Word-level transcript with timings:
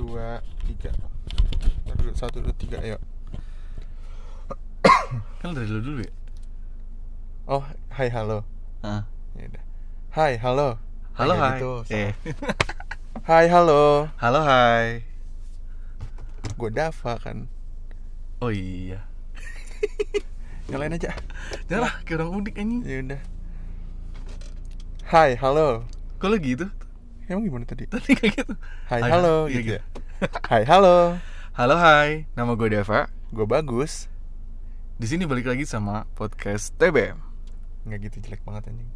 dua 0.00 0.40
tiga. 0.64 0.90
Dulu, 1.84 2.10
satu 2.16 2.40
dua 2.40 2.54
tiga 2.56 2.80
ayo. 2.80 2.96
Kan 5.44 5.52
dari 5.52 5.68
dulu 5.68 5.80
dulu 5.84 6.00
ya? 6.04 6.12
oh 7.50 7.64
hai 7.92 8.08
halo. 8.08 8.40
Ah. 8.80 9.04
ya 9.36 9.44
udah. 9.44 9.64
Hai 10.16 10.40
halo. 10.40 10.80
Halo 11.12 11.34
Kayak 11.36 11.44
hai. 11.44 11.52
gitu, 11.60 11.72
eh. 11.92 12.10
hai 13.28 13.46
halo. 13.52 14.08
Halo 14.16 14.40
hai. 14.40 15.04
Gue 16.56 16.70
Dava 16.72 17.20
kan? 17.20 17.44
Oh 18.40 18.48
iya. 18.48 19.04
Nyalain 20.72 20.96
aja. 20.96 21.12
Jangan 21.68 21.82
lah, 21.84 21.94
kayak 22.08 22.24
orang 22.24 22.40
udik 22.40 22.56
anjing. 22.56 22.80
Ya 22.88 22.98
udah. 23.04 23.22
Hai 25.12 25.36
halo. 25.36 25.84
Kok 26.22 26.28
lo 26.30 26.36
gitu? 26.40 26.66
Emang 27.30 27.46
gimana 27.46 27.64
tadi? 27.66 27.86
Tadi 27.92 28.10
kayak 28.18 28.32
gitu. 28.42 28.54
Hai 28.90 29.00
halo 29.06 29.46
iya, 29.46 29.54
gitu 29.54 29.62
gitu. 29.62 29.78
ya? 29.78 29.82
Hai 30.50 30.62
halo. 30.66 31.16
Halo 31.60 31.76
hai, 31.76 32.24
nama 32.38 32.56
gue 32.56 32.72
Deva. 32.72 33.10
Gue 33.34 33.44
bagus. 33.44 34.08
Di 34.96 35.04
sini 35.04 35.28
balik 35.28 35.50
lagi 35.50 35.68
sama 35.68 36.08
podcast 36.16 36.72
TBM 36.80 37.30
nggak 37.80 38.00
gitu 38.12 38.16
jelek 38.28 38.42
banget 38.44 38.68
anjing. 38.68 38.90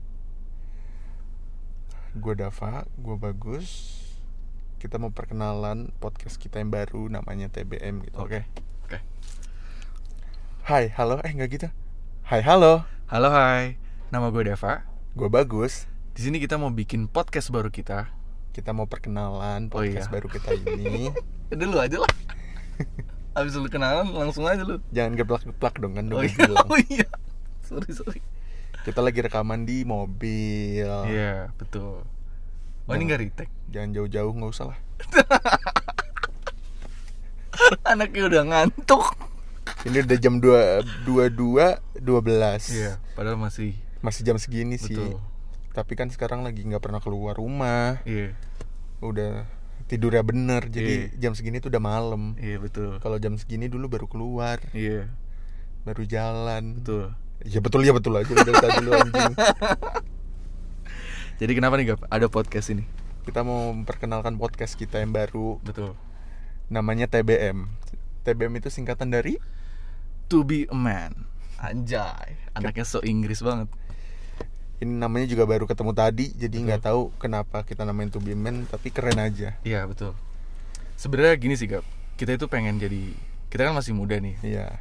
Gue 2.14 2.34
Dava 2.36 2.84
gue 3.00 3.16
bagus. 3.16 4.00
Kita 4.76 5.00
mau 5.00 5.08
perkenalan 5.08 5.88
podcast 5.96 6.36
kita 6.36 6.60
yang 6.60 6.68
baru 6.68 7.08
namanya 7.08 7.48
TBM 7.48 8.04
gitu. 8.04 8.16
Oke 8.20 8.44
Oke. 8.84 9.00
Hai 10.68 10.92
halo. 10.92 11.24
Eh 11.24 11.32
nggak 11.32 11.50
gitu. 11.56 11.68
Hai 12.28 12.44
halo. 12.44 12.84
Halo 13.08 13.28
hai, 13.32 13.76
nama 14.12 14.28
gue 14.28 14.44
Deva. 14.44 14.84
Gue 15.16 15.28
bagus. 15.32 15.88
Di 16.14 16.24
sini 16.24 16.38
kita 16.38 16.60
mau 16.60 16.70
bikin 16.70 17.08
podcast 17.08 17.50
baru 17.50 17.72
kita 17.72 18.23
kita 18.54 18.70
mau 18.70 18.86
perkenalan 18.86 19.66
Oh, 19.66 19.82
podcast 19.82 20.06
iya. 20.06 20.14
baru 20.14 20.26
kita 20.30 20.54
ini. 20.54 21.10
Udah 21.52 21.66
lu 21.66 21.78
aja 21.82 21.98
lah. 21.98 22.12
Abis 23.38 23.58
lu 23.58 23.66
kenalan 23.66 24.14
langsung 24.14 24.46
aja 24.46 24.62
lu. 24.62 24.78
Jangan 24.94 25.18
geplak-geplak 25.18 25.82
dong 25.82 25.98
kan 25.98 26.06
Oh 26.06 26.22
iya, 26.22 26.38
bilang. 26.38 26.66
oh 26.72 26.78
iya. 26.86 27.08
Sorry 27.66 27.90
sorry. 27.90 28.22
Kita 28.86 29.02
lagi 29.02 29.18
rekaman 29.18 29.66
di 29.66 29.82
mobil. 29.82 30.86
Iya 30.86 31.50
betul. 31.58 32.06
Oh 32.86 32.92
ini 32.94 33.02
Nah. 33.02 33.10
gak 33.10 33.20
retake? 33.26 33.52
jangan 33.74 33.90
jauh-jauh 33.90 34.30
nggak 34.30 34.52
usah 34.54 34.66
lah. 34.70 34.78
Anaknya 37.82 38.22
udah 38.30 38.42
ngantuk. 38.46 39.02
Ini 39.82 40.04
udah 40.06 40.18
jam 40.20 40.38
dua 40.38 40.78
dua 41.02 41.26
dua 41.26 41.66
dua 41.96 42.20
belas. 42.22 42.70
Iya 42.70 43.02
padahal 43.18 43.34
masih 43.34 43.74
masih 43.98 44.22
jam 44.22 44.38
segini 44.38 44.78
sih. 44.78 44.94
Betul 44.94 45.33
tapi 45.74 45.98
kan 45.98 46.06
sekarang 46.06 46.46
lagi 46.46 46.62
nggak 46.62 46.80
pernah 46.80 47.02
keluar 47.02 47.34
rumah. 47.34 47.98
Iya. 48.06 48.38
Udah 49.02 49.42
tidurnya 49.90 50.24
bener 50.24 50.70
jadi 50.70 51.12
Iya. 51.12 51.28
jam 51.28 51.32
segini 51.34 51.58
tuh 51.58 51.68
udah 51.68 51.82
malam. 51.82 52.38
Iya 52.38 52.62
betul. 52.62 53.02
Kalau 53.02 53.18
jam 53.18 53.34
segini 53.34 53.66
dulu 53.66 53.90
baru 53.90 54.06
keluar. 54.06 54.62
Iya. 54.70 55.10
Baru 55.82 56.06
jalan. 56.06 56.78
Betul. 56.78 57.12
Ya 57.42 57.58
betul 57.58 57.82
ya 57.82 57.92
betul 57.92 58.14
aja 58.14 58.30
udah 58.30 58.54
tadi 58.56 58.78
lu 58.80 58.90
anjing. 58.94 59.34
Jadi 61.42 61.52
kenapa 61.52 61.74
nih 61.74 61.92
Gap? 61.92 62.06
Ada 62.06 62.30
podcast 62.30 62.70
ini? 62.70 62.86
Kita 63.26 63.42
mau 63.42 63.74
memperkenalkan 63.74 64.38
podcast 64.38 64.78
kita 64.78 65.02
yang 65.02 65.10
baru. 65.10 65.58
Betul. 65.60 65.98
Namanya 66.70 67.10
TBM 67.10 67.66
TBM 68.22 68.62
itu 68.62 68.70
singkatan 68.70 69.10
dari? 69.10 69.42
To 70.30 70.46
be 70.46 70.70
a 70.70 70.76
man. 70.78 71.26
Anjay. 71.58 72.38
Anaknya 72.54 72.86
so 72.86 73.02
Inggris 73.02 73.42
banget 73.42 73.66
ini 74.84 74.92
namanya 75.00 75.24
juga 75.24 75.48
baru 75.48 75.64
ketemu 75.64 75.92
tadi 75.96 76.26
jadi 76.36 76.56
nggak 76.60 76.82
tahu 76.84 77.10
kenapa 77.16 77.64
kita 77.64 77.88
namain 77.88 78.12
To 78.12 78.20
Be 78.20 78.36
Man 78.36 78.68
tapi 78.68 78.92
keren 78.92 79.16
aja. 79.16 79.56
Iya 79.64 79.88
betul. 79.88 80.12
Sebenarnya 81.00 81.34
gini 81.40 81.56
sih 81.56 81.66
Gap. 81.66 81.82
Kita 82.14 82.36
itu 82.36 82.46
pengen 82.46 82.78
jadi 82.78 83.16
Kita 83.50 83.66
kan 83.66 83.74
masih 83.74 83.96
muda 83.96 84.20
nih. 84.20 84.36
Iya. 84.44 84.78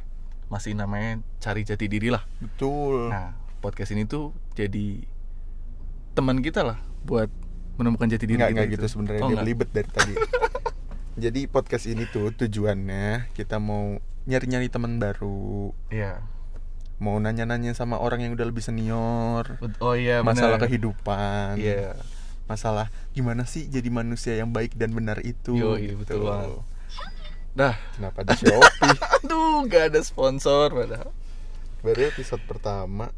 Masih 0.52 0.76
namanya 0.76 1.24
cari 1.40 1.64
jati 1.64 1.88
diri 1.88 2.12
lah. 2.12 2.22
Betul. 2.38 3.10
Nah 3.10 3.32
podcast 3.64 3.96
ini 3.96 4.04
tuh 4.04 4.36
jadi 4.52 5.02
Teman 6.14 6.44
kita 6.44 6.62
lah 6.62 6.78
Buat 7.02 7.32
menemukan 7.74 8.06
jati 8.06 8.28
diri 8.28 8.38
nggak 8.38 8.54
kita 8.54 8.60
nggak 8.60 8.72
gitu. 8.78 8.86
sebenarnya. 8.86 9.22
Oh, 9.24 9.30
dia 9.32 9.38
belibet 9.42 9.68
dari 9.74 9.90
tadi. 9.90 10.14
Jadi 11.14 11.46
podcast 11.46 11.86
ini 11.86 12.10
tuh 12.10 12.34
tujuannya 12.34 13.30
kita 13.38 13.62
mau 13.62 14.02
nyari-nyari 14.26 14.66
teman 14.66 14.98
baru. 14.98 15.70
Iya 15.86 16.33
mau 17.02 17.18
nanya-nanya 17.18 17.74
sama 17.74 17.98
orang 17.98 18.22
yang 18.22 18.32
udah 18.38 18.46
lebih 18.46 18.62
senior. 18.62 19.58
Oh 19.82 19.98
iya 19.98 20.22
masalah 20.22 20.58
benar. 20.58 20.70
kehidupan. 20.70 21.58
Iya. 21.58 21.98
Masalah 22.46 22.92
gimana 23.16 23.48
sih 23.48 23.66
jadi 23.66 23.88
manusia 23.88 24.36
yang 24.36 24.52
baik 24.52 24.76
dan 24.76 24.92
benar 24.94 25.18
itu 25.24 25.56
Yoi, 25.56 25.96
betul 25.98 26.28
banget. 26.28 26.60
Dah 27.54 27.74
kenapa 27.98 28.26
di 28.26 28.34
Shopee? 28.38 28.98
Aduh 29.24 29.64
gak 29.66 29.94
ada 29.94 30.00
sponsor 30.04 30.70
padahal. 30.70 31.10
Baru 31.82 32.00
episode 32.04 32.42
pertama. 32.46 33.10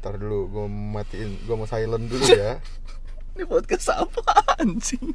Ntar 0.00 0.20
dulu 0.20 0.52
gue 0.52 0.66
matiin 0.68 1.40
gue 1.48 1.54
mau 1.56 1.68
silent 1.68 2.04
dulu 2.10 2.24
ya. 2.28 2.60
Ini 3.34 3.44
podcast 3.50 3.90
apa 3.90 4.22
anjing? 4.60 5.10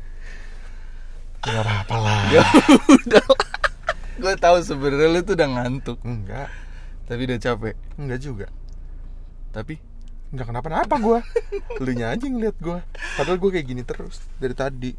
nggak 1.40 1.63
apa-apa 1.63 1.96
lah? 2.03 2.22
Ya 2.35 2.44
udah 3.00 3.23
Gue 4.19 4.35
tahu 4.35 4.59
sebenarnya 4.59 5.07
lu 5.07 5.19
tuh 5.23 5.40
udah 5.40 5.50
ngantuk. 5.56 6.00
Enggak 6.03 6.51
Tapi 7.09 7.22
udah 7.25 7.40
capek. 7.42 7.75
Enggak 7.97 8.20
juga. 8.22 8.47
Tapi? 9.50 9.81
Enggak 10.30 10.53
kenapa-napa 10.53 10.96
gue 11.02 11.20
lu 11.84 11.92
nya 11.97 12.14
aja 12.14 12.30
ngeliat 12.30 12.53
gue 12.62 12.78
padahal 13.18 13.42
gue 13.42 13.50
kayak 13.50 13.66
gini 13.66 13.81
terus 13.81 14.22
dari 14.38 14.53
tadi. 14.53 14.94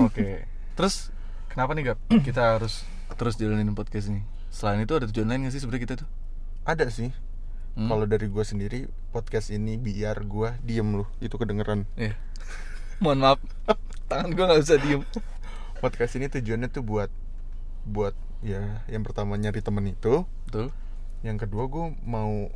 Oke. 0.00 0.48
Terus 0.72 1.12
Kenapa 1.52 1.76
nih 1.76 1.92
Gap? 1.92 2.00
Kita 2.24 2.56
harus 2.56 2.80
terus 3.12 3.36
jalanin 3.36 3.76
podcast 3.76 4.08
ini. 4.08 4.24
Selain 4.48 4.80
itu 4.80 4.96
ada 4.96 5.04
tujuan 5.04 5.28
lain 5.28 5.44
gak 5.44 5.52
sih 5.52 5.60
sebenarnya 5.60 5.84
kita 5.84 5.94
tuh? 6.00 6.08
ada 6.64 6.88
sih. 6.88 7.12
Hmm? 7.72 7.88
kalau 7.88 8.04
dari 8.04 8.28
gue 8.28 8.44
sendiri 8.44 8.84
podcast 9.16 9.48
ini 9.48 9.80
biar 9.80 10.28
gue 10.28 10.60
diem 10.64 10.88
loh 10.96 11.08
itu 11.20 11.36
kedengeran. 11.36 11.84
Iya. 12.00 12.16
Mohon 13.04 13.18
maaf. 13.20 13.40
Tangan 14.08 14.32
gue 14.32 14.44
gak 14.48 14.60
bisa 14.64 14.76
diem. 14.80 15.04
Podcast 15.84 16.16
ini 16.16 16.32
tujuannya 16.32 16.72
tuh 16.72 16.80
buat 16.80 17.12
buat 17.84 18.16
ya 18.40 18.80
yang 18.88 19.04
pertama 19.04 19.36
nyari 19.36 19.60
temen 19.60 19.92
itu. 19.92 20.24
Betul 20.48 20.72
yang 21.22 21.38
kedua 21.38 21.70
gue 21.70 21.86
mau 22.02 22.50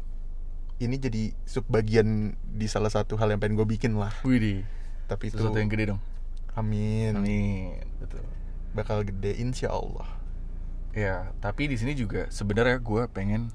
ini 0.76 0.96
jadi 1.00 1.32
subbagian 1.48 2.36
di 2.44 2.66
salah 2.68 2.92
satu 2.92 3.16
hal 3.16 3.32
yang 3.32 3.40
pengen 3.40 3.56
gue 3.56 3.64
bikin 3.66 3.96
lah. 3.96 4.12
Widih. 4.26 4.66
Tapi 5.06 5.30
itu 5.30 5.38
Sesuatu 5.38 5.56
yang 5.56 5.70
gede 5.70 5.94
dong. 5.94 6.00
Amin. 6.52 7.16
Amin. 7.16 7.80
Betul. 8.02 8.26
Bakal 8.76 9.08
gede 9.08 9.32
insya 9.40 9.72
Allah 9.72 10.04
Ya, 10.96 11.28
tapi 11.44 11.68
di 11.68 11.76
sini 11.76 11.92
juga 11.92 12.24
sebenarnya 12.32 12.80
gue 12.80 13.04
pengen 13.12 13.52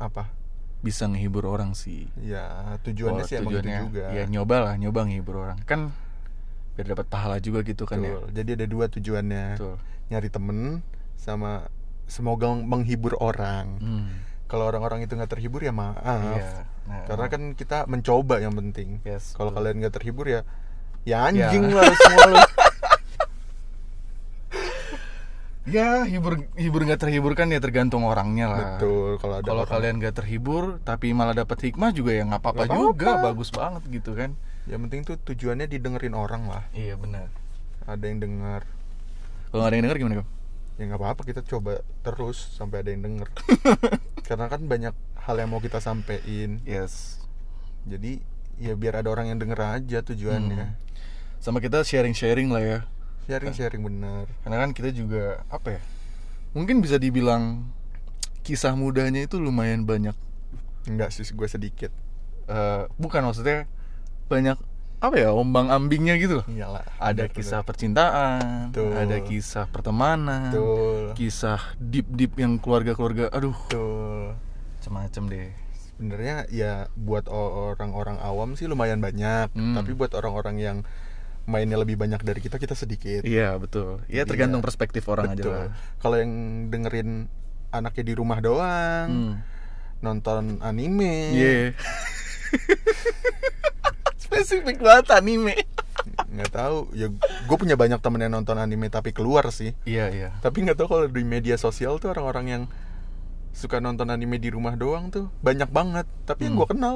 apa? 0.00 0.32
bisa 0.84 1.08
ngehibur 1.08 1.48
orang 1.48 1.72
sih. 1.72 2.12
ya 2.20 2.76
tujuannya 2.84 3.24
Oh, 3.24 3.28
sih 3.28 3.40
emang 3.40 3.56
itu 3.56 3.64
tujuannya, 3.64 3.78
juga. 3.88 4.04
Ya 4.12 4.24
nyoba 4.28 4.56
lah, 4.68 4.74
nyoba 4.76 5.08
ngehibur 5.08 5.40
orang. 5.40 5.56
Kan 5.64 5.96
biar 6.76 6.92
dapat 6.92 7.08
pahala 7.08 7.40
juga 7.40 7.64
gitu 7.64 7.88
kan 7.88 8.04
ya. 8.04 8.20
Betul. 8.20 8.28
jadi 8.36 8.50
ada 8.60 8.66
dua 8.68 8.84
tujuannya. 8.92 9.46
Betul. 9.56 9.76
nyari 10.12 10.28
temen 10.28 10.84
sama 11.16 11.72
semoga 12.06 12.50
menghibur 12.50 13.16
orang 13.16 13.66
Hmm. 13.76 14.06
kalau 14.44 14.66
orang-orang 14.66 15.02
itu 15.02 15.12
nggak 15.12 15.30
terhibur 15.30 15.60
ya 15.60 15.70
maaf 15.70 15.96
Iya. 16.04 16.68
Nah, 16.84 17.00
karena 17.06 17.26
kan 17.26 17.42
kita 17.52 17.84
mencoba 17.84 18.38
yang 18.38 18.52
penting 18.54 19.00
Yes, 19.02 19.32
kalau 19.32 19.50
kalian 19.50 19.80
nggak 19.80 19.94
terhibur 19.94 20.26
ya 20.26 20.44
ya 21.02 21.24
anjing 21.24 21.64
Ya. 21.66 21.76
lah 21.76 21.88
semua 21.90 22.26
lu 22.26 22.36
ya 25.66 26.04
hibur 26.04 26.44
hibur 26.54 26.84
nggak 26.84 27.00
terhibur 27.00 27.32
kan 27.32 27.48
ya 27.48 27.56
tergantung 27.56 28.04
orangnya 28.04 28.46
lah. 28.46 28.60
betul 28.76 29.16
kalau 29.16 29.34
ada 29.34 29.46
Kalau 29.46 29.64
kalian 29.64 29.96
nggak 29.96 30.12
terhibur 30.14 30.76
tapi 30.82 31.10
malah 31.10 31.32
dapat 31.32 31.56
hikmah 31.62 31.88
juga 31.90 32.12
ya 32.12 32.22
nggak 32.22 32.36
apa-apa 32.38 32.68
juga, 32.68 33.16
apa-apa. 33.16 33.26
bagus 33.32 33.48
banget 33.48 33.82
gitu 33.90 34.12
kan. 34.12 34.36
yang 34.64 34.80
penting 34.82 35.00
tuh 35.02 35.16
tujuannya 35.18 35.64
didengerin 35.64 36.12
orang 36.12 36.44
lah 36.46 36.68
Iya 36.70 36.96
benar. 36.96 37.32
ada 37.82 38.00
yang 38.02 38.16
denger 38.18 38.60
Kalau 39.46 39.58
nggak 39.58 39.68
ada 39.68 39.74
yang 39.74 39.84
denger 39.84 39.98
gimana 39.98 40.14
kamu? 40.18 40.28
Ya 40.74 40.82
nggak 40.84 40.98
apa-apa 40.98 41.22
kita 41.22 41.40
coba 41.40 41.78
terus 42.00 42.36
sampai 42.52 42.82
ada 42.82 42.90
yang 42.90 43.02
denger 43.02 43.28
karena 44.26 44.46
kan 44.46 44.60
banyak 44.64 44.94
hal 45.16 45.36
yang 45.36 45.48
mau 45.48 45.58
kita 45.58 45.78
sampein 45.78 46.58
Yes. 46.62 47.22
jadi 47.84 48.18
ya 48.54 48.74
biar 48.74 48.98
ada 48.98 49.08
orang 49.08 49.28
yang 49.28 49.38
denger 49.38 49.60
aja 49.60 49.98
tujuannya 50.00 50.74
Hmm. 50.74 50.82
Sama 51.38 51.60
kita 51.60 51.80
sharing-sharing 51.80 52.48
lah 52.48 52.58
ya. 52.58 52.78
sharing 53.22 53.52
sharing 53.52 53.82
bener 53.82 54.24
Karena 54.40 54.56
kan 54.58 54.72
kita 54.72 54.88
juga 54.90 55.44
apa 55.46 55.76
ya? 55.76 55.80
Mungkin 56.52 56.80
bisa 56.80 56.96
dibilang 56.96 57.68
kisah 58.40 58.72
mudanya 58.72 59.20
itu 59.20 59.36
lumayan 59.36 59.84
banyak. 59.84 60.16
enggak 60.84 61.08
sih 61.10 61.24
gue 61.26 61.44
sedikit 61.44 61.92
Eh, 62.44 62.82
bukan 62.94 63.24
maksudnya 63.24 63.68
banyak 64.26 64.56
apa 65.04 65.14
ya 65.18 65.30
ombang 65.30 65.68
ambingnya 65.68 66.14
gitu 66.16 66.40
loh. 66.40 66.44
iyalah 66.46 66.80
Ada 66.96 67.22
bener, 67.22 67.30
kisah 67.30 67.60
percintaan, 67.60 68.70
Betul. 68.70 68.90
ada 68.94 69.16
kisah 69.20 69.66
pertemanan, 69.66 70.48
betul 70.48 71.12
kisah 71.12 71.60
deep 71.76 72.06
deep 72.08 72.32
yang 72.34 72.56
keluarga-keluarga, 72.56 73.28
aduh, 73.28 73.52
betul 73.52 74.32
macam-macam 74.78 75.22
deh. 75.28 75.48
sebenarnya 75.86 76.44
ya 76.50 76.86
buat 76.92 77.24
orang-orang 77.28 78.18
awam 78.18 78.52
sih 78.52 78.64
lumayan 78.64 78.98
banyak 78.98 79.48
Hmm. 79.50 79.74
tapi 79.74 79.92
buat 79.92 80.12
orang-orang 80.12 80.58
yang 80.58 80.76
mainnya 81.44 81.76
lebih 81.76 81.94
banyak 81.94 82.18
dari 82.18 82.38
kita 82.38 82.56
kita 82.56 82.72
sedikit 82.72 83.22
Iya 83.22 83.54
betul. 83.56 84.00
Iya 84.06 84.16
Iya. 84.16 84.22
tergantung 84.24 84.58
perspektif 84.58 85.06
orang 85.06 85.30
aja 85.30 85.34
betul 85.38 85.54
lah. 85.54 85.66
kalau 85.98 86.16
yang 86.16 86.30
dengerin 86.66 87.28
anaknya 87.70 88.02
di 88.02 88.12
rumah 88.12 88.40
doang 88.40 89.06
Hmm. 89.06 89.34
nonton 90.00 90.58
anime 90.60 91.30
Iya. 91.30 91.72
Spesifik 94.24 94.78
banget 94.78 95.06
anime. 95.12 95.54
nggak 96.04 96.50
tahu 96.50 96.90
ya 96.92 97.08
gue 97.40 97.56
punya 97.56 97.74
banyak 97.74 97.96
temen 97.98 98.18
yang 98.18 98.32
nonton 98.32 98.56
anime 98.56 98.88
tapi 98.88 99.10
keluar 99.10 99.46
sih 99.48 99.72
Iya 99.84 100.10
iya. 100.10 100.28
tapi 100.38 100.60
nggak 100.60 100.76
tahu 100.76 100.88
kalau 100.90 101.06
di 101.06 101.22
media 101.22 101.54
sosial 101.56 101.96
tuh 101.96 102.10
orang-orang 102.10 102.46
yang 102.46 102.62
suka 103.50 103.78
nonton 103.78 104.08
anime 104.08 104.36
di 104.36 104.48
rumah 104.48 104.74
doang 104.74 105.08
tuh 105.08 105.30
banyak 105.38 105.66
banget 105.68 106.04
tapi 106.22 106.44
yang 106.44 106.54
Hmm. 106.54 106.60
gue 106.60 106.68
kenal 106.68 106.94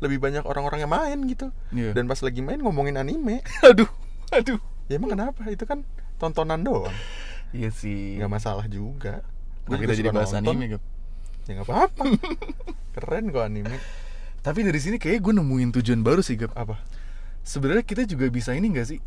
lebih 0.00 0.18
banyak 0.18 0.42
orang-orang 0.42 0.80
yang 0.80 0.90
main 0.90 1.18
gitu 1.24 1.48
Iya. 1.70 1.94
dan 1.94 2.04
pas 2.04 2.18
lagi 2.18 2.40
main 2.40 2.58
ngomongin 2.58 2.96
anime 2.96 3.40
aduh, 3.64 3.88
aduh. 4.30 4.58
ya 4.86 4.98
emang 4.98 5.14
kenapa 5.14 5.46
itu 5.46 5.62
kan 5.62 5.86
tontonan 6.16 6.60
doang 6.60 6.92
Iya 7.50 7.70
sih. 7.70 8.18
nggak 8.18 8.28
masalah 8.30 8.66
juga 8.66 9.22
Gua 9.62 9.70
Nah, 9.70 9.80
kita 9.80 9.94
jadi 9.94 10.04
suka 10.04 10.16
bahas 10.16 10.30
nonton. 10.32 10.52
anime, 10.52 10.64
Gap. 10.68 10.82
ya 11.40 11.50
nggak 11.54 11.66
apa-apa 11.66 12.02
keren 12.94 13.24
kok 13.28 13.42
anime 13.42 13.76
Tapi 14.40 14.64
dari 14.64 14.80
sini 14.80 14.96
kayak 14.96 15.20
gue 15.20 15.32
nemuin 15.36 15.68
tujuan 15.80 16.00
baru 16.00 16.24
sih, 16.24 16.40
Gap. 16.40 16.56
apa 16.56 16.80
Sebenarnya 17.44 17.84
kita 17.84 18.04
juga 18.04 18.28
bisa 18.28 18.56
ini 18.56 18.72
gak 18.72 18.88
sih? 18.88 19.00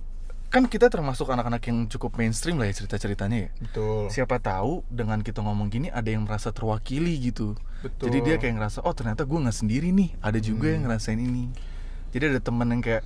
Kan 0.49 0.69
kita 0.69 0.85
termasuk 0.85 1.25
anak-anak 1.25 1.65
yang 1.65 1.89
cukup 1.89 2.13
mainstream 2.21 2.61
lah 2.61 2.69
ya 2.69 2.77
cerita-ceritanya 2.77 3.37
ya. 3.37 3.49
betul 3.57 4.05
Siapa 4.13 4.37
tahu 4.37 4.85
dengan 4.85 5.25
kita 5.25 5.41
ngomong 5.41 5.73
gini 5.73 5.89
ada 5.89 6.05
yang 6.05 6.29
merasa 6.29 6.53
terwakili 6.53 7.17
gitu. 7.17 7.57
Betul. 7.81 8.09
Jadi 8.13 8.17
dia 8.21 8.35
kayak 8.37 8.61
ngerasa, 8.61 8.85
oh 8.85 8.93
ternyata 8.93 9.25
gue 9.25 9.33
nggak 9.41 9.57
sendiri 9.57 9.89
nih. 9.89 10.13
Ada 10.21 10.37
juga 10.37 10.69
Hmm. 10.69 10.73
yang 10.77 10.81
ngerasain 10.85 11.17
ini. 11.17 11.49
Jadi 12.13 12.23
ada 12.29 12.39
temen 12.41 12.69
yang 12.69 12.81
kayak, 12.85 13.01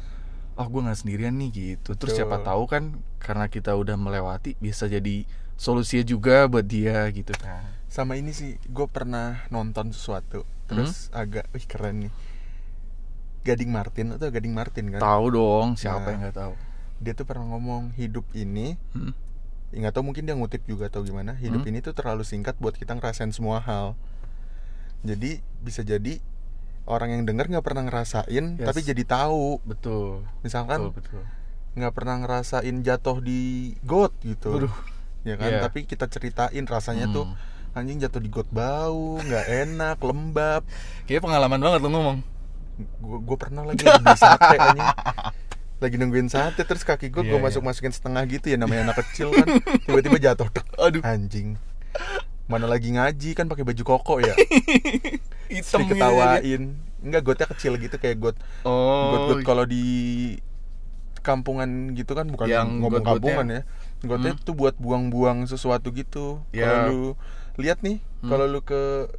oh 0.60 0.68
gue 0.68 0.82
nggak 0.84 1.00
sendirian 1.00 1.36
nih 1.40 1.50
gitu. 1.56 1.96
Terus 1.96 2.12
Betul. 2.12 2.28
siapa 2.28 2.44
tahu 2.44 2.64
kan 2.68 2.84
karena 3.24 3.48
kita 3.48 3.72
udah 3.80 3.96
melewati 3.96 4.60
bisa 4.60 4.92
jadi 4.92 5.24
solusinya 5.56 6.04
juga 6.04 6.46
buat 6.46 6.68
dia 6.68 7.08
gitu 7.10 7.32
kan. 7.34 7.64
sama 7.88 8.20
ini 8.20 8.30
sih 8.30 8.60
gue 8.68 8.86
pernah 8.86 9.48
nonton 9.48 9.90
sesuatu 9.90 10.44
terus 10.68 11.08
Hmm? 11.08 11.22
agak 11.22 11.46
wih 11.50 11.64
keren 11.64 11.96
nih 12.02 12.14
Gading 13.42 13.72
Martin 13.72 14.08
atau 14.12 14.28
Gading 14.28 14.52
Martin 14.52 14.86
kan 14.90 15.00
Tahu 15.00 15.26
dong, 15.32 15.68
siapa 15.76 16.04
Nah. 16.04 16.10
yang 16.10 16.22
nggak 16.22 16.38
tahu? 16.38 16.54
dia 16.98 17.14
tuh 17.14 17.24
pernah 17.24 17.46
ngomong 17.48 17.94
hidup 17.94 18.26
ini 18.34 18.74
Hmm? 18.92 19.14
ya 19.68 19.78
nggak 19.80 19.94
tahu 19.94 20.04
mungkin 20.04 20.24
dia 20.24 20.34
ngutip 20.34 20.64
juga 20.64 20.88
atau 20.88 21.02
gimana 21.02 21.36
hidup 21.36 21.62
Hmm? 21.62 21.70
ini 21.70 21.80
tuh 21.80 21.92
terlalu 21.92 22.24
singkat 22.24 22.58
buat 22.58 22.74
kita 22.74 22.92
ngerasain 22.92 23.30
semua 23.30 23.60
hal 23.60 23.94
jadi 25.02 25.40
bisa 25.60 25.82
jadi 25.82 26.18
orang 26.84 27.12
yang 27.12 27.24
denger 27.24 27.48
nggak 27.48 27.62
pernah 27.62 27.84
ngerasain 27.84 28.26
Yes. 28.56 28.66
tapi 28.66 28.80
jadi 28.82 29.04
tahu 29.04 29.62
Betul. 29.62 30.26
misalkan 30.42 30.90
betul, 30.90 31.22
betul. 31.22 31.24
nggak 31.76 31.94
pernah 31.94 32.16
ngerasain 32.18 32.76
jatuh 32.82 33.18
di 33.20 33.42
got 33.82 34.18
gitu 34.20 34.50
Waduh. 34.58 34.74
ya 35.22 35.36
kan 35.36 35.50
Iya. 35.50 35.62
tapi 35.62 35.84
kita 35.84 36.08
ceritain 36.08 36.66
rasanya 36.66 37.06
tuh 37.08 37.30
Hmm. 37.30 37.38
Anjing 37.78 37.98
jatuh 38.00 38.18
di 38.18 38.28
got 38.28 38.50
bau 38.50 39.18
nggak 39.20 39.46
enak 39.46 39.98
lembab 40.00 40.62
Kayaknya 41.06 41.24
pengalaman 41.24 41.60
banget 41.60 41.80
lo 41.80 41.90
ngomong. 41.90 42.18
gue 43.00 43.38
pernah 43.38 43.64
lagi 43.64 43.82
sate 44.14 44.54
anjing 44.56 44.86
lagi 45.78 45.96
nungguin 45.96 46.26
sate 46.28 46.62
terus 46.62 46.82
kaki 46.82 47.08
gue 47.08 47.22
Iya, 47.22 47.30
gue 47.32 47.40
iya. 47.40 47.46
masuk 47.48 47.62
masukin 47.62 47.90
setengah 47.90 48.22
gitu 48.28 48.46
ya 48.48 48.58
namanya 48.58 48.88
anak 48.88 49.02
kecil 49.04 49.30
kan 49.32 49.46
tiba-tiba 49.84 50.18
jatuh 50.20 50.46
Dek. 50.48 50.66
Aduh. 50.76 51.02
anjing 51.04 51.58
mana 52.46 52.64
lagi 52.64 52.90
ngaji 52.92 53.34
kan 53.34 53.46
pakai 53.46 53.62
baju 53.64 53.84
koko 53.84 54.20
ya 54.20 54.34
Hitam 55.50 55.84
gitu 55.84 55.94
diketawain 55.94 56.62
enggak 57.00 57.22
gotnya 57.24 57.48
kecil 57.48 57.76
gitu 57.76 57.96
kayak 57.96 58.18
got 58.20 58.36
Oh. 58.62 59.14
got-got 59.28 59.42
kalau 59.44 59.64
di 59.64 59.86
kampungan 61.20 61.92
gitu 61.92 62.14
kan 62.14 62.26
bukan 62.26 62.46
Yang 62.46 62.68
ngomong 62.80 63.04
kampungan 63.04 63.46
ya 63.48 63.62
gotnya 64.00 64.32
Hmm. 64.32 64.44
tuh 64.44 64.54
buat 64.54 64.76
buang-buang 64.76 65.44
sesuatu 65.44 65.90
gitu 65.92 66.40
Ya. 66.50 66.70
kalau 66.70 66.86
lu 66.88 67.04
lihat 67.58 67.82
nih 67.82 68.00
Hmm. 68.18 68.30
kalau 68.30 68.46
lu 68.46 68.62
ke 68.62 69.10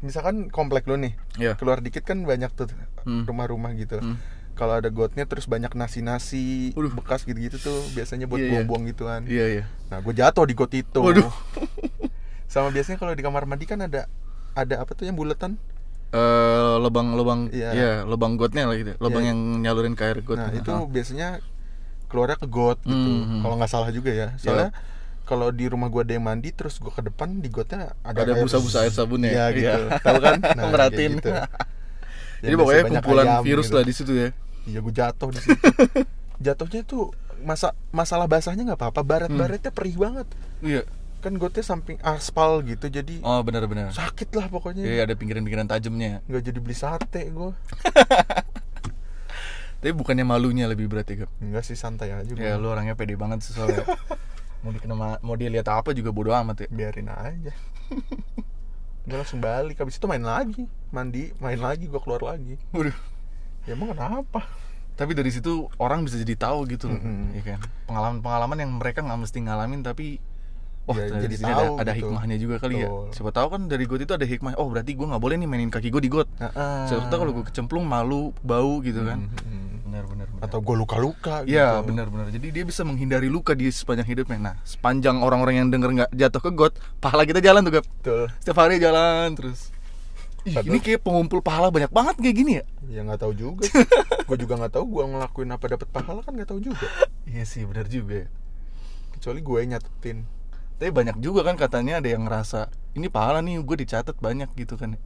misalkan 0.00 0.48
komplek 0.48 0.84
lu 0.84 0.96
nih 0.96 1.14
Iya. 1.36 1.54
keluar 1.54 1.78
dikit 1.78 2.02
kan 2.02 2.22
banyak 2.22 2.50
tuh 2.50 2.66
Hmm. 3.02 3.22
rumah-rumah 3.22 3.72
gitu 3.74 3.98
Hmm. 3.98 4.18
kalau 4.52 4.76
ada 4.76 4.88
gotnya 4.88 5.24
terus 5.24 5.44
banyak 5.44 5.72
nasi-nasi 5.72 6.74
bekas 6.92 7.22
gitu-gitu 7.22 7.56
tuh 7.56 7.78
biasanya 7.92 8.26
buat 8.26 8.36
Iya, 8.36 8.44
iya. 8.44 8.52
buang-buang 8.52 8.82
gitu 8.86 9.02
kan 9.06 9.22
Iya 9.24 9.46
iya. 9.52 9.64
nah 9.88 9.98
gue 9.98 10.12
jatuh 10.12 10.44
di 10.44 10.54
got 10.54 10.72
itu 10.72 10.98
Waduh. 10.98 11.26
sama 12.46 12.68
biasanya 12.68 12.96
kalau 12.96 13.12
di 13.12 13.20
kamar 13.20 13.44
mandi 13.44 13.64
kan 13.64 13.80
ada 13.80 14.04
ada 14.52 14.74
apa 14.78 14.92
tuh 14.92 15.04
yang 15.04 15.14
buletan 15.14 15.56
Eh 16.12 16.74
lubang 16.76 17.16
lubang 17.16 17.48
Iya. 17.48 17.70
iya 17.72 17.92
lubang 18.04 18.36
gotnya 18.36 18.68
lah 18.68 18.76
gitu. 18.76 18.92
Lubang 19.00 19.24
Iya. 19.24 19.32
yang 19.32 19.38
nyalurin 19.64 19.96
ke 19.96 20.04
air 20.04 20.20
got. 20.20 20.36
nah 20.36 20.52
itu 20.52 20.68
Ah. 20.68 20.84
biasanya 20.84 21.40
keluarnya 22.04 22.36
ke 22.36 22.44
got 22.46 22.76
gitu 22.82 22.92
Hmm, 22.92 23.24
hmm. 23.24 23.40
kalau 23.40 23.56
nggak 23.56 23.72
salah 23.72 23.88
juga 23.88 24.12
ya 24.12 24.28
soalnya 24.36 24.76
kalau 25.32 25.48
di 25.48 25.64
rumah 25.64 25.88
gue 25.88 26.02
ada 26.02 26.12
yang 26.12 26.22
mandi 26.22 26.52
terus 26.52 26.76
gue 26.76 26.88
ke 26.88 27.00
depan 27.02 27.40
di 27.40 27.48
gotnya 27.48 27.96
ada 28.04 28.20
Ada 28.22 28.36
busa-busa 28.36 28.84
air 28.84 28.92
sabunnya. 28.92 29.30
Iya 29.30 29.44
gitu 29.50 29.64
Iya. 29.64 29.74
tahu 29.98 30.18
kan 30.20 30.36
nah, 30.44 30.68
Merhatiin. 30.68 31.12
gitu. 31.16 31.30
Jadi 32.42 32.54
pokoknya 32.54 32.82
kumpulan 32.90 33.24
ayam 33.30 33.42
virus 33.42 33.66
gitu. 33.66 33.74
lah 33.74 33.82
di 33.82 33.94
situ 33.94 34.12
ya. 34.12 34.28
iya 34.62 34.78
gue 34.78 34.92
jatuh 34.92 35.30
di 35.30 35.40
situ 35.40 35.56
jatuhnya 36.44 36.82
tuh 36.84 37.10
masa 37.40 37.70
masalah 37.90 38.26
basahnya 38.26 38.62
nggak 38.64 38.78
apa-apa 38.78 39.00
baret-baretnya 39.00 39.70
perih 39.70 39.96
banget 39.96 40.26
Iya. 40.60 40.82
kan 41.18 41.34
gotnya 41.34 41.62
samping 41.62 41.98
aspal 42.00 42.62
gitu 42.62 42.86
jadi 42.88 43.22
Oh 43.22 43.40
benar-benar. 43.40 43.90
sakit 43.90 44.30
lah 44.32 44.46
pokoknya 44.46 44.82
Iya 44.82 45.02
ada 45.04 45.14
pinggiran-pinggiran 45.14 45.66
tajamnya. 45.66 46.22
nggak 46.24 46.42
jadi 46.44 46.58
beli 46.58 46.74
sate 46.74 47.22
gue 47.26 47.50
Tapi 49.78 49.90
bukannya 49.92 50.22
malunya 50.22 50.66
lebih 50.66 50.86
berat 50.86 51.06
ya, 51.06 51.26
Gap? 51.26 51.30
enggak 51.38 51.62
sih 51.62 51.74
santai 51.74 52.10
aja 52.12 52.26
gue 52.26 52.38
Ya 52.38 52.54
lu 52.54 52.70
orangnya 52.70 52.94
pede 52.94 53.14
banget 53.14 53.42
sih 53.42 53.50
soalnya. 53.52 53.82
Mau 54.62 54.70
dikena 54.70 54.94
ma- 54.94 55.20
mau 55.20 55.34
dia 55.34 55.46
lihat 55.46 55.66
apa 55.66 55.90
juga 55.90 56.08
bodo 56.08 56.30
amat 56.32 56.64
ya. 56.64 56.68
biarin 56.68 57.06
aja 57.06 57.52
gue 59.02 59.16
langsung 59.16 59.38
balik 59.38 59.76
habis 59.76 59.98
itu 59.98 60.06
main 60.06 60.22
lagi 60.22 60.64
mandi 60.88 61.34
main 61.36 61.58
lagi 61.58 61.84
gue 61.84 61.98
keluar 61.98 62.22
lagi 62.24 62.54
Waduh. 62.70 62.94
ya 63.64 63.74
emang 63.74 63.90
kenapa 63.92 64.46
Tapi 64.92 65.16
dari 65.16 65.32
situ 65.32 65.72
orang 65.76 66.04
bisa 66.04 66.14
jadi 66.14 66.36
tahu 66.36 66.68
gitu 66.68 66.84
loh, 66.86 67.00
Mm-mm. 67.00 67.32
ya 67.32 67.42
kan? 67.42 67.58
Pengalaman-pengalaman 67.88 68.60
yang 68.60 68.72
mereka 68.76 69.00
nggak 69.00 69.20
mesti 69.20 69.38
ngalamin 69.40 69.80
tapi 69.80 70.20
Oh, 70.82 70.92
Ya, 70.92 71.08
jadi 71.08 71.32
sini 71.32 71.46
ada, 71.48 71.62
tahu 71.62 71.72
ada 71.78 71.92
gitu. 71.94 72.10
hikmahnya 72.10 72.36
juga 72.36 72.56
kali 72.58 72.74
Betul. 72.76 73.06
ya. 73.08 73.14
Siapa 73.14 73.30
tahu 73.30 73.46
kan 73.48 73.60
dari 73.70 73.84
got 73.86 74.02
itu 74.02 74.12
ada 74.12 74.26
hikmah. 74.26 74.58
Oh, 74.58 74.66
berarti 74.66 74.92
gue 74.92 75.06
nggak 75.06 75.22
boleh 75.22 75.36
nih 75.38 75.46
mainin 75.46 75.70
kaki 75.70 75.88
gue 75.88 76.02
di 76.02 76.10
got. 76.10 76.26
Heeh. 76.36 76.78
Siapa 76.90 77.06
tahu 77.06 77.18
kalau 77.22 77.32
gue 77.32 77.44
kecemplung 77.46 77.86
malu, 77.86 78.34
bau 78.42 78.82
gitu 78.82 79.00
kan. 79.00 79.30
Mhm. 79.32 79.61
Benar 80.02 80.26
benar 80.26 80.28
benar. 80.28 80.42
atau 80.42 80.58
gue 80.58 80.74
luka-luka 80.76 81.34
Iya 81.44 81.78
gitu. 81.78 81.86
benar 81.88 82.06
benar. 82.08 82.26
Jadi 82.28 82.46
dia 82.50 82.64
bisa 82.64 82.82
menghindari 82.82 83.26
luka 83.26 83.52
di 83.52 83.68
sepanjang 83.68 84.08
hidupnya. 84.08 84.38
Nah, 84.42 84.54
sepanjang 84.62 85.18
orang-orang 85.18 85.54
yang 85.56 85.68
denger 85.68 85.90
nggak 85.94 86.10
jatuh 86.12 86.40
ke 86.40 86.50
got, 86.50 86.72
pahala 86.98 87.22
kita 87.22 87.38
jalan 87.38 87.62
tuh 87.62 87.72
gap. 87.72 87.86
betul 87.86 88.26
Setiap 88.38 88.58
hari 88.58 88.76
jalan 88.76 89.26
terus. 89.32 89.70
Ih, 90.42 90.58
ini 90.60 90.78
kayak 90.78 91.00
pengumpul 91.00 91.38
pahala 91.38 91.70
banyak 91.70 91.86
banget 91.88 92.18
kayak 92.18 92.34
gini 92.34 92.52
ya. 92.58 92.64
ya 92.90 93.00
nggak 93.00 93.22
tahu 93.22 93.30
juga 93.30 93.62
gue 94.26 94.36
juga 94.36 94.58
nggak 94.58 94.74
tahu 94.74 94.84
gue 94.90 95.04
ngelakuin 95.06 95.48
apa 95.48 95.64
dapat 95.70 95.86
pahala 95.86 96.18
kan 96.18 96.34
nggak 96.34 96.50
tahu 96.50 96.58
juga 96.58 96.82
Iya 97.24 97.46
sih 97.46 97.62
benar 97.62 97.86
juga. 97.86 98.26
ya. 98.26 98.28
kecuali 99.12 99.38
gue 99.38 99.58
nyatetin 99.68 100.26
Tapi 100.76 100.90
banyak 100.90 101.22
juga 101.22 101.46
kan 101.46 101.54
katanya 101.54 102.02
ada 102.02 102.10
yang 102.10 102.26
ngerasa 102.26 102.66
ini 102.92 103.06
pahala 103.06 103.38
nih 103.38 103.62
gue 103.62 103.76
dicatat 103.78 104.18
banyak 104.18 104.50
gitu 104.52 104.74
kan. 104.74 104.98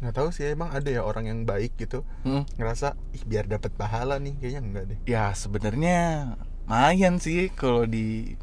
Nggak 0.00 0.14
tahu 0.16 0.28
sih 0.32 0.48
emang 0.48 0.72
ada 0.72 0.88
ya 0.88 1.04
orang 1.04 1.28
yang 1.28 1.40
baik 1.44 1.76
gitu 1.76 2.00
Hmm. 2.24 2.48
ngerasa 2.56 2.96
ih 3.12 3.20
biar 3.22 3.44
dapat 3.44 3.68
pahala 3.72 4.16
nih 4.16 4.32
kayaknya 4.36 4.60
enggak 4.60 4.84
deh. 4.88 4.98
Ya 5.04 5.30
sebenarnya 5.32 6.34
lumayan 6.64 7.18
sih 7.18 7.52
kalau 7.52 7.84
di 7.84 8.36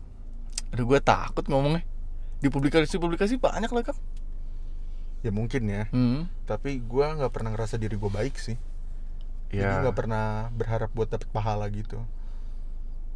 Aduh 0.68 0.84
gue 0.86 1.00
takut 1.00 1.48
ngomongnya. 1.48 1.82
Di 2.38 2.52
publikasi-publikasi 2.52 3.40
banyak 3.40 3.72
lah 3.72 3.84
kan 3.84 3.98
ya 5.26 5.34
mungkin 5.34 5.66
ya. 5.66 5.90
Hmm. 5.90 6.30
tapi 6.46 6.78
gue 6.78 7.06
nggak 7.08 7.34
pernah 7.34 7.50
ngerasa 7.52 7.76
diri 7.76 7.98
gue 7.98 8.12
baik 8.12 8.38
sih. 8.38 8.56
Jadi 9.50 9.64
Ya. 9.64 9.82
nggak 9.82 9.98
pernah 9.98 10.52
berharap 10.54 10.94
buat 10.94 11.10
dapat 11.10 11.26
pahala 11.32 11.66
gitu. 11.74 11.98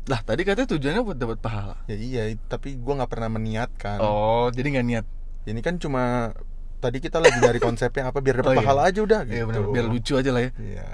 Lah 0.10 0.17
tadi 0.19 0.41
katanya 0.41 0.65
tujuannya 0.71 1.01
buat 1.05 1.19
dapat 1.19 1.38
pahala. 1.38 1.75
Ya 1.86 1.93
iya 1.93 2.24
tapi 2.50 2.74
gue 2.74 2.93
nggak 2.98 3.12
pernah 3.12 3.29
meniatkan. 3.29 4.01
Oh 4.01 4.50
jadi 4.50 4.79
nggak 4.79 4.88
niat? 4.88 5.05
Ini 5.45 5.60
kan 5.62 5.77
cuma 5.77 6.33
tadi 6.82 6.98
kita 6.98 7.18
lagi 7.18 7.38
nyari 7.38 7.60
konsepnya 7.60 8.10
apa 8.10 8.18
biar 8.18 8.42
dapat 8.42 8.50
Oh, 8.50 8.54
iya. 8.54 8.60
pahala 8.60 8.82
aja 8.84 9.00
udah 9.00 9.22
gitu 9.24 9.36
Iya 9.36 9.44
benar 9.46 9.62
biar 9.70 9.86
lucu 9.86 10.14
aja 10.16 10.30
lah 10.30 10.42
ya. 10.42 10.52
Iya. 10.58 10.88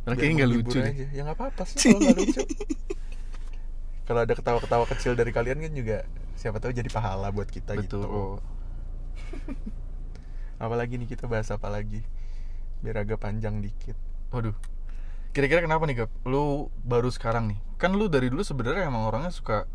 Biar 0.00 0.14
kayaknya 0.14 0.34
nggak 0.38 0.50
lucu 0.52 0.76
deh. 0.76 0.86
aja. 0.86 1.04
ya 1.10 1.20
nggak 1.22 1.36
apa-apa 1.36 1.62
sih 1.64 1.76
kalau 1.84 1.98
nggak 2.00 2.16
lucu. 2.16 2.40
Kalau 4.04 4.20
ada 4.20 4.32
ketawa-ketawa 4.32 4.84
kecil 4.86 5.12
dari 5.12 5.30
kalian 5.30 5.58
kan 5.58 5.72
juga 5.72 5.98
siapa 6.34 6.56
tahu 6.58 6.70
jadi 6.70 6.88
pahala 6.88 7.28
buat 7.28 7.48
kita 7.48 7.74
Betul. 7.74 8.04
Gitu 8.04 8.08
apalagi 10.60 10.96
nih 10.96 11.08
kita 11.08 11.26
bahas 11.26 11.50
apa 11.50 11.68
lagi? 11.68 12.00
Biar 12.78 13.00
agak 13.00 13.18
panjang 13.18 13.58
dikit. 13.58 13.96
Waduh. 14.30 14.54
Kira-kira 15.30 15.60
kenapa 15.60 15.82
nih 15.84 15.96
Gap? 15.98 16.10
Lu 16.24 16.44
baru 16.80 17.10
sekarang 17.10 17.50
nih. 17.50 17.58
Kan 17.74 17.96
lu 17.96 18.06
dari 18.06 18.30
dulu 18.30 18.40
sebenarnya 18.40 18.86
emang 18.86 19.02
orangnya 19.04 19.32
suka 19.32 19.66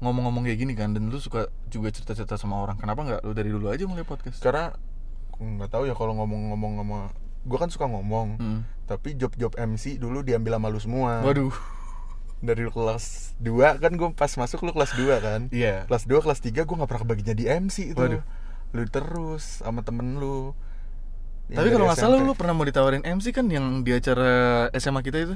Ngomong-ngomong 0.00 0.42
kayak 0.42 0.58
gini 0.58 0.72
kan 0.72 0.90
Dan 0.90 1.06
lu 1.06 1.16
suka 1.16 1.40
juga 1.66 1.88
cerita-cerita 1.88 2.34
sama 2.34 2.58
orang 2.58 2.76
Kenapa 2.76 3.00
nggak 3.02 3.20
lu 3.22 3.32
dari 3.32 3.48
dulu 3.48 3.68
aja 3.68 3.84
mulai 3.84 4.02
podcast? 4.02 4.40
karena 4.40 4.72
nggak 5.36 5.70
tahu 5.70 5.84
ya 5.84 5.94
kalau 5.94 6.12
ngomong-ngomong 6.14 6.72
sama 6.76 6.98
gue 7.40 7.56
kan 7.56 7.68
suka 7.68 7.86
ngomong 7.86 8.36
Hmm. 8.36 8.60
tapi 8.84 9.14
job-job 9.14 9.56
MC 9.56 9.96
dulu 9.96 10.20
diambil 10.20 10.56
sama 10.56 10.68
lu 10.68 10.76
semua 10.76 11.12
Waduh 11.22 11.52
dari 12.38 12.60
lu 12.60 12.68
kelas 12.68 13.32
2 13.36 13.76
kan 13.78 13.92
gue 13.92 14.08
pas 14.10 14.28
masuk 14.30 14.60
lu 14.60 14.72
kelas 14.72 14.92
2 14.92 15.16
kan 15.18 15.40
Iya. 15.48 15.88
kelas 15.88 16.04
2 16.04 16.20
kelas 16.20 16.40
3 16.42 16.52
gue 16.58 16.74
gak 16.74 16.84
pernah 16.84 17.02
kebagi 17.02 17.24
jadi 17.26 17.56
MC 17.58 17.92
itu 17.92 17.96
Waduh. 17.96 18.20
lu 18.70 18.84
terus 18.86 19.60
sama 19.60 19.80
temen 19.80 20.16
lu 20.16 20.52
Yang 21.48 21.56
Tapi 21.56 21.68
kalau 21.72 21.84
nggak 21.84 21.98
salah 21.98 22.18
lu 22.20 22.32
pernah 22.32 22.52
mau 22.52 22.62
ditawarin 22.62 23.00
MC 23.02 23.32
kan 23.32 23.48
yang 23.48 23.80
di 23.80 23.90
acara 23.90 24.30
SMA 24.72 25.00
kita 25.00 25.18
itu, 25.20 25.34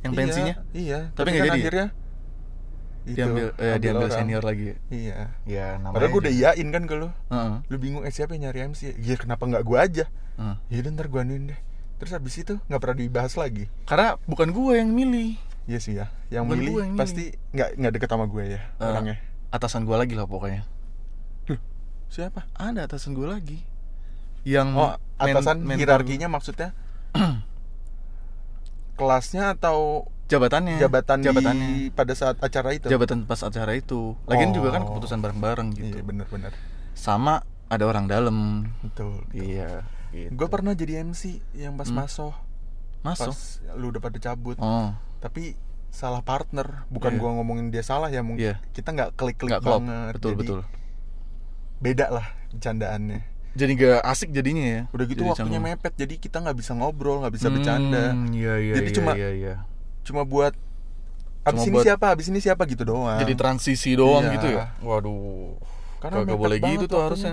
yang 0.00 0.12
Iya, 0.12 0.18
pensinya, 0.20 0.54
iya 0.70 0.98
Tapi 1.10 1.18
tapi, 1.18 1.28
nggak 1.34 1.48
kan 1.48 1.58
jadi 1.58 1.78
ya? 1.80 1.86
Itu, 3.08 3.16
diambil, 3.16 3.46
eh, 3.50 3.64
ambil 3.70 3.80
diambil 3.80 4.06
orang. 4.06 4.18
senior 4.18 4.42
lagi. 4.42 4.64
iya 4.88 5.18
Ya 5.42 5.66
namanya. 5.74 5.94
padahal 5.94 6.10
gue 6.10 6.20
udah 6.22 6.34
iyain 6.34 6.68
kan 6.68 6.82
ke 6.84 6.94
lu 6.94 7.08
Heeh. 7.28 7.54
lu 7.64 7.76
bingung 7.76 8.02
eh 8.02 8.10
siapa 8.10 8.32
yang 8.32 8.42
nyari 8.44 8.68
MC 8.68 8.94
ya 8.94 9.14
kenapa 9.14 9.42
nggak 9.44 9.62
gue 9.62 9.78
aja 9.78 10.04
Heeh. 10.36 10.56
ya 10.68 10.76
udah 10.80 10.90
ntar 10.92 11.06
gue 11.06 11.18
anuin 11.18 11.44
deh 11.48 11.60
terus 11.96 12.12
habis 12.12 12.34
itu 12.36 12.54
nggak 12.62 12.78
pernah 12.78 12.96
dibahas 12.96 13.34
lagi 13.34 13.66
Karena 13.82 14.14
bukan 14.22 14.48
gue 14.48 14.72
yang 14.74 14.88
milih, 14.88 15.34
Iya 15.64 15.78
sih 15.78 15.94
ya 15.94 16.06
yang 16.28 16.46
Bukan 16.46 16.58
milih 16.58 16.72
yang 16.78 16.94
pasti 16.94 17.34
nggak 17.50 17.68
nggak 17.74 17.92
deket 17.94 18.08
sama 18.08 18.24
gue 18.24 18.44
ya 18.48 18.60
Eh, 18.74 18.84
orangnya 18.84 19.16
atasan 19.48 19.82
gue 19.82 19.96
lagi 19.96 20.12
lah 20.12 20.24
pokoknya. 20.24 20.62
siapa 22.06 22.44
Ada 22.52 22.84
atasan 22.84 23.12
gue 23.12 23.24
lagi. 23.24 23.58
Yang 24.42 24.68
oh 24.74 24.92
atasan 25.16 25.60
hierarkinya 25.66 26.24
maksudnya 26.26 26.72
kelasnya 28.94 29.54
atau 29.54 30.08
jabatannya, 30.28 30.76
jabatan 30.76 31.18
jabatannya, 31.18 31.66
di 31.66 31.78
pada 31.90 32.12
saat 32.12 32.36
acara 32.36 32.70
itu 32.70 32.86
jabatan 32.86 33.24
pas 33.24 33.40
acara 33.40 33.72
itu. 33.72 34.12
Lagian 34.24 34.52
juga 34.52 34.70
kan 34.70 34.82
Oh. 34.82 34.92
keputusan 34.92 35.18
bareng-bareng 35.18 35.68
gitu. 35.72 35.88
iya 35.90 36.02
bener-bener 36.02 36.52
Sama 36.92 37.40
ada 37.66 37.84
orang 37.84 38.04
dalam. 38.06 38.68
betul, 38.80 39.24
Iya. 39.30 39.88
Gitu. 40.08 40.30
gue 40.30 40.46
pernah 40.46 40.72
jadi 40.72 41.02
MC 41.02 41.22
yang 41.52 41.74
pas 41.74 41.86
Hmm. 41.86 41.98
masuk 41.98 42.32
masuk. 42.98 43.28
pas 43.28 43.40
lu 43.74 43.88
udah 43.88 44.00
pada 44.00 44.18
cabut 44.18 44.56
Oh, 44.56 44.90
tapi 45.18 45.52
salah 45.88 46.20
partner 46.20 46.84
bukan 46.86 47.12
Iya. 47.12 47.18
gua 47.18 47.30
ngomongin 47.34 47.68
dia 47.68 47.80
salah 47.80 48.08
ya 48.08 48.20
mungkin 48.20 48.40
Iya. 48.42 48.54
kita 48.70 48.88
nggak 48.90 49.10
klik-klik 49.14 49.48
nggak 49.50 49.62
klop. 49.62 49.80
banget 49.80 50.12
Betul 50.14 50.30
Jadi 50.30 50.40
betul. 50.42 50.60
beda 51.78 52.06
lah 52.10 52.26
bercandaannya 52.50 53.20
Jadi 53.50 53.72
gak 53.76 54.00
asik 54.06 54.30
jadinya 54.30 54.64
ya. 54.64 54.82
udah 54.88 55.04
gitu 55.04 55.20
Jadi 55.20 55.30
waktunya 55.30 55.58
canggung. 55.58 55.74
mepet 55.74 55.92
jadi 55.94 56.14
kita 56.16 56.36
nggak 56.38 56.56
bisa 56.56 56.72
ngobrol 56.72 57.16
nggak 57.20 57.34
bisa 57.34 57.46
Hmm, 57.46 57.54
bercanda 57.54 58.04
Iya 58.30 58.54
iya 58.56 58.74
Jadi 58.74 58.86
iya, 58.86 58.96
cuma- 58.96 59.14
iya, 59.14 59.30
iya. 59.30 59.54
Cuma 60.08 60.24
buat 60.24 60.56
abis 61.44 61.60
Cuma 61.60 61.66
ini 61.66 61.74
buat- 61.74 61.86
siapa 61.86 62.06
abis 62.10 62.26
ini 62.26 62.40
siapa 62.40 62.62
gitu 62.64 62.82
doang 62.82 63.16
Jadi 63.16 63.32
transisi 63.34 63.92
doang 63.92 64.24
Iya. 64.24 64.32
gitu 64.34 64.48
ya. 64.50 64.64
Waduh. 64.80 65.56
Karena 65.98 66.16
mepet 66.22 66.36
boleh 66.36 66.58
gitu 66.58 66.84
tuh 66.84 66.96
waktunya. 66.96 67.04
harusnya. 67.04 67.32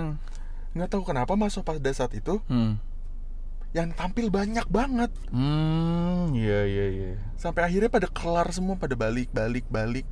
nggak 0.72 0.88
tahu 0.88 1.02
kenapa 1.04 1.32
masuk 1.34 1.62
pada 1.62 1.88
saat 1.90 2.12
itu 2.12 2.36
Hmm. 2.46 2.76
yang 3.72 3.92
tampil 3.92 4.28
banyak 4.28 4.64
banget 4.66 5.08
Hmm, 5.28 6.32
iya 6.32 6.64
iya 6.64 6.86
iya. 6.90 7.10
sampai 7.34 7.64
akhirnya 7.64 7.88
pada 7.88 8.04
kelar 8.06 8.48
semua 8.50 8.74
pada 8.74 8.92
balik 8.92 9.28
balik 9.30 9.64
balik 9.66 10.04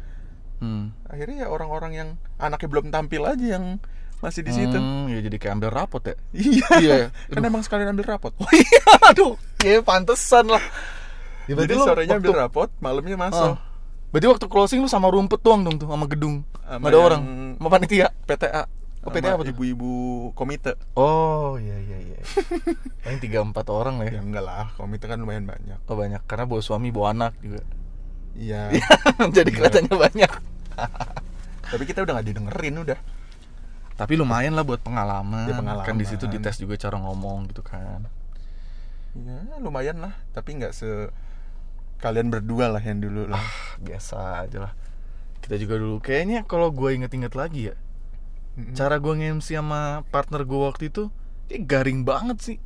Hmm. 0.57 0.97
akhirnya 1.05 1.45
ya 1.45 1.49
orang-orang 1.49 1.93
yang 1.95 2.09
anaknya 2.37 2.69
belum 2.71 2.89
tampil 2.89 3.25
aja 3.27 3.47
yang 3.51 3.77
masih 4.19 4.41
di 4.41 4.53
situ 4.53 4.73
Hmm, 4.73 5.05
ya 5.07 5.21
jadi 5.21 5.37
kayak 5.37 5.53
ambil 5.55 5.71
rapot 5.71 6.01
ya. 6.03 6.17
iya 6.33 6.69
Iya. 6.75 6.97
kan 7.29 7.43
emang 7.43 7.61
sekalian 7.61 7.93
ambil 7.93 8.09
rapot 8.09 8.33
Oh 8.35 8.49
iya, 8.57 8.83
aduh. 9.05 9.37
Ya 9.61 9.81
pantesan 9.81 10.45
lah. 10.47 10.65
Ya, 11.45 11.55
jadi 11.55 11.75
sorenya 11.77 12.15
waktu- 12.15 12.25
ambil 12.25 12.33
rapot 12.39 12.71
malamnya 12.79 13.17
masuk 13.19 13.53
Oh. 13.53 13.57
Berarti 14.09 14.27
waktu 14.31 14.47
closing 14.47 14.79
lu 14.79 14.87
sama 14.87 15.11
rumput 15.11 15.41
doang 15.41 15.61
dong 15.61 15.75
tuh 15.75 15.85
sama 15.85 16.07
gedung. 16.07 16.47
Sama 16.63 16.87
ada 16.87 16.97
orang. 16.97 17.23
Sama 17.55 17.69
panitia. 17.69 18.15
PTA 18.25 18.65
Oh, 19.03 19.13
PTA 19.13 19.37
apa 19.37 19.43
tuh? 19.43 19.53
ibu-ibu 19.53 19.93
komite 20.33 20.81
Oh 20.95 21.61
iya 21.61 21.77
iya 21.77 21.99
iya. 22.01 22.19
Paling 23.05 23.21
tiga 23.21 23.43
empat 23.43 23.69
orang 23.69 24.01
lah 24.01 24.09
ya 24.09 24.17
ya. 24.17 24.21
enggak 24.23 24.41
lah 24.41 24.73
komite 24.73 25.05
kan 25.05 25.19
lumayan 25.19 25.45
banyak 25.45 25.77
Oh 25.85 25.93
banyak 25.93 26.25
karena 26.25 26.47
bawa 26.47 26.59
suami 26.59 26.89
bawa 26.89 27.13
anak 27.13 27.37
juga. 27.37 27.61
iya 28.33 28.73
Jadi 29.37 29.51
kelihatannya 29.51 29.93
banyak. 29.93 30.31
tapi 31.71 31.83
kita 31.85 32.01
udah 32.01 32.13
nggak 32.15 32.27
didengerin 32.27 32.75
udah 32.81 32.99
Tapi 33.93 34.13
lumayan 34.15 34.55
lah 34.55 34.65
buat 34.65 34.81
pengalaman. 34.81 35.47
Ya, 35.47 35.55
pengalaman. 35.55 35.85
Kan 35.85 35.95
di 35.95 36.07
situ 36.07 36.25
dites 36.25 36.57
juga 36.57 36.75
cara 36.75 36.97
ngomong 36.97 37.45
gitu 37.47 37.61
kan. 37.61 38.09
ya 39.15 39.37
lumayan 39.59 40.01
lah 40.01 40.17
tapi 40.31 40.57
nggak 40.57 40.73
se 40.73 41.13
kalian 42.05 42.29
berdua 42.29 42.69
lah 42.69 42.79
yang 42.79 43.01
dulu 43.01 43.25
lah 43.25 43.41
Ah, 43.41 43.53
biasa 43.81 44.17
aja 44.45 44.59
lah. 44.61 44.73
Kita 45.41 45.57
juga 45.57 45.77
dulu 45.77 45.97
kayaknya 45.99 46.45
kalau 46.45 46.69
gue 46.69 46.93
inget-inget 46.93 47.33
lagi 47.33 47.69
ya, 47.69 47.75
Mm-mm. 48.55 48.73
cara 48.73 48.97
gue 48.97 49.13
nge-MC 49.13 49.57
sama 49.57 49.81
partner 50.09 50.45
gue 50.45 50.61
waktu 50.63 50.85
itu 50.89 51.09
kayak 51.47 51.65
garing 51.65 52.01
banget 52.03 52.39
sih. 52.39 52.57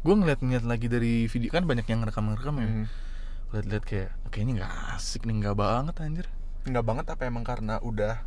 Gue 0.00 0.14
ngeliat-ngeliat 0.14 0.62
lagi 0.62 0.86
dari 0.86 1.26
video 1.26 1.50
kan 1.50 1.62
banyak 1.62 1.82
yang 1.84 2.00
ngerekam-ngerekam 2.00 2.54
ya. 2.56 2.66
Mhm. 2.68 2.84
Lihat-lihat 3.48 3.84
kayak 3.84 4.10
kayaknya 4.28 4.52
nggak 4.60 4.72
asik 4.94 5.22
nih 5.22 5.34
nggak 5.40 5.56
banget 5.56 5.94
anjir. 5.98 6.26
nggak 6.64 6.82
banget 6.82 7.06
apa 7.06 7.22
emang 7.24 7.42
karena 7.42 7.78
udah 7.78 8.18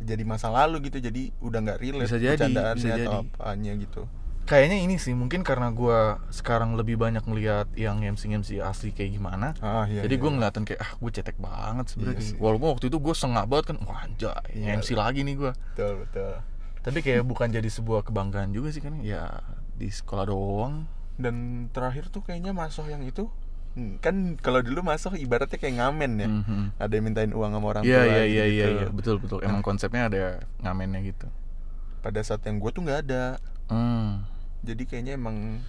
jadi 0.00 0.24
masa 0.24 0.48
lalu 0.48 0.88
gitu 0.88 0.98
jadi 0.98 1.28
udah 1.38 1.58
nggak 1.60 1.78
relate 1.78 2.08
Bisa 2.08 2.16
jadi, 2.16 2.32
bercandaannya 2.32 2.76
bisa 2.80 2.88
atau 2.90 2.96
jadi. 2.96 3.28
apanya 3.30 3.72
gitu 3.76 4.02
Kayaknya 4.44 4.76
ini 4.78 4.96
sih 4.96 5.12
mungkin 5.12 5.40
karena 5.40 5.72
gue 5.72 5.98
sekarang 6.28 6.76
lebih 6.76 6.94
banyak 6.94 7.24
ngeliat 7.24 7.72
yang 7.74 7.98
MC 7.98 8.28
MC 8.30 8.60
asli 8.60 8.92
kayak 8.92 9.16
gimana. 9.16 9.56
ah 9.58 9.84
iya 9.84 10.04
Jadi 10.04 10.14
iya, 10.14 10.20
gue 10.20 10.28
iya. 10.28 10.36
ngeliatin 10.36 10.64
kayak 10.64 10.80
ah 10.80 10.92
gue 10.94 11.10
cetek 11.10 11.36
banget 11.38 11.86
sebenarnya. 11.88 12.20
Iya. 12.20 12.36
Walaupun 12.36 12.68
waktu 12.70 12.84
itu 12.86 12.98
gue 12.98 13.14
sengak 13.14 13.46
banget 13.46 13.64
kan, 13.72 13.76
wah 13.82 14.04
anjay, 14.04 14.44
Iya. 14.52 14.76
MC 14.76 14.92
lagi 14.92 15.20
nih 15.20 15.34
gue. 15.34 15.52
betul 15.72 15.92
betul 15.98 16.34
Tapi 16.78 16.98
kayak 17.00 17.24
bukan 17.24 17.48
jadi 17.48 17.64
sebuah 17.66 18.04
kebanggaan 18.04 18.52
juga 18.52 18.68
sih 18.68 18.78
kan, 18.78 19.00
ya 19.00 19.40
di 19.74 19.88
sekolah 19.88 20.28
doang. 20.28 20.84
dan 21.14 21.34
terakhir 21.70 22.10
tuh 22.10 22.20
kayaknya 22.20 22.50
masuk 22.50 22.84
yang 22.84 22.98
itu 23.00 23.30
hmm, 23.72 24.02
kan 24.02 24.34
kalau 24.36 24.58
dulu 24.60 24.82
masuk 24.82 25.14
ibaratnya 25.14 25.56
kayak 25.56 25.78
ngamen 25.78 26.12
ya 26.16 26.26
Mhm. 26.26 26.62
ada 26.76 26.90
yang 26.90 27.04
mintain 27.04 27.30
uang 27.30 27.54
sama 27.54 27.66
orang 27.70 27.82
Iya 27.82 27.96
tua 27.96 28.02
iya 28.04 28.18
gitu. 28.18 28.28
iya 28.28 28.44
iya 28.44 28.66
iya 28.68 28.86
betul 28.90 29.16
betul. 29.16 29.38
Emang 29.40 29.62
konsepnya 29.62 30.06
ada 30.06 30.22
ngamennya 30.60 31.00
gitu. 31.06 31.30
pada 32.02 32.18
saat 32.20 32.42
yang 32.42 32.58
gue 32.58 32.68
tuh 32.68 32.82
nggak 32.82 33.00
ada 33.00 33.38
Hmm. 33.64 34.26
Jadi 34.64 34.82
kayaknya 34.82 35.12
emang 35.14 35.60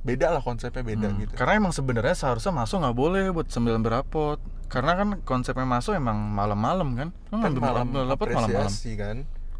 beda 0.00 0.30
lah 0.30 0.40
konsepnya 0.40 0.80
beda 0.80 1.08
Hmm. 1.08 1.18
gitu 1.18 1.32
Karena 1.32 1.58
emang 1.58 1.72
sebenarnya 1.72 2.12
seharusnya 2.12 2.52
masuk 2.52 2.76
nggak 2.78 2.92
boleh 2.94 3.24
buat 3.30 3.48
sambil 3.48 3.74
berapot. 3.78 4.36
Karena 4.66 4.94
kan 4.94 5.08
konsepnya 5.22 5.64
masuk 5.64 5.92
emang 5.92 6.16
malam-malam 6.16 6.88
kan. 6.94 7.08
Kan 7.30 7.52
malam 7.54 7.88
ambil 7.88 8.04
rapot 8.06 8.28
malam-malam. 8.28 8.68
kan 8.68 9.16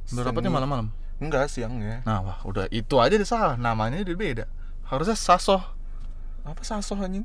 Ambil 0.07 0.23
rapotnya 0.23 0.45
Seni- 0.45 0.55
malam-malam. 0.55 0.87
enggak 1.17 1.47
siangnya 1.47 2.03
Nah, 2.03 2.21
wah, 2.21 2.39
udah 2.43 2.69
itu 2.69 2.95
aja 2.99 3.15
deh 3.15 3.25
salah. 3.25 3.57
Namanya 3.57 4.01
udah 4.01 4.15
beda. 4.15 4.45
Harusnya 4.85 5.15
sasoh. 5.15 5.63
apa 6.45 6.61
sasoh 6.61 6.99
anjing 6.99 7.25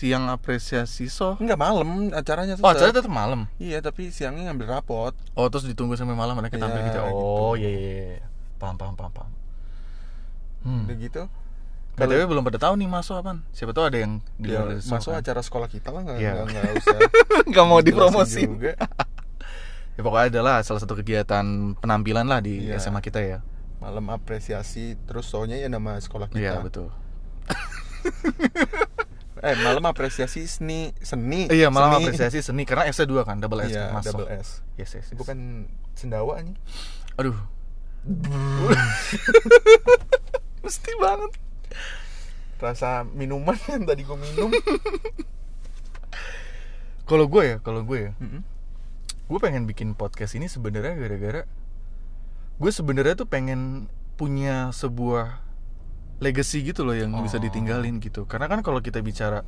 Siang 0.00 0.24
apresiasi 0.26 1.04
soh. 1.06 1.36
enggak 1.36 1.60
malam 1.60 2.08
acaranya 2.10 2.56
Oh, 2.56 2.64
tetep. 2.64 2.72
acaranya 2.72 2.96
tetap 2.96 3.12
malam. 3.12 3.40
iya 3.58 3.78
tapi 3.78 4.08
siangnya 4.08 4.48
ngambil 4.48 4.72
rapot 4.72 5.12
Oh, 5.34 5.46
terus 5.46 5.68
ditunggu 5.68 5.92
sampai 5.92 6.16
malam 6.16 6.32
mereka 6.32 6.56
tampil 6.56 6.80
gitu. 6.80 6.96
gitu. 6.96 7.12
Oh, 7.12 7.52
iya 7.52 7.68
iya 7.68 7.90
iya. 8.16 8.24
Paham 8.56 8.74
paham 8.74 8.96
paham 8.96 9.12
paham. 9.12 9.28
Hmm. 10.60 10.84
udah 10.84 10.96
gitu 10.96 11.22
BTW 11.92 12.22
belum 12.24 12.40
pada 12.42 12.56
tahu 12.58 12.74
nih 12.74 12.86
masuk 12.86 13.12
apaan. 13.14 13.44
Siapa 13.50 13.70
tahu 13.70 13.84
ada 13.84 13.98
yang 13.98 14.24
di 14.34 14.48
ya, 14.48 14.64
masuk 14.64 15.12
kan. 15.12 15.20
acara 15.20 15.40
sekolah 15.40 15.68
kita 15.68 15.90
lah 15.90 16.00
nggak 16.02 16.16
Iya. 16.16 16.32
nggak- 16.38 16.72
usah 16.74 16.96
Nggak 17.50 17.64
mau 17.66 17.80
dipromosin. 17.80 18.48
juga. 18.50 18.72
Ya 19.92 20.00
pokoknya 20.00 20.26
adalah 20.32 20.56
salah 20.62 20.80
satu 20.80 20.96
kegiatan 20.96 21.44
penampilan 21.76 22.24
lah 22.24 22.40
di 22.40 22.64
Iya. 22.64 22.80
SMA 22.80 23.00
kita 23.00 23.20
ya. 23.20 23.44
malam 23.76 24.08
apresiasi 24.08 24.96
terus 25.02 25.24
soalnya 25.24 25.56
ya 25.56 25.66
nama 25.66 25.96
sekolah 25.96 26.28
kita 26.28 26.40
Iya 26.42 26.60
betul. 26.60 26.88
eh 29.40 29.56
malam 29.58 29.80
apresiasi 29.82 30.44
seni 30.44 30.92
seni 30.98 31.48
Iya 31.48 31.68
malam 31.68 31.96
seni. 31.96 32.04
apresiasi 32.06 32.38
seni 32.38 32.64
karena 32.64 32.84
S 32.86 32.96
2 32.98 33.12
kan 33.22 33.36
double 33.36 33.60
S 33.62 33.68
iya 33.70 33.88
kan, 33.88 34.00
masuk. 34.00 34.12
double 34.14 34.28
S 34.30 34.60
Yes, 34.74 34.92
yes, 34.94 35.04
yes. 35.06 35.16
bukan 35.16 35.64
sendawa 35.92 36.40
nih 36.40 36.56
Aduh. 37.16 37.36
Mesti 40.60 40.92
banget. 40.96 41.32
rasa 42.60 43.08
minuman 43.08 43.56
yang 43.72 43.88
tadi 43.88 44.04
gue 44.04 44.14
minum 44.14 44.52
Kalau 47.08 47.26
gue 47.26 47.42
ya, 47.42 47.56
kalau 47.58 47.82
gue 47.82 47.98
ya, 48.06 48.10
Mm-mm. 48.20 48.42
gue 49.26 49.38
pengen 49.38 49.64
bikin 49.64 49.94
podcast 49.94 50.34
ini 50.34 50.46
sebenarnya 50.46 50.94
gara-gara 50.94 51.42
gue 52.60 52.70
sebenarnya 52.70 53.16
tuh 53.16 53.24
pengen 53.24 53.88
punya 54.14 54.68
sebuah 54.70 55.40
legacy 56.20 56.60
gitu 56.60 56.84
loh 56.84 56.92
yang 56.92 57.10
bisa 57.24 57.38
Oh. 57.38 57.42
ditinggalin 57.42 57.98
gitu. 57.98 58.28
Karena 58.28 58.46
kan 58.46 58.60
kalau 58.60 58.84
kita 58.84 59.00
bicara 59.00 59.42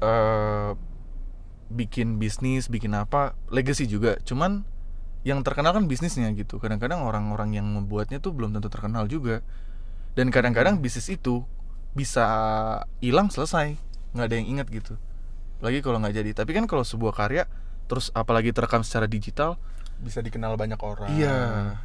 eh 0.00 0.72
bikin 1.68 2.16
bisnis, 2.16 2.66
bikin 2.66 2.96
apa, 2.96 3.36
legacy 3.52 3.84
juga. 3.84 4.16
Cuman 4.24 4.64
yang 5.22 5.44
terkenal 5.44 5.76
kan 5.76 5.84
bisnisnya 5.84 6.32
gitu. 6.32 6.56
Kadang-kadang 6.56 7.04
orang-orang 7.04 7.52
yang 7.52 7.68
membuatnya 7.68 8.16
tuh 8.16 8.32
belum 8.32 8.56
tentu 8.56 8.72
terkenal 8.72 9.04
juga. 9.06 9.44
Dan 10.16 10.32
kadang-kadang 10.32 10.80
bisnis 10.80 11.06
itu 11.06 11.44
bisa 11.92 12.24
hilang 12.98 13.28
selesai, 13.28 13.76
nggak 14.16 14.26
ada 14.26 14.36
yang 14.36 14.48
ingat 14.48 14.66
gitu. 14.72 14.94
Lagi 15.60 15.80
kalau 15.80 16.00
nggak 16.00 16.14
jadi. 16.14 16.30
Tapi 16.32 16.50
kan 16.56 16.64
kalau 16.64 16.82
sebuah 16.82 17.12
karya 17.12 17.44
terus 17.86 18.10
apalagi 18.10 18.50
terekam 18.50 18.82
secara 18.82 19.06
digital, 19.06 19.60
bisa 19.96 20.20
dikenal 20.20 20.58
banyak 20.58 20.76
orang 20.76 21.08
Iya, 21.08 21.38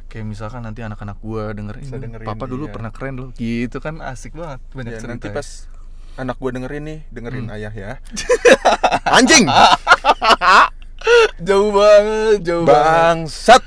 kayak 0.08 0.26
misalkan 0.26 0.60
nanti 0.60 0.82
anak-anak 0.82 1.16
gua 1.22 1.54
denger 1.54 1.80
Bisa 1.80 1.96
ini, 1.96 2.04
dengerin, 2.04 2.26
papa 2.26 2.44
dulu 2.44 2.68
iya. 2.68 2.72
pernah 2.74 2.90
keren 2.92 3.14
loh, 3.16 3.28
gitu 3.32 3.78
kan 3.78 4.02
asik 4.02 4.36
banget 4.36 4.60
banyak 4.72 4.92
ya, 4.92 4.98
cerita. 5.00 5.12
nanti 5.16 5.28
ya. 5.30 5.32
pas 5.32 5.48
anak 6.12 6.36
gue 6.36 6.50
dengerin 6.52 6.84
nih 6.84 6.98
dengerin 7.08 7.44
Hmm. 7.48 7.56
ayah 7.56 7.72
ya 7.72 7.90
anjing 9.16 9.48
jauh 11.48 11.72
banget 11.72 12.36
jauh 12.44 12.64
banget 12.68 12.84
bangsat 12.84 13.62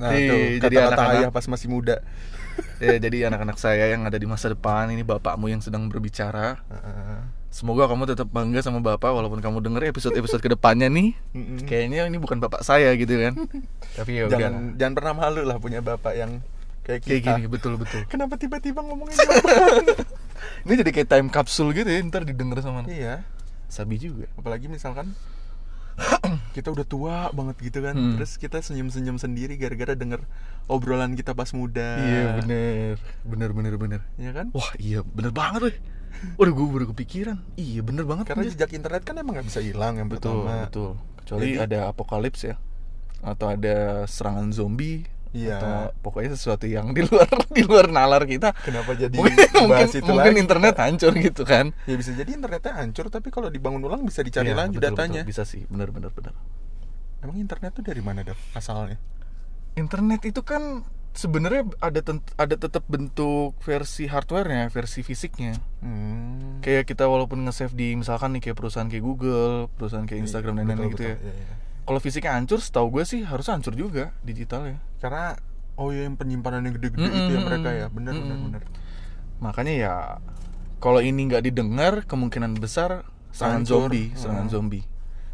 nah 0.00 0.08
Nih, 0.16 0.24
tuh 0.24 0.40
jadi 0.64 0.74
kata-kata 0.80 1.04
ayah 1.20 1.28
pas 1.28 1.44
masih 1.44 1.68
muda 1.68 2.00
ya 2.84 2.96
jadi 2.96 3.28
anak-anak 3.28 3.56
saya 3.60 3.92
yang 3.92 4.08
ada 4.08 4.16
di 4.16 4.24
masa 4.24 4.48
depan 4.52 4.88
ini 4.88 5.04
bapakmu 5.04 5.52
yang 5.52 5.60
sedang 5.60 5.86
berbicara. 5.92 6.60
Heeh. 6.68 7.20
semoga 7.50 7.90
kamu 7.90 8.06
tetap 8.06 8.30
bangga 8.30 8.62
sama 8.62 8.78
bapak 8.78 9.10
walaupun 9.10 9.42
kamu 9.42 9.58
denger 9.58 9.90
episode-episode 9.90 10.38
ke 10.38 10.54
depannya 10.54 10.86
nih. 10.86 11.18
Kayaknya 11.66 12.06
ini 12.06 12.18
bukan 12.22 12.38
bapak 12.38 12.62
saya 12.62 12.94
gitu 12.94 13.10
kan. 13.18 13.34
Tapi 13.98 14.22
ya 14.22 14.30
udah. 14.30 14.38
Jangan 14.38 14.54
jangan 14.78 14.94
pernah 14.94 15.14
malu 15.18 15.42
lah 15.42 15.58
punya 15.58 15.82
bapak 15.82 16.14
yang 16.14 16.46
kayak 16.86 17.02
kita. 17.02 17.10
kayak 17.10 17.42
gini 17.42 17.50
betul 17.50 17.74
betul. 17.74 18.06
Kenapa 18.06 18.38
tiba-tiba 18.38 18.80
ngomongin 18.86 19.18
jawaban 19.18 19.82
ini 20.64 20.74
jadi 20.78 20.90
kayak 20.94 21.08
time 21.10 21.28
capsule 21.28 21.74
gitu 21.74 21.90
ya 21.90 21.98
ntar 22.06 22.22
didengar 22.22 22.62
sama 22.62 22.86
anak. 22.86 22.94
iya. 22.94 23.26
Sabi 23.66 23.98
juga. 23.98 24.30
Apalagi 24.38 24.70
misalkan 24.70 25.18
kita 26.56 26.68
udah 26.68 26.82
tua 26.82 27.16
banget 27.30 27.56
gitu 27.60 27.78
kan. 27.80 27.94
Hmm. 27.94 28.16
terus 28.16 28.34
kita 28.36 28.58
senyum-senyum 28.58 29.16
sendiri 29.16 29.54
gara-gara 29.54 29.92
denger 29.92 30.24
obrolan 30.66 31.12
kita 31.12 31.32
pas 31.32 31.52
muda. 31.52 31.98
Iya 31.98 32.24
bener. 32.40 32.94
Bener 33.22 33.50
bener 33.52 33.74
bener. 33.76 34.00
Iya 34.16 34.30
kan? 34.32 34.46
Wah 34.50 34.70
iya 34.76 35.00
bener 35.02 35.30
banget 35.30 35.60
deh 35.62 35.76
Waduh 36.36 36.52
gue 36.52 36.66
baru 36.66 36.86
kepikiran. 36.90 37.38
Iya 37.54 37.80
bener 37.80 38.04
banget 38.04 38.28
karena 38.28 38.44
anjir. 38.44 38.58
jejak 38.58 38.74
internet 38.74 39.02
kan 39.02 39.14
emang 39.14 39.38
nggak 39.38 39.46
bisa 39.46 39.60
hilang 39.60 39.96
yang 39.96 40.08
Betul 40.08 40.44
pertama. 40.44 40.66
betul. 40.66 40.90
Kecuali 41.16 41.46
Jadi- 41.54 41.60
ada 41.60 41.78
apokalips 41.88 42.40
ya. 42.44 42.56
Atau 43.20 43.46
ada 43.48 44.04
serangan 44.04 44.48
zombie 44.50 45.04
Iya. 45.30 45.62
Atau 45.62 45.74
pokoknya 46.02 46.34
sesuatu 46.34 46.66
yang 46.66 46.90
di 46.90 47.06
luar 47.06 47.30
di 47.56 47.62
luar 47.62 47.86
nalar 47.86 48.26
kita 48.26 48.50
kenapa 48.66 48.98
jadi 48.98 49.14
mungkin 49.14 49.38
mungkin, 49.38 49.70
bahas 49.70 49.94
itu 49.94 50.10
mungkin 50.10 50.32
lagi? 50.34 50.42
internet 50.42 50.74
hancur 50.74 51.12
gitu 51.14 51.42
kan 51.46 51.70
ya 51.86 51.94
bisa 51.94 52.10
jadi 52.18 52.30
internetnya 52.34 52.72
hancur 52.74 53.06
tapi 53.14 53.30
kalau 53.30 53.46
dibangun 53.46 53.82
ulang 53.86 54.02
bisa 54.02 54.26
dicari 54.26 54.50
Iya, 54.50 54.58
lagi 54.58 54.76
betul, 54.78 54.90
datanya 54.90 55.22
betul. 55.22 55.30
Bisa 55.30 55.42
sih 55.46 55.62
bener 55.70 55.94
bener 55.94 56.10
bener 56.10 56.34
emang 57.22 57.36
internet 57.38 57.70
tuh 57.78 57.84
dari 57.86 58.02
mana 58.02 58.26
dok 58.26 58.38
asalnya 58.58 58.98
Internet 59.78 60.26
itu 60.26 60.42
kan 60.42 60.82
sebenarnya 61.14 61.66
ada 61.82 62.00
ada 62.38 62.54
tetap 62.58 62.86
bentuk 62.86 63.54
versi 63.62 64.06
hardwarenya, 64.06 64.70
versi 64.70 65.02
fisiknya. 65.02 65.54
hmm. 65.82 66.62
Kayak 66.62 66.90
kita 66.90 67.06
walaupun 67.06 67.42
nge-save 67.46 67.74
di 67.74 67.94
misalkan 67.98 68.36
nih 68.36 68.50
kayak 68.50 68.58
perusahaan 68.58 68.86
kayak 68.90 69.02
Google, 69.02 69.70
perusahaan 69.74 70.06
kayak 70.06 70.26
Instagram 70.26 70.60
dan 70.62 70.74
lain-lain 70.74 70.90
gitu 70.94 71.02
betul. 71.02 71.10
ya. 71.10 71.16
Iya, 71.18 71.32
iya. 71.34 71.54
Kalau 71.90 71.98
fisiknya 71.98 72.38
hancur, 72.38 72.62
setahu 72.62 72.86
gue 72.94 73.02
sih 73.02 73.26
harus 73.26 73.50
hancur 73.50 73.74
juga 73.74 74.14
digitalnya. 74.22 74.78
karena 75.02 75.34
oh 75.74 75.90
ya 75.90 76.06
yang 76.06 76.14
penyimpanan 76.14 76.62
yang 76.62 76.78
gede-gede 76.78 77.02
Mm-mm, 77.02 77.18
itu 77.18 77.30
ya 77.34 77.40
mereka 77.42 77.68
ya 77.72 77.86
benar 77.88 78.14
benar 78.14 78.36
mm-mm. 78.36 78.46
benar 78.46 78.62
Makanya 79.40 79.72
ya 79.74 79.94
kalau 80.78 81.00
ini 81.00 81.26
nggak 81.26 81.42
didengar, 81.42 81.92
kemungkinan 82.06 82.54
besar 82.56 83.02
serangan 83.30 83.66
Hancur. 83.66 83.90
zombie, 83.90 84.14
serangan 84.14 84.46
Hmm. 84.46 84.54
zombie. 84.54 84.84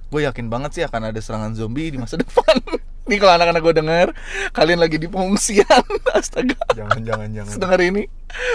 Gue 0.07 0.25
yakin 0.25 0.47
banget 0.47 0.71
sih 0.73 0.83
akan 0.83 1.11
ada 1.11 1.21
serangan 1.21 1.53
zombie 1.53 1.93
di 1.93 1.99
masa 1.99 2.17
depan. 2.23 2.57
Nih 3.05 3.19
kalau 3.19 3.37
anak-anak 3.37 3.61
gue 3.61 3.75
dengar, 3.77 4.07
kalian 4.51 4.81
lagi 4.81 4.97
di 4.97 5.07
pengungsian, 5.07 5.83
astaga. 6.19 6.57
jangan 6.73 7.05
jangan 7.05 7.29
jangan 7.31 7.53
Sedengar 7.53 7.79
ini, 7.81 8.09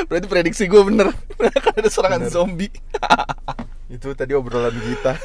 berarti 0.07 0.25
prediksi 0.25 0.65
gue 0.65 0.81
bener 0.81 1.13
akan 1.59 1.73
ada 1.77 1.89
serangan 1.91 2.21
Bener. 2.25 2.33
zombie. 2.33 2.71
itu 3.91 4.07
tadi 4.15 4.31
obrolan 4.31 4.71
kita 4.71 5.19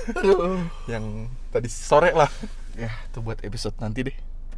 yang 0.86 1.30
tadi 1.48 1.70
sore 1.70 2.10
lah 2.10 2.26
ya, 2.76 2.92
itu 3.08 3.18
buat 3.24 3.40
episode 3.42 3.74
nanti 3.80 4.06
deh. 4.06 4.16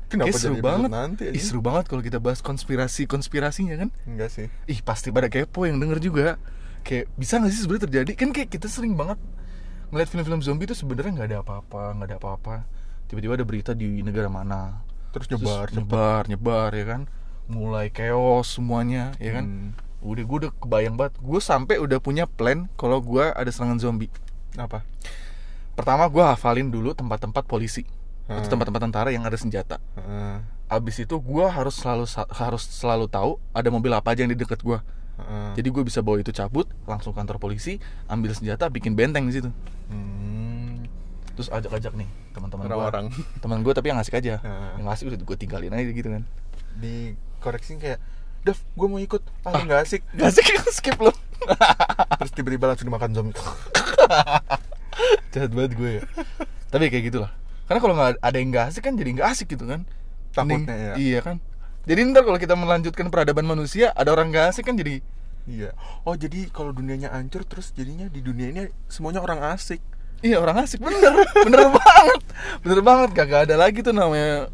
kenapa 0.08 0.32
Kayak 0.32 0.40
seru 0.40 0.56
banget. 0.58 0.88
nanti 0.90 1.24
Ih, 1.30 1.42
seru 1.42 1.60
banget 1.60 1.84
kalau 1.86 2.02
kita 2.02 2.18
bahas 2.18 2.40
konspirasi 2.42 3.04
konspirasinya 3.06 3.76
kan. 3.78 3.88
enggak 4.08 4.30
sih. 4.34 4.46
Ih 4.66 4.80
pasti 4.82 5.14
pada 5.14 5.30
kepo 5.30 5.64
yang 5.64 5.78
denger 5.78 5.98
juga. 6.00 6.26
Kayak 6.82 7.12
bisa 7.20 7.36
gak 7.36 7.52
sih 7.52 7.60
sebenarnya 7.60 7.84
terjadi? 7.90 8.10
Kan 8.16 8.30
kayak 8.32 8.48
kita 8.48 8.66
sering 8.70 8.96
banget 8.96 9.20
Ngeliat 9.88 10.08
film-film 10.12 10.40
zombie 10.44 10.68
itu 10.68 10.76
sebenarnya 10.76 11.12
nggak 11.16 11.28
ada 11.32 11.38
apa-apa 11.40 11.82
nggak 11.96 12.08
ada 12.12 12.16
apa-apa. 12.20 12.54
Tiba-tiba 13.08 13.40
ada 13.40 13.46
berita 13.48 13.72
di 13.72 14.04
negara 14.04 14.28
mana. 14.28 14.84
Terus 15.16 15.32
Terus 15.32 15.40
nyebar 15.40 15.66
cepet. 15.72 15.76
nyebar, 15.80 16.22
nyebar 16.28 16.70
ya 16.76 16.84
kan? 16.84 17.00
Mulai 17.48 17.88
chaos 17.88 18.52
semuanya 18.52 19.16
ya 19.16 19.40
kan? 19.40 19.44
Hmm. 19.48 19.70
Udah 20.04 20.24
gue 20.28 20.36
udah 20.44 20.52
kebayang 20.60 21.00
banget. 21.00 21.16
Gue 21.24 21.40
sampai 21.40 21.80
udah 21.80 21.98
punya 22.04 22.28
plan 22.28 22.68
Kalau 22.76 23.00
gue 23.00 23.32
ada 23.32 23.48
serangan 23.48 23.80
zombie. 23.80 24.12
Apa? 24.60 24.84
Pertama 25.72 26.04
gue 26.12 26.20
hafalin 26.20 26.68
dulu 26.68 26.92
tempat-tempat 26.92 27.48
polisi 27.48 27.88
Atau 28.28 28.38
Hmm. 28.38 28.50
tempat-tempat 28.52 28.82
tentara 28.84 29.08
yang 29.08 29.24
ada 29.24 29.34
senjata 29.34 29.80
Heeh. 29.94 30.36
Abis 30.68 31.00
itu 31.00 31.16
gue 31.16 31.44
harus 31.44 31.72
selalu 31.74 32.04
harus 32.28 32.60
selalu 32.62 33.08
tahu 33.08 33.40
Ada 33.50 33.68
mobil 33.68 33.88
apa 33.90 34.12
aja 34.12 34.20
yang 34.20 34.30
di 34.30 34.36
deket 34.36 34.60
gue 34.60 34.76
Heeh. 35.16 35.50
Jadi 35.56 35.68
gue 35.68 35.82
bisa 35.82 35.98
bawa 35.98 36.16
itu 36.16 36.30
cabut, 36.30 36.68
langsung 36.84 37.10
kantor 37.10 37.36
polisi, 37.38 37.80
ambil 38.06 38.30
senjata, 38.30 38.68
bikin 38.68 38.94
benteng 38.94 39.24
di 39.24 39.34
situ. 39.34 39.50
Hmm. 39.88 40.86
Terus 41.34 41.48
ajak-ajak 41.48 41.90
nih 41.94 42.06
teman-teman 42.30 42.62
gue. 42.62 42.70
orang-orang 42.70 43.04
Teman 43.42 43.58
gue 43.60 43.72
tapi 43.72 43.88
yang 43.88 43.98
asik 43.98 44.14
aja. 44.14 44.38
Heeh. 44.38 44.70
Yang 44.78 44.88
asik 44.92 45.04
udah 45.08 45.18
gue 45.18 45.36
tinggalin 45.36 45.72
aja 45.72 45.88
gitu 45.88 46.08
kan. 46.08 46.22
dikoreksi 46.76 47.74
kayak 47.76 47.98
Dev, 48.38 48.54
gue 48.54 48.86
mau 48.86 48.96
ikut 48.96 49.18
ah, 49.42 49.58
nggak 49.58 49.82
asik 49.82 50.06
Gak 50.12 50.30
asik 50.30 50.46
skip 50.76 50.94
lo. 50.96 51.10
terus 52.14 52.30
tiba-tiba 52.30 52.68
langsung 52.68 52.86
dimakan 52.86 53.10
zombie 53.10 53.34
Jahat 55.32 55.50
banget 55.50 55.72
gue 55.74 55.90
ya. 55.92 56.02
tapi 56.68 56.86
kayak 56.86 57.04
gitulah. 57.10 57.30
Karena 57.68 57.78
kalau 57.78 57.94
nggak 57.94 58.10
ada 58.18 58.36
yang 58.36 58.48
gak 58.48 58.66
asik 58.66 58.82
kan 58.82 58.96
jadi 58.96 59.10
nggak 59.12 59.28
asik 59.28 59.46
gitu 59.48 59.64
kan. 59.64 59.84
Takutnya 60.30 60.56
Mending- 60.64 60.66
ya. 60.66 60.94
Iya 60.96 61.18
kan. 61.22 61.36
Jadi 61.84 62.00
ntar 62.06 62.22
kalau 62.22 62.36
kita 62.36 62.52
melanjutkan 62.52 63.08
peradaban 63.08 63.44
manusia, 63.44 63.92
ada 63.92 64.08
orang 64.08 64.28
gak 64.28 64.52
asik 64.52 64.64
kan 64.64 64.74
jadi 64.74 65.00
iya. 65.44 65.72
Oh 66.02 66.12
jadi 66.12 66.48
kalau 66.48 66.68
dunianya 66.70 67.08
hancur 67.08 67.40
terus 67.42 67.72
jadinya 67.72 68.04
di 68.06 68.20
dunia 68.20 68.48
ini 68.48 68.62
semuanya 68.86 69.20
orang 69.20 69.40
asik. 69.52 69.80
Iya 70.18 70.36
orang 70.36 70.60
asik. 70.60 70.80
Bener, 70.80 71.12
bener 71.38 71.60
banget, 71.78 72.22
bener 72.60 72.80
banget. 72.82 73.08
Gak 73.14 73.44
ada 73.44 73.56
lagi 73.56 73.80
tuh 73.80 73.92
namanya. 73.92 74.52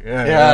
ya, 0.00 0.20
Ya, 0.24 0.46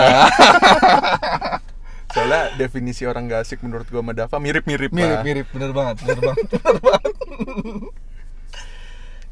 soalnya 2.13 2.53
definisi 2.55 3.03
orang 3.03 3.27
gak 3.27 3.43
asik 3.43 3.59
menurut 3.61 3.87
gue 3.87 3.97
sama 3.97 4.13
Dava 4.13 4.37
mirip-mirip 4.37 4.91
mirip 4.91 5.19
lah. 5.19 5.25
mirip. 5.25 5.47
Bener 5.51 5.71
banget. 5.73 5.97
Bener 6.03 6.21
banget. 6.21 6.47
Bener 6.53 6.77
banget 6.79 7.13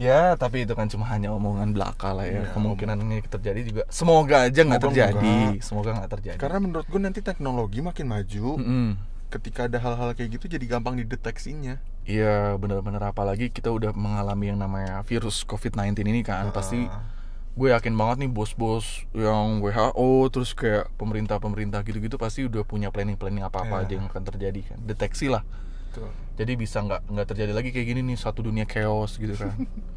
ya 0.00 0.32
tapi 0.34 0.64
itu 0.64 0.72
kan 0.72 0.88
cuma 0.88 1.04
hanya 1.06 1.28
omongan 1.28 1.70
belaka 1.70 2.10
lah 2.10 2.24
ya 2.24 2.40
Iya, 2.40 2.56
kemungkinan 2.56 2.96
ini 2.98 3.20
terjadi 3.22 3.60
juga 3.62 3.82
semoga 3.86 4.42
aja 4.42 4.60
nggak 4.62 4.80
terjadi 4.82 5.20
enggak. 5.52 5.60
semoga 5.60 5.90
nggak 5.92 6.10
terjadi 6.10 6.38
karena 6.38 6.58
menurut 6.58 6.86
gue 6.86 6.96
nanti 6.98 7.20
teknologi 7.20 7.78
makin 7.78 8.08
maju 8.08 8.46
Mm-mm. 8.56 8.88
ketika 9.28 9.68
ada 9.68 9.76
hal-hal 9.76 10.10
kayak 10.10 10.34
gitu 10.34 10.48
jadi 10.48 10.64
gampang 10.66 10.96
dideteksinya 10.96 11.76
iya 12.02 12.56
bener-bener 12.56 13.04
apalagi 13.04 13.46
kita 13.46 13.68
udah 13.68 13.92
mengalami 13.92 14.48
yang 14.48 14.58
namanya 14.58 15.04
virus 15.04 15.44
covid-19 15.44 16.00
ini 16.02 16.20
kan 16.22 16.48
pasti 16.48 16.88
Ah. 16.88 17.04
gue 17.52 17.68
yakin 17.68 17.92
banget 17.92 18.24
nih 18.24 18.30
bos-bos 18.30 19.04
yang 19.12 19.60
WHO 19.60 20.08
terus 20.30 20.50
kayak 20.50 20.88
pemerintah-pemerintah 20.96 21.84
gitu-gitu 21.84 22.16
pasti 22.16 22.42
udah 22.42 22.64
punya 22.64 22.88
planning-planning 22.88 23.44
apa-apa 23.44 23.76
Iya. 23.76 23.84
aja 23.84 23.92
yang 23.94 24.06
akan 24.08 24.22
terjadi 24.24 24.60
kan 24.64 24.78
deteksi 24.80 25.28
lah 25.28 25.44
Tuh. 25.90 26.06
jadi 26.34 26.54
bisa 26.54 26.78
nggak 26.80 27.10
nggak 27.10 27.26
terjadi 27.28 27.52
lagi 27.52 27.68
kayak 27.68 27.86
gini 27.86 28.00
nih 28.06 28.16
satu 28.16 28.40
dunia 28.40 28.64
chaos 28.64 29.14
gitu 29.14 29.34
kan 29.34 29.50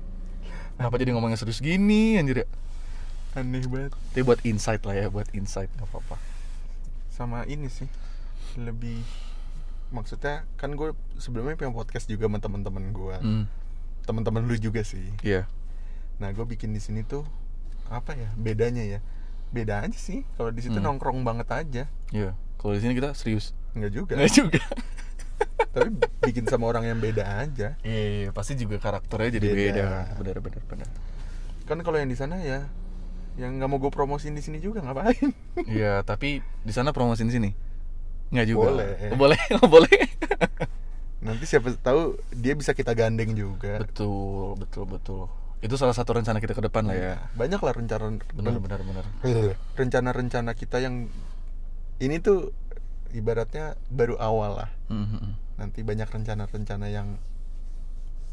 kenapa 0.78 0.96
jadi 0.98 1.12
ngomongnya 1.14 1.40
serius 1.40 1.60
gini 1.60 2.18
anjir 2.18 2.44
ya? 2.44 2.48
Aneh 3.34 3.66
banget. 3.66 3.92
Tapi 4.14 4.22
buat 4.22 4.40
insight 4.46 4.82
lah 4.86 4.94
ya 4.94 5.08
buat 5.10 5.26
insight 5.34 5.70
nggak 5.74 5.90
apa-apa. 5.90 6.16
Sama 7.10 7.46
ini 7.50 7.70
sih 7.70 7.90
lebih 8.58 9.02
maksudnya 9.90 10.46
kan 10.58 10.74
gue 10.74 10.94
sebelumnya 11.18 11.58
punya 11.58 11.74
podcast 11.74 12.06
juga 12.06 12.26
sama 12.26 12.38
teman-teman 12.42 12.94
gue 12.94 13.16
hmm. 13.18 13.46
teman-teman 14.06 14.46
lu 14.46 14.54
juga 14.58 14.86
sih. 14.86 15.02
Iya. 15.26 15.50
Nah 16.22 16.30
gue 16.34 16.46
bikin 16.46 16.74
di 16.74 16.82
sini 16.82 17.02
tuh 17.02 17.26
apa 17.90 18.14
ya 18.14 18.30
bedanya 18.38 18.86
ya? 18.86 19.00
Beda 19.54 19.82
aja 19.86 19.98
sih 19.98 20.26
kalau 20.38 20.50
di 20.50 20.62
situ 20.66 20.78
Hmm. 20.78 20.86
nongkrong 20.94 21.22
banget 21.26 21.50
aja. 21.50 21.84
Iya 22.14 22.34
kalau 22.62 22.74
di 22.78 22.82
sini 22.86 22.94
kita 22.94 23.14
serius. 23.18 23.54
Nggak 23.74 23.92
juga. 23.94 24.14
Nggak 24.18 24.34
juga 24.34 24.62
tapi 25.74 25.89
bikin 26.24 26.46
sama 26.50 26.70
orang 26.70 26.86
yang 26.86 27.00
beda 27.02 27.46
aja. 27.46 27.78
Iya 27.82 28.30
pasti 28.34 28.54
juga 28.58 28.78
karakternya 28.78 29.39
jadi 29.42 29.48
beda, 29.48 29.62
Beda. 29.62 29.86
benar 30.20 30.38
benar 30.44 30.63
benar. 30.70 30.88
Kan 31.66 31.78
kalau 31.82 31.98
yang 31.98 32.10
di 32.12 32.18
sana 32.18 32.42
ya 32.44 32.68
yang 33.34 33.58
nggak 33.58 33.70
mau 33.70 33.82
gue 33.82 33.89
promosiin 33.89 34.38
di 34.38 34.44
sini 34.46 34.62
juga 34.62 34.86
ngapain? 34.86 35.34
Iya 35.66 36.06
tapi 36.06 36.42
di 36.42 36.74
sana 36.74 36.94
promosiin 36.94 37.34
sini? 37.34 37.50
Nggak 38.34 38.48
juga. 38.50 38.70
Boleh. 38.70 38.92
Oh, 39.13 39.18
boleh 39.18 39.39
oh, 39.62 39.68
boleh. 39.70 40.00
Nanti 41.24 41.46
siapa 41.48 41.72
tahu 41.80 42.20
dia 42.36 42.54
bisa 42.54 42.74
kita 42.76 42.94
gandeng 42.94 43.34
juga. 43.34 43.80
Betul 43.82 44.60
betul 44.60 44.86
betul. 44.89 45.24
Itu 45.63 45.80
salah 45.80 45.96
satu 45.96 46.20
rencana 46.20 46.44
kita 46.44 46.52
ke 46.52 46.63
depan 46.68 46.84
lah 46.86 46.98
ya. 46.98 47.16
Banyak 47.39 47.62
lah 47.63 47.74
rencana 47.74 48.20
benar 48.36 48.60
benar 48.60 48.80
benar. 48.84 49.06
rencana-rencana 49.80 50.52
kita 50.60 50.84
yang 50.84 51.08
ini 52.04 52.20
tuh 52.20 52.52
ibaratnya 53.16 53.80
baru 53.88 54.20
awal 54.20 54.66
lah. 54.66 54.70
Mhm. 54.92 55.43
Nanti 55.58 55.86
banyak 55.86 56.10
rencana-rencana 56.10 56.88
yang 56.89 57.22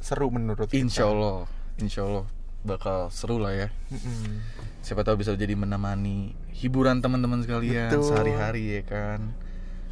seru 0.01 0.33
menurut 0.33 0.69
kita 0.73 0.81
insya 0.81 1.05
Allah 1.09 1.45
insya 1.77 2.09
Allah 2.09 2.25
bakal 2.61 3.09
seru 3.13 3.41
lah 3.41 3.53
ya 3.57 3.69
siapa 4.85 5.05
tahu 5.05 5.21
bisa 5.21 5.33
jadi 5.37 5.53
menemani 5.57 6.37
hiburan 6.53 7.01
teman-teman 7.01 7.41
sekalian 7.45 7.93
Betul. 7.93 8.05
sehari-hari 8.09 8.81
ya 8.81 8.83
kan 8.85 9.21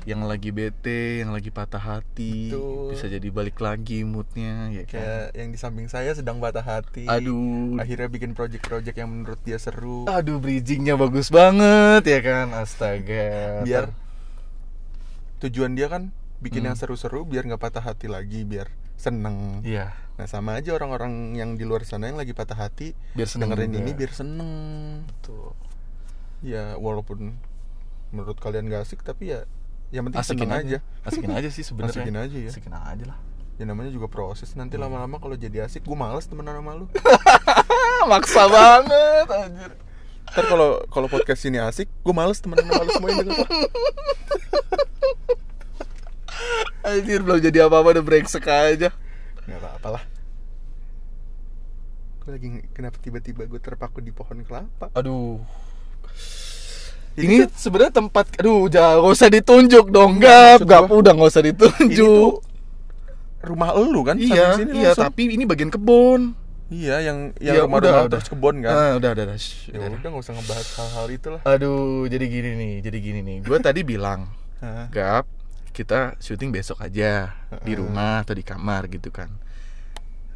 yang 0.09 0.25
lagi 0.25 0.49
bete, 0.57 1.21
yang 1.21 1.37
lagi 1.37 1.53
patah 1.53 1.77
hati, 2.01 2.49
Betul. 2.49 2.97
bisa 2.97 3.13
jadi 3.13 3.29
balik 3.29 3.61
lagi 3.61 4.09
moodnya, 4.09 4.73
ya 4.73 4.89
kan. 4.89 4.97
kayak 4.97 5.27
yang 5.37 5.49
di 5.53 5.59
samping 5.61 5.85
saya 5.85 6.17
sedang 6.17 6.41
patah 6.41 6.65
hati 6.65 7.05
Aduh, 7.05 7.77
akhirnya 7.77 8.09
bikin 8.09 8.33
project-project 8.33 8.97
yang 8.97 9.13
menurut 9.13 9.37
dia 9.45 9.61
seru 9.61 10.09
aduh 10.09 10.41
bridgingnya 10.41 10.97
bagus 10.97 11.29
banget 11.29 12.09
ya 12.09 12.21
kan, 12.25 12.57
astaga. 12.57 13.61
biar 13.69 13.93
tujuan 15.45 15.77
dia 15.77 15.93
kan 15.93 16.09
bikin 16.39 16.61
Hmm. 16.61 16.69
yang 16.69 16.77
seru-seru 16.77 17.23
biar 17.23 17.43
nggak 17.45 17.59
patah 17.61 17.83
hati 17.83 18.07
lagi 18.07 18.43
biar 18.43 18.71
seneng 18.95 19.63
Iya, 19.63 19.95
nah 20.15 20.27
sama 20.27 20.55
aja 20.55 20.71
orang-orang 20.73 21.33
yang 21.33 21.55
di 21.55 21.63
luar 21.63 21.83
sana 21.83 22.07
yang 22.07 22.17
lagi 22.17 22.31
patah 22.31 22.55
hati 22.57 22.95
biar 23.13 23.27
seneng 23.27 23.51
dengerin 23.51 23.71
juga. 23.73 23.81
ini 23.81 23.91
biar 23.93 24.13
seneng 24.13 24.51
Tuh. 25.21 25.55
ya 26.41 26.75
walaupun 26.75 27.35
menurut 28.09 28.37
kalian 28.37 28.67
gak 28.67 28.83
asik 28.83 29.03
tapi 29.03 29.31
ya 29.31 29.47
yang 29.91 30.05
penting 30.05 30.19
Asikin 30.21 30.45
seneng 30.45 30.53
aja. 30.53 30.79
aja 30.79 31.05
Asikin 31.05 31.31
aja 31.33 31.49
sih 31.49 31.63
sebenarnya. 31.63 31.95
Asikin 31.97 32.17
aja 32.17 32.37
ya. 32.39 32.49
Asikin 32.49 32.75
aja 32.75 33.05
lah. 33.07 33.19
ya 33.55 33.65
namanya 33.65 33.91
juga 33.91 34.07
proses 34.07 34.55
nanti 34.55 34.75
lama-lama 34.75 35.17
kalau 35.17 35.35
jadi 35.35 35.65
asik 35.65 35.83
gue 35.83 35.95
males 35.95 36.25
temenan 36.25 36.55
sama 36.57 36.75
lu 36.75 36.87
maksa 38.11 38.47
banget 38.47 39.27
anjir. 39.29 39.71
ntar 40.29 40.45
kalau 40.45 40.69
kalau 40.87 41.07
podcast 41.07 41.43
ini 41.43 41.59
asik 41.59 41.91
gue 41.91 42.13
males 42.13 42.39
temenan 42.39 42.63
sama 42.65 42.83
lu 42.83 42.91
semua 42.93 43.11
ini 43.13 43.27
Anjir 46.81 47.21
belum 47.21 47.39
jadi 47.39 47.65
apa-apa 47.65 47.89
udah 47.93 48.05
brengsek 48.05 48.45
aja. 48.45 48.91
nggak 49.41 49.59
apa-apa 49.59 49.89
lah 49.91 50.03
gue 52.21 52.31
lagi 52.31 52.49
kenapa 52.71 52.97
tiba-tiba 52.99 53.43
gue 53.43 53.57
terpaku 53.57 53.99
di 53.99 54.11
pohon 54.11 54.43
kelapa 54.43 54.93
Aduh. 54.93 55.41
Ini 57.15 57.25
Ini 57.25 57.37
tuh- 57.43 57.57
sebenarnya 57.59 57.95
tempat 57.97 58.31
aduh 58.37 58.69
jangan 58.69 59.01
gak 59.01 59.11
usah 59.11 59.29
ditunjuk 59.29 59.87
dong, 59.89 60.11
Enggak, 60.17 60.63
Gap. 60.63 60.87
Gap 60.87 60.93
udah 60.93 61.13
gak 61.13 61.31
usah 61.31 61.43
ditunjuk. 61.43 62.33
rumah 63.41 63.71
elu 63.73 64.01
kan 64.03 64.15
iya, 64.17 64.53
sini 64.53 64.71
iya, 64.77 64.93
langsung. 64.93 65.09
tapi 65.09 65.31
ini 65.31 65.43
bagian 65.45 65.67
kebun. 65.69 66.35
iya 66.69 67.01
yang 67.01 67.33
yang 67.39 67.55
Iya, 67.55 67.63
rumah-rumah 67.65 68.03
udah, 68.05 68.13
terus 68.13 68.29
kebun 68.29 68.57
kan 68.61 68.71
Ah, 68.71 68.91
udah, 68.95 69.11
udah, 69.11 69.25
udah. 69.25 69.37
Shh, 69.37 69.73
ya 69.73 69.79
udah. 69.81 69.95
udah 69.95 70.09
nggak 70.11 70.21
usah 70.21 70.35
ngebahas 70.35 70.69
hal-hal 70.75 71.07
itu 71.09 71.29
lah 71.31 71.41
Aduh, 71.45 71.79
jadi 72.05 72.25
gini 72.25 72.51
nih, 72.53 72.75
jadi 72.83 72.99
gini 72.99 73.21
nih. 73.21 73.37
Gue 73.41 73.59
tadi 73.59 73.81
bilang? 73.83 74.29
Gap, 74.91 75.25
kita 75.71 76.19
syuting 76.19 76.51
besok 76.51 76.83
aja 76.83 77.37
di 77.63 77.73
Heeh. 77.73 77.79
rumah 77.79 78.25
atau 78.25 78.35
di 78.35 78.43
kamar 78.43 78.89
gitu 78.91 79.09
kan. 79.13 79.29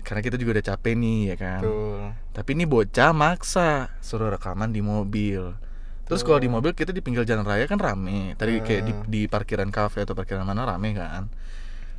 Karena 0.02 0.20
kita 0.20 0.34
juga 0.34 0.58
udah 0.58 0.66
capek 0.74 0.94
nih 0.98 1.20
ya 1.32 1.36
kan. 1.38 1.60
Betul. 1.62 2.00
Tapi 2.34 2.50
ini 2.58 2.64
bocah 2.66 3.10
maksa 3.14 3.94
suruh 4.02 4.30
rekaman 4.34 4.74
di 4.74 4.82
mobil. 4.82 5.54
Terus 6.02 6.26
kalau 6.26 6.42
di 6.42 6.50
mobil 6.50 6.74
kita 6.74 6.90
di 6.90 7.00
pinggir 7.00 7.24
jalan 7.24 7.46
raya 7.46 7.64
kan 7.64 7.78
rame. 7.78 8.34
Tadi 8.36 8.60
kayak 8.60 8.82
di, 8.82 8.92
di 9.08 9.20
parkiran 9.30 9.70
kafe 9.70 10.04
atau 10.04 10.12
parkiran 10.12 10.44
mana 10.44 10.66
rame 10.66 10.92
kan. 10.92 11.30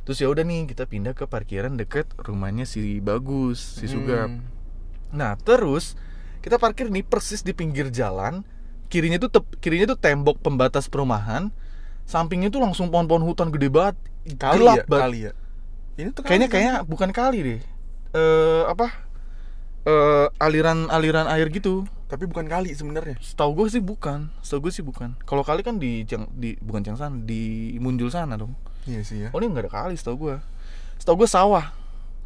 Terus 0.04 0.20
ya 0.20 0.28
udah 0.28 0.44
nih 0.44 0.68
kita 0.68 0.84
pindah 0.84 1.16
ke 1.16 1.24
parkiran 1.24 1.80
deket 1.80 2.12
rumahnya 2.20 2.68
si 2.68 3.00
Bagus, 3.00 3.80
si 3.80 3.88
Sugap. 3.88 4.28
Hmm. 4.28 4.44
Nah, 5.16 5.34
terus 5.40 5.96
kita 6.44 6.60
parkir 6.60 6.92
nih 6.92 7.02
persis 7.02 7.40
di 7.40 7.56
pinggir 7.56 7.88
jalan. 7.88 8.44
Kirinya 8.92 9.16
tuh 9.16 9.40
tep- 9.40 9.56
kirinya 9.64 9.96
tuh 9.96 9.98
tembok 9.98 10.44
pembatas 10.44 10.92
perumahan. 10.92 11.48
Sampingnya 12.04 12.48
tuh 12.48 12.60
langsung 12.60 12.88
pohon-pohon 12.88 13.22
hutan 13.22 13.48
gede 13.48 13.68
banget. 13.68 13.96
kali 14.34 14.56
gelap 14.58 14.76
ya 14.76 14.84
banget. 14.86 15.02
kali 15.02 15.18
ya 15.20 15.32
ini 15.94 16.08
tuh 16.10 16.22
Kayaknya 16.22 16.48
kali 16.48 16.54
kayaknya 16.58 16.74
bukan 16.82 17.10
kali 17.10 17.38
deh. 17.40 17.60
Eh 18.12 18.62
apa? 18.64 18.86
Eh 19.82 20.26
aliran-aliran 20.38 21.28
air 21.28 21.48
gitu. 21.50 21.84
tapi 22.04 22.24
bukan 22.24 22.46
kali 22.46 22.70
sebenarnya 22.70 23.18
Setahu 23.18 23.52
gue 23.54 23.66
sih 23.68 23.82
bukan. 23.82 24.30
Setahu 24.38 24.68
gue 24.68 24.72
sih 24.72 24.80
bukan. 24.80 25.18
Kalau 25.20 25.42
kali 25.42 25.60
kan 25.60 25.76
di 25.76 26.04
Cang- 26.04 26.30
di 26.30 26.54
bukan 26.58 26.80
Cangsan, 26.82 27.24
di 27.24 27.74
Munjul 27.76 28.06
sana 28.08 28.34
dong. 28.34 28.54
iya 28.84 29.00
sih 29.00 29.18
ya 29.18 29.28
Oh, 29.30 29.38
ini 29.38 29.48
nggak 29.48 29.66
ada 29.66 29.72
kali 29.74 29.94
setahu 29.94 30.16
gue. 30.20 30.36
Setahu 30.96 31.20
gue 31.20 31.28
sawah. 31.28 31.74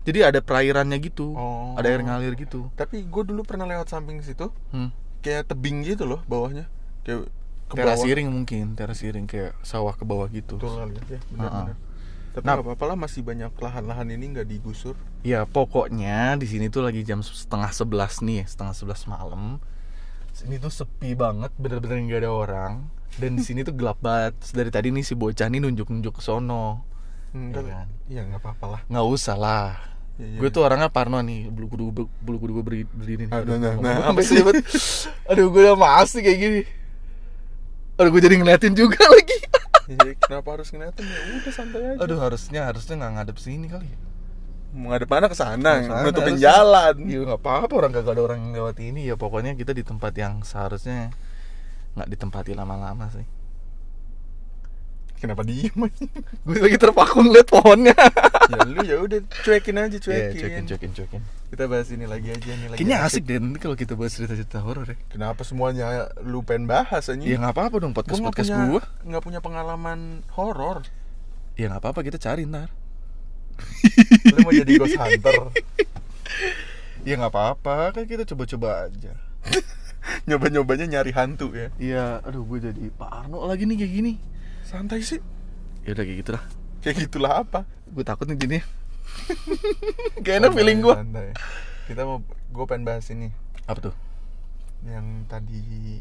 Jadi 0.02 0.22
ada 0.22 0.38
perairannya 0.38 0.98
gitu. 0.98 1.32
Oh. 1.32 1.72
Ada 1.74 1.88
air 1.88 2.02
ngalir 2.02 2.34
gitu. 2.34 2.68
tapi 2.72 3.00
gue 3.02 3.22
dulu 3.24 3.42
pernah 3.42 3.64
lewat 3.64 3.88
samping 3.88 4.20
situ 4.20 4.52
Hmm. 4.68 4.92
kayak 5.18 5.46
tebing 5.46 5.82
gitu 5.82 6.04
loh 6.04 6.20
bawahnya 6.24 6.68
kayak 7.02 7.26
ke 7.68 7.76
Teras 7.76 8.00
bawah. 8.00 8.08
iring 8.08 8.28
mungkin, 8.32 8.72
teras 8.74 9.00
iring 9.04 9.28
kayak 9.28 9.52
sawah 9.60 9.92
ke 9.92 10.02
bawah 10.02 10.26
gitu. 10.28 10.56
betul 10.56 10.72
ya 11.06 11.20
benar-benar 11.30 11.76
tapi 12.28 12.44
Nah. 12.44 12.60
apa-apa 12.60 12.84
lah 12.86 12.96
masih 12.96 13.24
banyak 13.24 13.50
lahan-lahan 13.50 14.08
ini 14.08 14.24
nggak 14.30 14.46
digusur 14.46 14.94
Ya 15.20 15.42
pokoknya 15.42 16.38
di 16.38 16.46
sini 16.46 16.70
tuh 16.70 16.86
lagi 16.86 17.02
jam 17.02 17.18
setengah 17.18 17.74
sebelas 17.74 18.22
nih, 18.22 18.46
setengah 18.46 18.70
sebelas 18.70 19.02
malam. 19.10 19.58
Sini 20.30 20.62
tuh 20.62 20.70
sepi 20.70 21.18
banget, 21.18 21.50
bener-bener 21.58 21.98
nggak 21.98 22.20
ada 22.22 22.30
orang. 22.30 22.72
Dan 23.18 23.34
di 23.34 23.42
sini 23.42 23.66
tuh 23.66 23.74
gelap 23.74 23.98
banget. 23.98 24.38
Dari 24.54 24.70
tadi 24.70 24.94
nih 24.94 25.02
si 25.02 25.18
bocah 25.18 25.50
nih 25.50 25.58
nunjuk-nunjuk 25.58 26.14
ke 26.14 26.22
sono. 26.22 26.86
Enggak 27.34 27.66
Iya 27.66 27.74
kan? 27.74 27.88
iya 28.06 28.20
nggak 28.24 28.40
apa-apa 28.40 28.66
lah 28.70 28.80
Nggak 28.86 29.06
usah 29.10 29.34
lah. 29.36 29.68
Iya, 30.14 30.26
iya, 30.32 30.38
Gue 30.38 30.48
tuh 30.48 30.62
orangnya 30.62 30.88
parno 30.88 31.18
nih, 31.18 31.50
bulu 31.50 31.66
kudu 31.66 31.84
bulu 32.22 32.36
kudu 32.38 32.52
gue 32.54 32.64
berdiri, 32.64 32.86
berdiri 32.86 33.22
nih. 33.26 33.34
Aduh, 33.34 33.58
nah, 33.58 33.74
nah, 33.78 33.96
apa 34.14 34.20
sih? 34.22 34.38
Aduh, 35.26 35.50
gue 35.50 35.60
udah 35.62 35.74
masih 35.74 36.22
kayak 36.22 36.38
gini. 36.38 36.60
Aduh, 37.98 38.10
gue 38.10 38.22
jadi 38.22 38.36
ngeliatin 38.36 38.72
juga 38.72 39.02
lagi. 39.14 39.38
Iya, 39.88 40.12
kenapa 40.16 40.48
harus 40.54 40.68
ngeliatin 40.68 41.02
ya 41.02 41.18
udah 41.34 41.50
santai 41.50 41.80
aja 41.82 41.98
Aduh, 41.98 42.18
harusnya 42.18 42.60
harusnya 42.64 42.94
nggak 42.94 43.12
ngadep 43.14 43.36
sini 43.38 43.66
kali. 43.66 43.86
ya. 43.86 43.98
mau 44.68 44.92
ngadep 44.92 45.08
mana 45.08 45.26
ke 45.26 45.34
sana 45.34 45.80
Sana, 45.80 46.04
nutupin 46.04 46.36
harusnya. 46.36 46.44
jalan 46.44 46.94
Iya 47.02 47.18
nggak 47.24 47.40
apa-apa 47.40 47.72
orang 47.74 47.90
kagak 47.90 48.12
ada 48.12 48.22
orang 48.22 48.38
yang 48.38 48.52
lewat 48.52 48.76
ini 48.78 49.00
ya 49.02 49.16
pokoknya 49.16 49.56
kita 49.56 49.72
di 49.72 49.80
tempat 49.80 50.12
yang 50.12 50.44
seharusnya 50.44 51.08
nggak 51.96 52.08
ditempati 52.12 52.52
lama-lama 52.52 53.08
sih. 53.08 53.24
Kenapa 55.18 55.42
diem? 55.42 55.74
Gue 56.46 56.58
lagi 56.58 56.76
terpaku 56.76 57.20
ngeliat 57.20 57.46
pohonnya. 57.46 57.92
ya 58.48 58.58
lu 58.64 58.80
ya 58.80 58.96
udah 58.98 59.18
cuekin 59.42 59.76
aja 59.76 59.92
Iya, 59.92 60.00
cuekin. 60.00 60.32
cuekin, 60.32 60.64
cuekin, 60.64 60.90
cuekin. 60.94 61.22
kita 61.48 61.64
bahas 61.64 61.88
ini 61.88 62.04
lagi 62.04 62.28
aja 62.28 62.48
nih 62.50 62.66
lagi 62.66 62.78
Kayaknya 62.78 62.96
asik 63.02 63.22
deh 63.22 63.36
nanti 63.36 63.58
kalau 63.58 63.74
kita 63.74 63.92
bahas 63.92 64.12
cerita-cerita 64.12 64.58
horor 64.58 64.86
ya. 64.86 64.96
kenapa 65.08 65.42
semuanya 65.42 65.86
lu 66.20 66.40
pengen 66.40 66.64
bahas 66.64 67.04
aja 67.04 67.18
Ya 67.18 67.36
nggak 67.36 67.52
apa-apa 67.52 67.76
dong 67.78 67.90
gua 67.90 67.98
podcast 67.98 68.18
nggak 68.18 68.30
podcast 68.30 68.50
gue. 68.54 68.80
nggak 69.04 69.22
punya 69.22 69.40
pengalaman 69.40 70.00
horor 70.30 70.80
Ya 71.54 71.68
nggak 71.68 71.82
apa-apa 71.82 72.00
kita 72.02 72.16
cari 72.18 72.44
ntar. 72.44 72.68
lu 74.28 74.38
mau 74.40 74.52
jadi 74.54 74.70
ghost 74.76 74.96
hunter 74.96 75.50
Ya 77.02 77.14
nggak 77.14 77.30
apa-apa 77.30 77.92
kan 77.92 78.04
kita 78.04 78.22
coba-coba 78.24 78.86
aja. 78.86 79.12
nyoba 80.24 80.48
nyobanya 80.48 80.86
nyari 80.88 81.10
hantu 81.10 81.52
ya 81.52 81.68
Iya, 81.76 82.04
aduh 82.22 82.44
gue 82.44 82.58
jadi 82.62 82.80
Pak 82.92 83.10
Arno 83.10 83.44
lagi 83.44 83.64
nih 83.64 83.76
kayak 83.78 83.92
gini. 83.94 84.12
Santai 84.68 85.00
sih 85.00 85.16
Ya 85.80 85.90
udah 85.90 86.04
kayak 86.04 86.18
gitu 86.18 86.30
lah. 86.30 86.44
kayak 86.78 86.96
gitulah 87.00 87.32
apa 87.38 87.64
Gue 87.88 88.02
takut 88.02 88.24
nih 88.24 88.36
gini. 88.36 88.58
Kayaknya 90.20 90.52
feeling 90.52 90.78
gue. 90.78 90.94
santai 90.94 91.28
kita 91.84 92.04
mau 92.04 92.20
gue 92.22 92.64
pengen 92.66 92.84
bahas 92.84 93.08
ini 93.08 93.32
Apa 93.64 93.80
tuh? 93.82 93.94
yang 94.80 95.24
tadi 95.24 95.98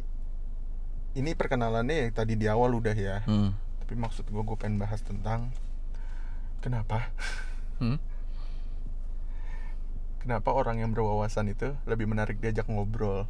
ini 1.14 1.32
perkenalannya 1.32 1.96
yang 1.98 2.12
tadi 2.14 2.36
di 2.36 2.46
awal 2.46 2.70
udah 2.74 2.94
ya 2.94 3.24
Hmm. 3.24 3.56
tapi 3.80 3.96
maksud 3.96 4.28
gue 4.28 4.38
gue 4.38 4.54
pengen 4.56 4.78
bahas 4.78 5.00
tentang 5.00 5.50
kenapa 6.60 7.08
Hmm? 7.80 7.96
kenapa 10.20 10.52
orang 10.52 10.78
yang 10.80 10.92
berwawasan 10.92 11.48
itu 11.48 11.72
lebih 11.84 12.06
menarik 12.06 12.38
diajak 12.38 12.68
ngobrol 12.68 13.24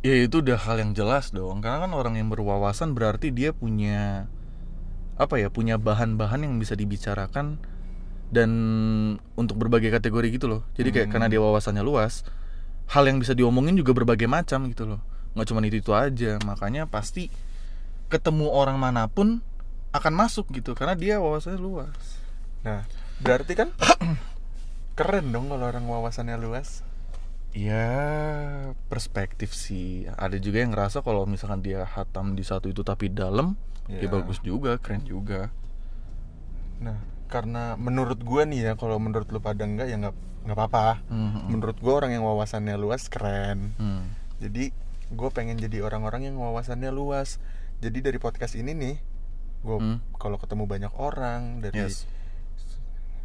Ya 0.00 0.16
itu 0.16 0.40
udah 0.40 0.56
hal 0.56 0.80
yang 0.80 0.92
jelas 0.96 1.28
dong. 1.28 1.60
Karena 1.60 1.84
kan 1.84 1.92
orang 1.92 2.16
yang 2.16 2.32
berwawasan 2.32 2.96
berarti 2.96 3.32
dia 3.32 3.52
punya 3.52 4.28
Apa 5.20 5.36
ya, 5.36 5.52
punya 5.52 5.76
bahan-bahan 5.76 6.48
yang 6.48 6.56
bisa 6.56 6.72
dibicarakan 6.72 7.60
Dan 8.32 8.50
untuk 9.36 9.60
berbagai 9.60 9.92
kategori 9.92 10.40
gitu 10.40 10.48
loh. 10.48 10.62
Jadi 10.72 10.88
kayak 10.94 11.06
Hmm. 11.10 11.12
karena 11.12 11.26
dia 11.28 11.40
wawasannya 11.44 11.84
luas 11.84 12.24
Hal 12.90 13.04
yang 13.06 13.20
bisa 13.20 13.36
diomongin 13.36 13.76
juga 13.76 13.92
berbagai 13.92 14.26
macam 14.26 14.66
gitu 14.72 14.88
loh. 14.88 15.00
Nggak 15.36 15.46
cuma 15.52 15.60
itu-itu 15.62 15.92
aja. 15.92 16.40
Makanya 16.42 16.88
pasti 16.88 17.28
ketemu 18.08 18.48
orang 18.50 18.80
mana 18.80 19.06
pun 19.06 19.44
akan 19.92 20.12
masuk 20.16 20.50
gitu 20.50 20.72
Karena 20.74 20.96
dia 20.98 21.20
wawasannya 21.20 21.60
luas. 21.60 21.92
Nah 22.64 22.88
berarti 23.20 23.52
kan 23.52 23.68
keren 24.98 25.28
dong 25.30 25.52
kalau 25.52 25.68
orang 25.68 25.84
wawasannya 25.84 26.40
luas 26.40 26.80
Ya 27.50 27.90
perspektif 28.86 29.50
sih 29.50 30.06
Ada 30.08 30.38
juga 30.38 30.62
yang 30.62 30.70
ngerasa 30.70 31.00
kalau 31.00 31.24
misalkan 31.24 31.60
dia 31.60 31.82
hatam 31.84 32.32
di 32.32 32.42
satu 32.42 32.66
itu 32.66 32.80
tapi 32.80 33.08
dalam 33.08 33.58
Ya 33.86 34.06
Ya. 34.06 34.08
bagus 34.08 34.38
juga, 34.38 34.78
keren 34.78 35.02
juga 35.02 35.50
nah 36.78 36.96
karena 37.26 37.76
menurut 37.76 38.16
gue 38.16 38.42
nih 38.42 38.60
ya 38.62 38.72
kalau 38.72 38.96
menurut 38.96 39.28
lu 39.28 39.36
pada 39.36 39.62
enggak 39.62 39.86
ya 39.86 39.98
nggak 39.98 40.16
nggak 40.46 40.56
apa-apa 40.56 41.04
Hmm. 41.06 41.44
menurut 41.46 41.76
gue 41.76 41.90
orang 41.90 42.10
yang 42.10 42.24
wawasannya 42.24 42.72
luas 42.74 43.06
keren 43.06 43.76
Hmm. 43.76 44.14
jadi 44.38 44.72
gue 45.10 45.28
pengen 45.30 45.58
jadi 45.58 45.82
orang-orang 45.82 46.24
yang 46.24 46.38
wawasannya 46.38 46.88
luas 46.88 47.36
jadi 47.78 48.00
dari 48.00 48.16
podcast 48.16 48.54
ini 48.54 48.72
nih 48.72 48.96
gue 49.60 49.76
Hmm. 49.76 49.98
kalau 50.16 50.38
ketemu 50.38 50.64
banyak 50.64 50.92
orang 50.96 51.60
dari 51.60 51.84
Yes. 51.84 52.08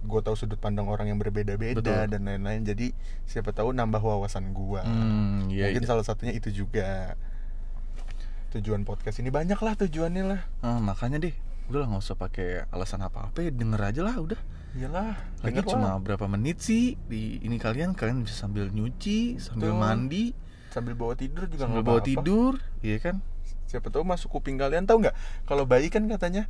Gue 0.06 0.22
tahu 0.22 0.36
sudut 0.38 0.62
pandang 0.62 0.86
orang 0.86 1.10
yang 1.10 1.20
berbeda-beda 1.20 2.06
dan 2.06 2.22
lain-lain. 2.24 2.62
Jadi 2.62 2.94
siapa 3.26 3.52
tahu 3.52 3.74
nambah 3.74 4.00
wawasan 4.00 4.54
gue 4.54 4.82
Hmm, 4.86 5.50
iya, 5.50 5.74
mungkin 5.74 5.84
iya. 5.84 5.90
salah 5.90 6.06
satunya 6.06 6.32
itu 6.32 6.54
juga. 6.54 7.18
Tujuan 8.56 8.88
podcast 8.88 9.20
ini 9.20 9.28
banyak 9.34 9.60
lah 9.60 9.76
tujuannya 9.76 10.24
lah. 10.24 10.42
Ah, 10.64 10.80
makanya 10.80 11.20
deh. 11.20 11.36
Udah 11.68 11.84
lah 11.84 11.88
nggak 11.92 12.04
usah 12.08 12.16
pakai 12.16 12.70
alasan 12.72 13.04
apa 13.04 13.28
apa 13.28 13.44
ya. 13.44 13.52
Denger 13.52 13.82
aja 13.82 14.02
lah 14.06 14.16
udah. 14.16 14.40
Iyalah 14.76 15.16
lagi 15.40 15.60
cuma 15.68 15.96
lah. 15.96 16.04
berapa 16.04 16.28
menit 16.28 16.64
sih 16.64 16.96
di 17.10 17.44
ini 17.44 17.60
kalian. 17.60 17.92
Kalian 17.98 18.24
bisa 18.24 18.48
sambil 18.48 18.72
nyuci 18.72 19.42
sambil 19.44 19.76
Betul. 19.76 19.82
mandi. 19.82 20.26
Sambil 20.72 20.94
bawa 20.96 21.16
tidur 21.20 21.48
juga 21.52 21.68
sambil 21.68 21.84
bawa 21.84 22.00
apa-apa. 22.00 22.12
tidur 22.12 22.54
iya 22.84 23.00
kan? 23.00 23.20
Siapa 23.68 23.92
tahu 23.92 24.04
masuk 24.08 24.40
kuping 24.40 24.56
kalian. 24.56 24.88
Tahu 24.88 25.04
nggak? 25.04 25.16
Kalau 25.48 25.64
bayi 25.68 25.92
kan 25.92 26.08
katanya 26.08 26.48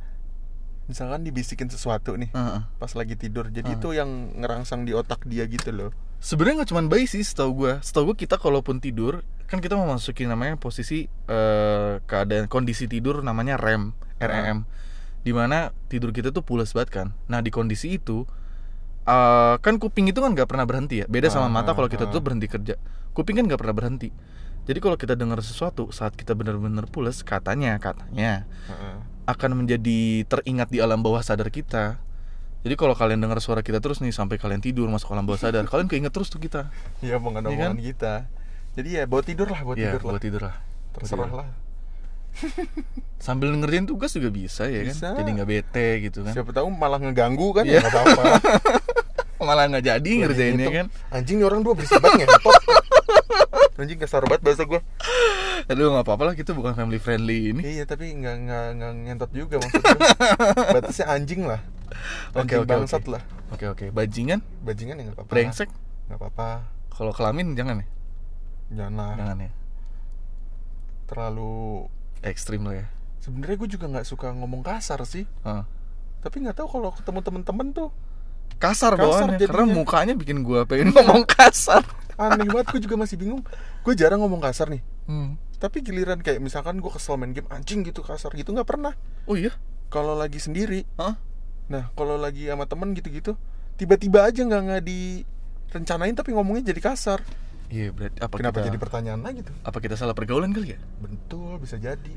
misalkan 0.86 1.22
dibisikin 1.22 1.66
sesuatu 1.66 2.14
nih 2.14 2.30
Heeh. 2.30 2.60
pas 2.76 2.92
lagi 2.92 3.14
tidur 3.14 3.46
jadi 3.48 3.66
Ah. 3.66 3.76
itu 3.76 3.88
yang 3.90 4.08
ngerangsang 4.34 4.82
di 4.82 4.90
otak 4.90 5.22
dia 5.24 5.42
gitu 5.44 5.70
loh. 5.70 5.90
Sebenarnya 6.16 6.62
nggak 6.62 6.70
cuma 6.70 6.82
bayi 6.86 7.04
sih 7.04 7.20
setahu 7.20 7.50
gue 7.56 7.72
setahu 7.80 8.10
gue 8.10 8.22
kita 8.22 8.36
kalaupun 8.36 8.78
tidur 8.78 9.20
kan 9.46 9.58
kita 9.58 9.74
memasuki 9.74 10.24
namanya 10.24 10.54
posisi 10.54 11.04
eh, 11.06 11.92
keadaan 12.02 12.46
kondisi 12.46 12.86
tidur 12.86 13.20
namanya 13.20 13.54
REM 13.56 13.92
REM 14.16 14.64
di 15.20 15.30
mana 15.30 15.70
tidur 15.86 16.10
kita 16.10 16.30
tuh 16.30 16.40
pulas 16.40 16.70
banget 16.70 16.90
kan. 16.92 17.08
Nah 17.26 17.42
di 17.42 17.50
kondisi 17.50 17.94
itu 17.94 18.24
eh, 19.04 19.54
kan 19.58 19.74
kuping 19.76 20.06
itu 20.06 20.18
kan 20.18 20.32
nggak 20.32 20.46
pernah 20.46 20.64
berhenti 20.64 21.02
ya. 21.02 21.06
Beda 21.06 21.28
sama 21.28 21.46
Ah, 21.46 21.52
mata 21.52 21.74
kalau 21.74 21.86
kita 21.86 22.06
tuh 22.08 22.18
berhenti 22.18 22.46
kerja. 22.46 22.74
Kuping 23.10 23.36
kan 23.36 23.44
nggak 23.44 23.58
pernah 23.58 23.74
berhenti. 23.74 24.10
Jadi 24.66 24.78
kalau 24.78 24.94
kita 24.94 25.14
dengar 25.14 25.38
sesuatu 25.40 25.90
saat 25.90 26.14
kita 26.14 26.34
benar-benar 26.34 26.90
pulas 26.90 27.22
katanya 27.22 27.78
katanya 27.78 28.50
Heeh. 28.66 28.96
Akan 29.26 29.50
menjadi 29.56 29.98
teringat 30.24 30.68
di 30.68 30.78
alam 30.78 30.98
bawah 30.98 31.20
sadar 31.20 31.50
kita. 31.50 31.98
Jadi 32.62 32.74
kalau 32.74 32.94
kalian 32.94 33.18
dengar 33.18 33.38
suara 33.38 33.60
kita 33.60 33.78
terus 33.78 33.98
nih 33.98 34.10
sampai 34.10 34.36
kalian 34.36 34.58
tidur 34.58 34.86
masuk 34.86 35.10
alam 35.10 35.22
bawah 35.22 35.38
sadar, 35.40 35.62
kalian 35.64 35.86
keinget 35.86 36.10
terus 36.10 36.26
tuh 36.26 36.38
kita. 36.38 36.66
Iya 36.98 37.16
omongan 37.16 37.42
Iya 37.44 37.50
kan? 37.52 37.70
omongan 37.72 37.82
kita 37.84 38.14
jadi 38.72 38.88
ya 38.92 39.02
bawa 39.04 39.22
tidur 39.22 39.48
lah 39.48 39.60
bawa 39.62 39.72
Iya, 39.72 39.82
tidur 39.88 40.00
lah 40.02 40.10
buat 40.10 40.20
tidur 40.20 40.42
lah. 40.42 40.54
terserah 40.92 41.24
tidur. 41.24 41.38
lah 41.38 41.48
Sambil 43.16 43.48
ngerjain 43.50 43.88
tugas 43.88 44.12
juga 44.12 44.28
bisa 44.28 44.68
ya 44.68 44.84
Bisa. 44.84 45.10
kan. 45.10 45.18
Jadi 45.18 45.30
nggak 45.32 45.48
bete 45.48 45.88
gitu 46.04 46.20
kan. 46.20 46.32
siapa 46.36 46.52
tahu 46.52 46.68
malah 46.68 47.00
ngeganggu 47.00 47.48
kan 47.50 47.64
Iya. 47.64 47.80
ya 47.80 47.82
nggak 47.82 47.92
apa-apa 47.94 48.24
Malah 49.38 49.68
nggak 49.68 49.84
jadi 49.86 50.10
ngerjainnya 50.18 50.64
Itu, 50.64 50.74
kan. 50.74 50.86
anjing 51.10 51.36
nih 51.36 51.46
orang 51.46 51.60
dua 51.60 51.72
berisik 51.72 51.98
banget 51.98 52.24
ngetot 52.24 52.56
anjing 53.78 53.98
kasar 53.98 54.22
banget 54.22 54.42
bahasa 54.42 54.62
gue 54.64 54.80
Aduh 55.66 55.90
nggak 55.90 56.02
apa-apa 56.02 56.22
lah 56.24 56.34
kita 56.34 56.50
bukan 56.50 56.72
family 56.72 56.96
friendly 56.96 57.50
ini. 57.50 57.62
iya 57.66 57.84
tapi 57.84 58.08
nggak 58.10 58.36
nggak 58.40 58.66
nggak 58.74 58.92
ngentot 59.04 59.30
juga 59.30 59.54
maksudnya 59.58 59.96
batasnya 60.74 61.06
anjing 61.06 61.42
lah 61.44 61.60
Oke, 62.32 62.40
anjing 62.46 62.58
oke, 62.58 62.68
bangsat 62.68 63.02
oke. 63.02 63.10
lah 63.10 63.22
Oke 63.48 63.64
oke, 63.64 63.84
bajingan, 63.90 64.40
bajingan 64.60 64.96
ya 64.96 65.02
nggak 65.04 65.16
apa-apa 65.18 65.30
brengsek. 65.30 65.68
nggak 66.06 66.18
apa-apa 66.18 66.48
Kalau 66.90 67.12
kelamin 67.12 67.52
jangan 67.52 67.78
ya. 67.78 67.86
janganlah 68.72 69.14
Jangan 69.16 69.36
ya. 69.38 69.50
terlalu 71.06 71.86
Ekstrim 72.20 72.62
lo 72.62 72.72
ya. 72.72 72.86
sebenarnya 73.18 73.56
gue 73.56 73.68
juga 73.70 73.86
nggak 73.86 74.06
suka 74.06 74.32
ngomong 74.32 74.62
kasar 74.62 75.02
sih 75.04 75.26
Heeh. 75.42 75.64
tapi 76.20 76.36
nggak 76.40 76.56
tahu 76.56 76.68
kalau 76.70 76.90
ketemu 76.90 77.20
temen-temen 77.20 77.66
tuh 77.72 77.88
Kasar, 78.52 78.92
Kasar 78.92 78.92
bawaannya 78.96 79.38
karena 79.38 79.62
jadinya. 79.62 79.76
mukanya 79.76 80.14
bikin 80.14 80.40
gua 80.40 80.64
pengen 80.64 80.90
ngomong 80.94 81.24
kasar. 81.24 81.84
aneh 82.16 82.44
banget 82.44 82.66
gue 82.70 82.80
juga 82.82 82.96
masih 82.96 83.14
bingung 83.14 83.44
gue 83.82 83.92
jarang 83.92 84.18
ngomong 84.18 84.40
kasar 84.40 84.66
nih 84.66 84.80
Hmm. 85.04 85.36
tapi 85.56 85.80
giliran 85.80 86.16
kayak 86.16 86.38
misalkan 86.38 86.76
gue 86.76 86.88
kesel 86.88 87.14
main 87.14 87.30
game 87.30 87.44
anjing 87.46 87.80
gitu 87.82 88.00
kasar 88.00 88.32
gitu 88.32 88.50
nggak 88.50 88.64
pernah 88.66 88.96
Oh 89.24 89.34
iya? 89.34 89.52
kalau 89.86 90.14
lagi 90.14 90.36
sendiri 90.36 90.88
Hah? 90.96 91.14
nah 91.66 91.92
kalau 91.92 92.16
lagi 92.16 92.46
sama 92.46 92.64
temen 92.64 92.90
gitu-gitu 92.90 93.36
tiba-tiba 93.76 94.24
aja 94.24 94.40
nggak 94.40 94.62
nggak 94.64 94.82
direncanain 94.82 96.10
tapi 96.12 96.32
ngomongnya 96.32 96.64
jadi 96.66 96.80
kasar 96.82 97.20
Iya, 97.66 97.90
berarti 97.90 98.18
apa 98.18 98.32
kenapa 98.32 98.56
kita 98.56 98.66
jadi 98.66 98.78
pertanyaan 98.78 99.20
lagi 99.20 99.40
tuh 99.42 99.54
apa 99.60 99.76
kita 99.76 99.94
salah 99.94 100.14
pergaulan 100.14 100.50
kali 100.50 100.72
ya? 100.72 100.78
betul 100.96 101.58
bisa 101.58 101.76
jadi 101.76 102.12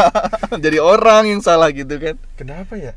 jadi 0.64 0.78
orang 0.78 1.28
yang 1.28 1.40
salah 1.40 1.68
gitu 1.68 1.92
kan? 1.96 2.16
kenapa 2.34 2.74
ya 2.74 2.94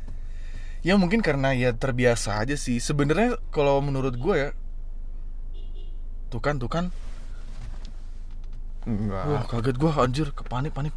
Ya 0.80 0.96
mungkin 0.96 1.20
karena 1.20 1.52
ya 1.52 1.76
terbiasa 1.76 2.40
aja 2.40 2.56
sih. 2.56 2.80
Sebenarnya 2.80 3.36
kalau 3.52 3.84
menurut 3.84 4.16
gue 4.16 4.34
ya, 4.36 4.50
tuh 6.32 6.40
kan, 6.40 6.56
tuh 6.56 6.72
kan, 6.72 6.88
enggak 8.88 9.24
wah 9.28 9.44
kaget 9.44 9.76
gue 9.76 9.90
anjir, 9.92 10.28
kepanik 10.32 10.72
panik. 10.72 10.96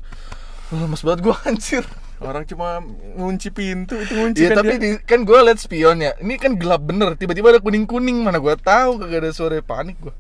Wah, 0.72 0.88
lemes 0.88 1.04
banget 1.04 1.20
gue 1.28 1.36
anjir. 1.50 1.84
orang 2.24 2.48
cuma 2.48 2.80
ngunci 3.20 3.52
pintu 3.52 4.00
itu 4.00 4.16
ngunci 4.16 4.48
Iya 4.48 4.56
kan 4.56 4.64
tapi 4.64 4.80
dia. 4.80 4.96
di, 4.96 5.04
kan 5.04 5.28
gue 5.28 5.36
liat 5.44 5.60
spionnya. 5.60 6.16
Ini 6.24 6.40
kan 6.40 6.56
gelap 6.56 6.80
bener. 6.88 7.20
Tiba-tiba 7.20 7.52
ada 7.52 7.60
kuning 7.60 7.84
kuning 7.84 8.24
mana 8.24 8.40
gue 8.40 8.56
tahu 8.56 8.96
kagak 8.96 9.28
ada 9.28 9.32
suara 9.36 9.60
panik 9.60 10.00
gue. 10.00 10.16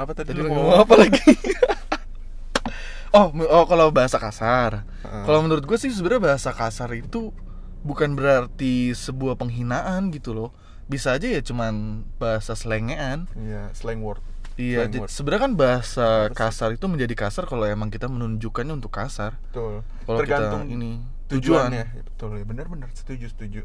apa 0.00 0.16
tadi, 0.16 0.32
Tadi 0.32 0.40
lu 0.40 0.48
ngomong 0.48 0.80
apa 0.80 0.94
lagi? 0.96 1.20
oh, 3.20 3.28
oh 3.36 3.64
kalau 3.68 3.92
bahasa 3.92 4.16
kasar. 4.16 4.88
Heeh. 5.04 5.24
Kalau 5.28 5.44
menurut 5.44 5.68
gue 5.68 5.76
sih 5.76 5.92
sebenarnya 5.92 6.32
bahasa 6.32 6.56
kasar 6.56 6.88
itu 6.96 7.36
bukan 7.80 8.14
berarti 8.14 8.92
sebuah 8.92 9.36
penghinaan 9.36 10.10
gitu 10.10 10.32
loh. 10.32 10.50
Bisa 10.90 11.14
aja 11.14 11.30
ya 11.30 11.38
cuman 11.40 12.02
bahasa 12.18 12.58
selengean. 12.58 13.30
iya 13.38 13.70
slang 13.72 14.02
word 14.02 14.20
Iya, 14.60 14.92
sebenarnya 15.08 15.42
kan 15.48 15.54
bahasa 15.56 16.06
kasar 16.36 16.76
itu 16.76 16.84
menjadi 16.84 17.16
kasar 17.16 17.48
kalau 17.48 17.64
emang 17.64 17.88
kita 17.88 18.12
menunjukkannya 18.12 18.76
untuk 18.76 18.92
kasar. 18.92 19.40
betul 19.48 19.80
Kalau 20.04 20.18
tergantung 20.20 20.68
kita 20.68 20.74
ini 20.76 20.92
tujuannya 21.32 21.84
Ya, 21.96 22.02
betul 22.04 22.36
ya 22.36 22.44
benar-benar 22.44 22.92
setuju 22.92 23.32
setuju 23.32 23.62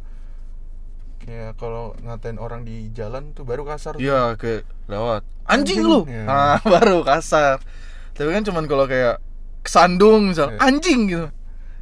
kayak 1.19 1.57
kalau 1.57 1.97
ngatain 1.99 2.37
orang 2.37 2.63
di 2.63 2.93
jalan 2.93 3.33
tuh 3.33 3.43
baru 3.43 3.65
kasar. 3.65 3.97
Iya, 3.97 4.37
kayak 4.37 4.63
lewat. 4.85 5.25
Anjing, 5.49 5.81
Anjing, 5.81 5.89
lu. 5.89 5.99
ya. 6.05 6.23
Ah, 6.29 6.57
baru 6.77 7.01
kasar. 7.01 7.59
Tapi 8.13 8.29
kan 8.29 8.43
cuman 8.45 8.63
kalau 8.69 8.85
kayak 8.85 9.19
kesandung 9.65 10.29
misal, 10.31 10.53
Iya. 10.53 10.59
anjing 10.61 10.99
gitu. 11.09 11.27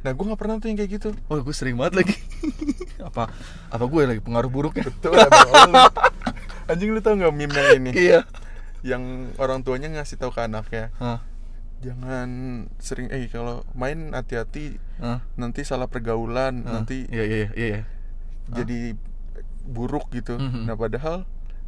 Nah 0.04 0.12
gue 0.12 0.20
nggak 0.22 0.36
pernah 0.36 0.56
tuh 0.56 0.68
yang 0.68 0.76
kayak 0.76 0.92
gitu 0.92 1.08
Oh, 1.26 1.40
gue 1.40 1.50
sering 1.50 1.74
banget 1.74 2.04
lagi. 2.04 2.16
apa 3.08 3.32
apa 3.68 3.84
gue 3.84 4.00
lagi 4.06 4.20
pengaruh 4.20 4.48
buruk 4.48 4.74
ya? 4.74 4.84
betul 4.84 5.16
anjing 6.70 6.90
lu 6.90 7.00
tau 7.00 7.12
nggak 7.14 7.32
meme 7.32 7.52
yang 7.52 7.72
ini 7.78 7.90
iya. 7.94 8.20
yang 8.82 9.02
orang 9.36 9.60
tuanya 9.60 9.88
ngasih 9.90 10.16
tahu 10.16 10.30
ke 10.30 10.40
anaknya 10.40 10.88
Hah, 10.94 11.20
jangan 11.80 12.28
sering 12.78 13.08
eh 13.08 13.28
kalau 13.28 13.64
main 13.72 14.12
hati-hati 14.12 14.76
nanti 15.34 15.60
salah 15.62 15.84
pergaulan 15.86 16.62
hah. 16.62 16.80
nanti 16.80 17.04
Iya, 17.06 17.24
iya, 17.24 17.36
iya, 17.36 17.48
iya. 17.56 17.80
jadi 18.46 18.96
buruk 19.62 20.08
gitu 20.10 20.36
Mhm. 20.36 20.64
nah 20.64 20.74
padahal 20.74 21.24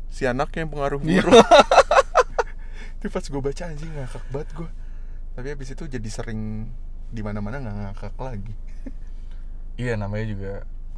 si 0.07 0.25
anaknya 0.25 0.65
yang 0.65 0.73
pengaruh 0.73 1.01
Iya. 1.03 1.21
buruk 1.21 1.41
itu 2.97 3.07
pas 3.07 3.23
gue 3.23 3.41
baca 3.43 3.63
anjing 3.67 3.91
ngakak 3.91 4.25
banget 4.29 4.49
gue 4.55 4.71
tapi 5.33 5.47
habis 5.51 5.69
itu 5.71 5.85
jadi 5.87 6.09
sering 6.11 6.73
di 7.09 7.21
mana 7.21 7.39
mana 7.39 7.57
nggak 7.59 7.75
ngakak 7.77 8.15
lagi 8.17 8.55
Iya, 9.77 9.95
namanya 9.95 10.25
juga 10.27 10.53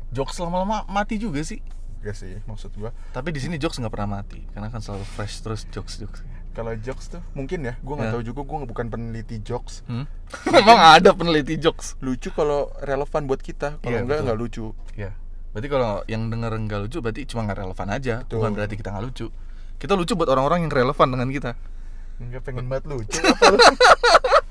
jokes 0.08 0.38
lama-lama 0.38 0.86
mati 0.86 1.16
juga 1.16 1.42
sih. 1.42 1.58
Gak 1.98 2.14
sih 2.14 2.38
maksud 2.44 2.70
gue 2.72 2.88
Tapi 3.10 3.28
di 3.28 3.38
sini 3.38 3.56
jokes 3.56 3.76
nggak 3.76 3.90
pernah 3.90 4.16
mati 4.16 4.38
karena 4.48 4.68
kan 4.68 4.78
selalu 4.78 5.02
fresh 5.04 5.40
terus 5.40 5.66
jokes 5.66 5.98
jokes. 5.98 6.22
kalau 6.52 6.70
jokes 6.76 7.06
tuh 7.08 7.22
mungkin 7.32 7.62
ya 7.62 7.74
gue 7.76 7.90
nggak 7.92 8.06
Ya. 8.06 8.14
tahu 8.14 8.22
juga 8.24 8.40
gue 8.40 8.66
bukan 8.66 8.86
peneliti 8.86 9.38
jokes 9.40 9.82
Hmm? 9.84 10.06
Emang 10.54 10.78
ada 10.78 11.10
peneliti 11.10 11.54
jokes? 11.56 11.98
lucu 11.98 12.30
kalau 12.30 12.70
relevan 12.80 13.26
buat 13.26 13.38
kita 13.38 13.78
kalau 13.78 13.90
Iya, 13.90 14.02
enggak 14.02 14.18
nggak 14.24 14.38
lucu 14.38 14.70
Iya. 14.94 15.10
Berarti 15.48 15.68
kalau 15.68 15.92
yang 16.04 16.22
denger 16.28 16.52
nggak 16.56 16.80
lucu 16.80 16.98
berarti 16.98 17.20
cuma 17.24 17.42
nggak 17.42 17.58
relevan 17.60 17.88
aja. 17.90 18.14
Betul. 18.20 18.36
Bukan 18.38 18.50
berarti 18.52 18.74
kita 18.74 18.88
nggak 18.90 19.04
lucu. 19.04 19.26
Kita 19.76 19.92
lucu 19.92 20.12
buat 20.14 20.28
orang-orang 20.28 20.58
yang 20.62 20.72
relevan 20.72 21.08
dengan 21.08 21.28
kita. 21.28 21.50
Enggak 22.18 22.42
pengen 22.42 22.66
banget 22.66 22.84
lucu 22.86 23.18
apa? 23.18 23.58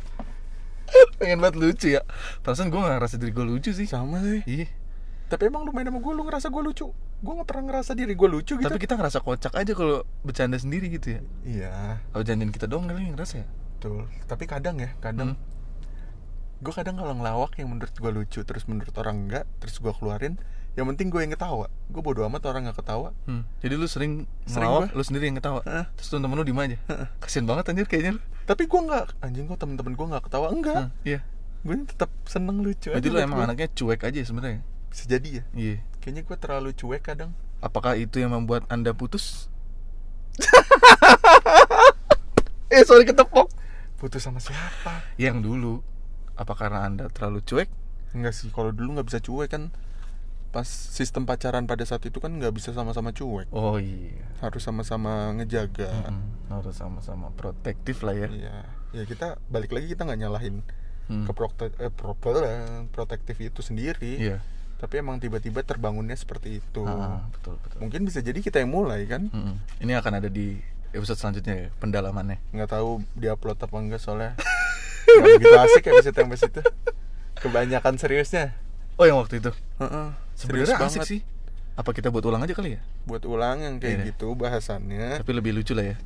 Pengen 1.17 1.38
banget 1.38 1.56
lucu 1.56 1.88
ya. 1.89 2.02
Perasaan 2.39 2.67
gue 2.67 2.78
nggak 2.78 2.95
ngerasa 2.95 3.15
diri 3.15 3.32
gue 3.32 3.45
lucu 3.45 3.69
sih. 3.71 3.86
sama 3.86 4.19
sih 4.19 4.41
Iya. 4.43 4.67
tapi 5.28 5.43
emang 5.45 5.62
lu 5.62 5.71
main 5.71 5.84
sama 5.84 6.00
gue 6.00 6.13
lu 6.13 6.23
ngerasa 6.23 6.47
gue 6.47 6.63
lucu 6.63 6.88
gue 7.17 7.34
nggak 7.34 7.45
pernah 7.45 7.63
ngerasa 7.67 7.91
diri 7.93 8.13
gue 8.13 8.30
lucu 8.30 8.56
gitu 8.56 8.63
Tapi 8.63 8.78
kita 8.78 8.95
ngerasa 8.95 9.19
kocak 9.19 9.52
aja 9.52 9.73
kalau 9.73 9.95
bercanda 10.21 10.56
sendiri 10.56 10.88
gitu 10.89 11.08
ya. 11.10 11.21
iya 11.43 11.73
Kalau 12.08 12.21
bercandain 12.21 12.47
kita 12.50 12.63
doang 12.65 12.86
kali 12.86 13.04
yang 13.04 13.13
ngerasa 13.13 13.36
ya. 13.38 13.47
betul 13.73 14.08
tapi 14.23 14.43
kadang 14.45 14.78
ya 14.78 14.95
kadang 14.97 15.36
Hmm. 15.36 15.43
gue 16.58 16.71
kadang 16.71 16.95
kalau 16.95 17.13
ngelawak 17.13 17.54
yang 17.56 17.69
menurut 17.69 17.91
gue 17.91 18.12
lucu 18.13 18.39
terus 18.41 18.65
menurut 18.65 18.95
orang 18.95 19.28
enggak 19.28 19.45
terus 19.58 19.78
gue 19.78 19.91
keluarin 19.91 20.39
yang 20.73 20.88
penting 20.88 21.10
gue 21.10 21.19
yang 21.19 21.30
ketawa 21.30 21.67
gue 21.86 22.02
bodo 22.02 22.23
amat 22.23 22.47
orang 22.47 22.65
nggak 22.65 22.78
ketawa 22.78 23.12
Hmm. 23.26 23.43
Jadi 23.60 23.73
lu 23.73 23.86
sering 23.86 24.26
Sering 24.45 24.63
ngelawak, 24.63 24.89
gua. 24.89 24.95
lu 24.95 25.04
sendiri 25.04 25.26
yang 25.26 25.36
ketawa. 25.36 25.60
Heeh. 25.62 25.86
Terus 25.93 26.08
temen-temen 26.08 26.38
lu 26.38 26.45
diem 26.45 26.62
aja. 26.63 26.78
Kasian 27.19 27.43
banget 27.43 27.67
anjir 27.67 27.84
kayaknya 27.84 28.12
lu. 28.15 28.21
Tapi 28.47 28.63
gue 28.63 28.79
nggak 28.81 29.05
anjing 29.19 29.43
gue 29.43 29.55
temen-temen 29.55 29.91
gue 29.91 30.05
nggak 30.07 30.23
ketawa 30.23 30.47
enggak 30.49 30.75
Hah, 30.77 30.88
Iya. 31.03 31.19
gue 31.60 31.73
tetap 31.86 32.10
seneng 32.23 32.60
lucu 32.60 32.89
aja 32.89 32.97
lu 33.03 33.17
emang 33.17 33.38
gua. 33.38 33.45
anaknya 33.45 33.67
cuek 33.69 34.01
aja 34.01 34.17
sebenarnya. 34.23 34.60
bisa 34.88 35.03
jadi 35.05 35.29
ya 35.29 35.43
Iya. 35.53 35.75
kayaknya 35.99 36.21
gue 36.23 36.38
terlalu 36.38 36.69
cuek 36.71 37.03
kadang 37.03 37.31
Apakah 37.57 37.93
itu 37.93 38.17
yang 38.17 38.31
membuat 38.31 38.63
Anda 38.67 38.91
putus? 38.91 39.47
eh, 42.69 42.83
sorry 42.83 43.03
ketepok. 43.03 43.47
putus 43.95 44.21
sama 44.21 44.38
siapa 44.38 45.01
Yang 45.15 45.36
dulu. 45.41 45.73
Apa 46.33 46.53
karena 46.53 46.83
Anda 46.83 47.10
terlalu 47.10 47.41
cuek? 47.41 47.69
enggak 48.07 48.31
sih 48.31 48.47
kalau 48.47 48.69
dulu 48.69 48.93
nggak 48.93 49.07
bisa 49.10 49.19
cuek 49.19 49.49
kan 49.49 49.73
pas 50.47 50.65
sistem 50.65 51.23
pacaran 51.23 51.63
pada 51.63 51.83
saat 51.83 52.01
itu 52.01 52.17
kan 52.17 52.31
nggak 52.31 52.51
bisa 52.51 52.71
sama-sama 52.71 53.12
cuek 53.12 53.47
Oh 53.49 53.75
iya. 53.75 54.23
harus 54.39 54.60
sama-sama 54.60 55.31
ngejaga 55.33 55.91
Mm-mm, 56.05 56.49
harus 56.49 56.73
sama-sama 56.73 57.29
protektif 57.31 58.01
lah 58.01 58.13
ya. 58.13 58.27
Iya, 58.27 58.55
ya 58.91 59.03
kita 59.03 59.27
balik 59.47 59.71
lagi 59.71 59.88
kita 59.88 60.03
nggak 60.03 60.19
nyalahin 60.19 60.63
Hmm. 61.05 61.23
ke 61.23 61.31
prote- 61.31 61.71
eh, 61.77 61.88
pro- 61.88 62.13
pro- 62.13 62.43
protektif 62.89 63.39
itu 63.39 63.60
sendiri 63.62 64.19
Iya. 64.19 64.38
tapi 64.75 64.99
emang 64.99 65.17
tiba-tiba 65.17 65.63
terbangunnya 65.63 66.13
seperti 66.13 66.60
itu 66.60 66.83
Ah, 66.83 67.23
betul 67.29 67.55
betul. 67.57 67.79
mungkin 67.79 68.03
bisa 68.03 68.19
jadi 68.19 68.36
kita 68.38 68.60
yang 68.60 68.69
mulai 68.69 69.03
kan 69.03 69.27
Mm-mm. 69.27 69.55
Ini 69.79 69.95
akan 69.95 70.13
ada 70.15 70.27
di 70.27 70.60
episode 70.91 71.15
selanjutnya 71.15 71.55
ya, 71.57 71.67
pendalamannya. 71.77 72.43
nggak 72.49 72.69
tahu 72.69 72.99
diupload 73.13 73.55
apa 73.57 73.75
enggak 73.77 73.99
soalnya 73.99 74.36
nggak 75.05 75.31
begitu 75.33 75.55
asik 75.57 75.83
episode 75.88 76.17
yang 76.17 76.29
itu 76.29 76.62
kebanyakan 77.41 77.95
seriusnya 77.95 78.51
Oh, 78.97 79.05
yang 79.05 79.15
waktu 79.15 79.38
itu. 79.38 79.53
Heeh, 79.77 80.07
serius 80.10 80.26
Sebenarnya 80.38 80.78
asik 80.78 80.84
banget 80.95 81.10
sih. 81.10 81.21
Apa 81.73 81.89
kita 81.91 82.08
buat 82.08 82.21
ulang 82.23 82.41
aja 82.41 82.54
kali 82.54 82.73
ya? 82.73 82.82
buat 83.04 83.23
ulang 83.23 83.58
yang 83.60 83.76
kayak 83.78 83.97
Iya. 83.97 84.06
gitu 84.10 84.34
bahasannya 84.34 85.21
Tapi 85.21 85.32
lebih 85.32 85.52
lucu 85.54 85.71
lah 85.71 85.86
ya. 85.86 85.97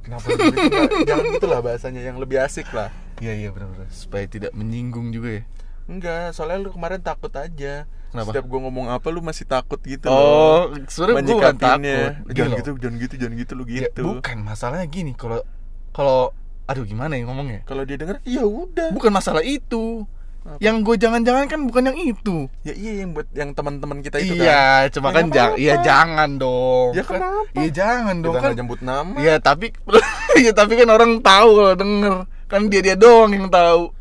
kenapa 0.00 0.26
lebih 0.28 0.48
lucu, 0.50 0.68
jangan 1.04 1.24
gitulah 1.30 1.60
bahasanya 1.60 2.02
yang 2.02 2.16
lebih 2.16 2.38
asik 2.38 2.68
lah 2.70 2.88
Iya 3.18 3.32
iya 3.34 3.48
benar-benar. 3.48 3.88
Supaya 3.88 4.24
tidak 4.24 4.52
menyinggung 4.52 5.10
juga 5.10 5.36
ya. 5.36 5.42
enggak 5.86 6.32
soalnya 6.32 6.58
lu 6.60 6.70
kemarin 6.70 7.00
takut 7.00 7.32
aja 7.32 7.84
Kenapa? 8.08 8.26
setiap 8.28 8.44
gua 8.44 8.60
ngomong 8.60 8.86
apa 8.88 9.06
lu 9.08 9.20
masih 9.20 9.42
takut 9.44 9.78
gitu 9.80 10.06
Oh, 10.06 10.70
sebenarnya 10.84 11.20
gue 11.20 11.30
bukan 11.32 11.54
takut. 11.56 12.10
Jangan 12.28 12.50
gitu 12.56 12.70
jangan 12.76 12.96
gitu 12.98 13.14
jangan 13.16 13.34
gitu 13.36 13.52
lu 13.54 13.64
Ya, 13.64 13.86
gitu 13.86 14.02
bukan 14.04 14.36
masalahnya 14.40 14.84
gini. 14.84 15.12
Kalau 15.12 15.42
kalau 15.90 16.30
aduh 16.64 16.82
gimana 16.82 17.14
ya 17.14 17.22
ngomongnya? 17.22 17.62
kalau 17.64 17.82
dia 17.82 17.94
denger 17.96 18.18
ya 18.22 18.42
udah 18.42 18.90
Bukan 18.90 19.10
masalah 19.10 19.40
itu. 19.40 20.06
Apa? 20.50 20.58
Yang 20.58 20.76
gue 20.82 20.96
jangan-jangan 20.98 21.44
kan 21.46 21.60
bukan 21.62 21.82
yang 21.86 21.98
itu. 22.00 22.36
ya 22.60 22.74
iya 22.74 22.92
yang 23.00 23.14
buat 23.14 23.30
yang 23.30 23.50
teman-teman 23.54 24.02
kita 24.02 24.18
itu 24.18 24.34
kan 24.34 24.42
iya, 24.42 24.62
cuma 24.90 25.08
Ya, 25.08 25.14
kan 25.14 25.26
jangan. 25.30 25.56
Iya 25.56 25.74
jangan 25.80 26.30
dong. 26.36 26.90
Ya, 26.90 27.02
Kan- 27.02 27.20
kenapa? 27.22 27.54
Iya 27.54 27.70
jangan 27.70 28.16
dong 28.18 28.34
kita 28.34 28.42
kan. 28.42 28.52
nyebut 28.58 28.80
nama 28.82 29.14
Iya 29.14 29.34
tapi 29.38 29.66
Iya 30.42 30.50
tapi 30.50 30.72
kan 30.74 30.88
orang 30.88 31.12
tahu 31.20 31.48
kalau 31.54 31.74
denger 31.74 32.14
Kan 32.46 32.60
dia 32.66 32.80
dia 32.82 32.96
doang 32.98 33.30
yang 33.30 33.46
tahu 33.46 33.94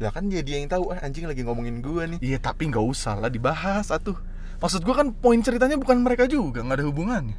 ya 0.00 0.10
kan 0.10 0.26
dia 0.26 0.42
dia 0.42 0.58
yang 0.58 0.66
tahu 0.66 0.90
ah 0.90 0.98
anjing 0.98 1.30
lagi 1.30 1.46
ngomongin 1.46 1.78
gua 1.78 2.10
nih 2.10 2.18
Iya 2.18 2.42
tapi 2.42 2.66
nggak 2.66 2.82
usah 2.82 3.22
lah 3.22 3.30
dibahas 3.30 3.86
atuh 3.86 4.18
Maksud 4.58 4.82
gua 4.82 4.98
kan 4.98 5.14
poin 5.14 5.38
ceritanya 5.38 5.78
bukan 5.78 6.02
mereka 6.02 6.26
juga 6.26 6.58
nggak 6.66 6.82
ada 6.82 6.86
hubungannya 6.90 7.36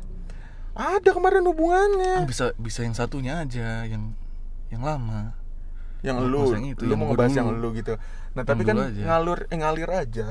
ada 0.72 1.10
kemarin 1.12 1.44
Kan 1.44 1.50
hubungannya 1.52 2.14
bisa 2.24 2.56
bisa 2.56 2.88
yang 2.88 2.96
satunya 2.96 3.44
aja 3.44 3.84
yang 3.84 4.16
yang 4.72 4.80
lama 4.80 5.36
yang 6.04 6.20
lu 6.24 6.52
yang 6.52 6.66
itu, 6.72 6.84
lu 6.84 6.96
yang 6.96 7.00
mau 7.04 7.08
ngebahas 7.12 7.34
yang 7.36 7.48
lu 7.52 7.70
gitu 7.76 7.94
nah 8.34 8.44
tapi 8.44 8.62
kan 8.62 8.76
aja. 8.80 9.02
ngalur 9.04 9.46
eh, 9.46 9.58
ngalir 9.58 9.90
aja. 9.90 10.28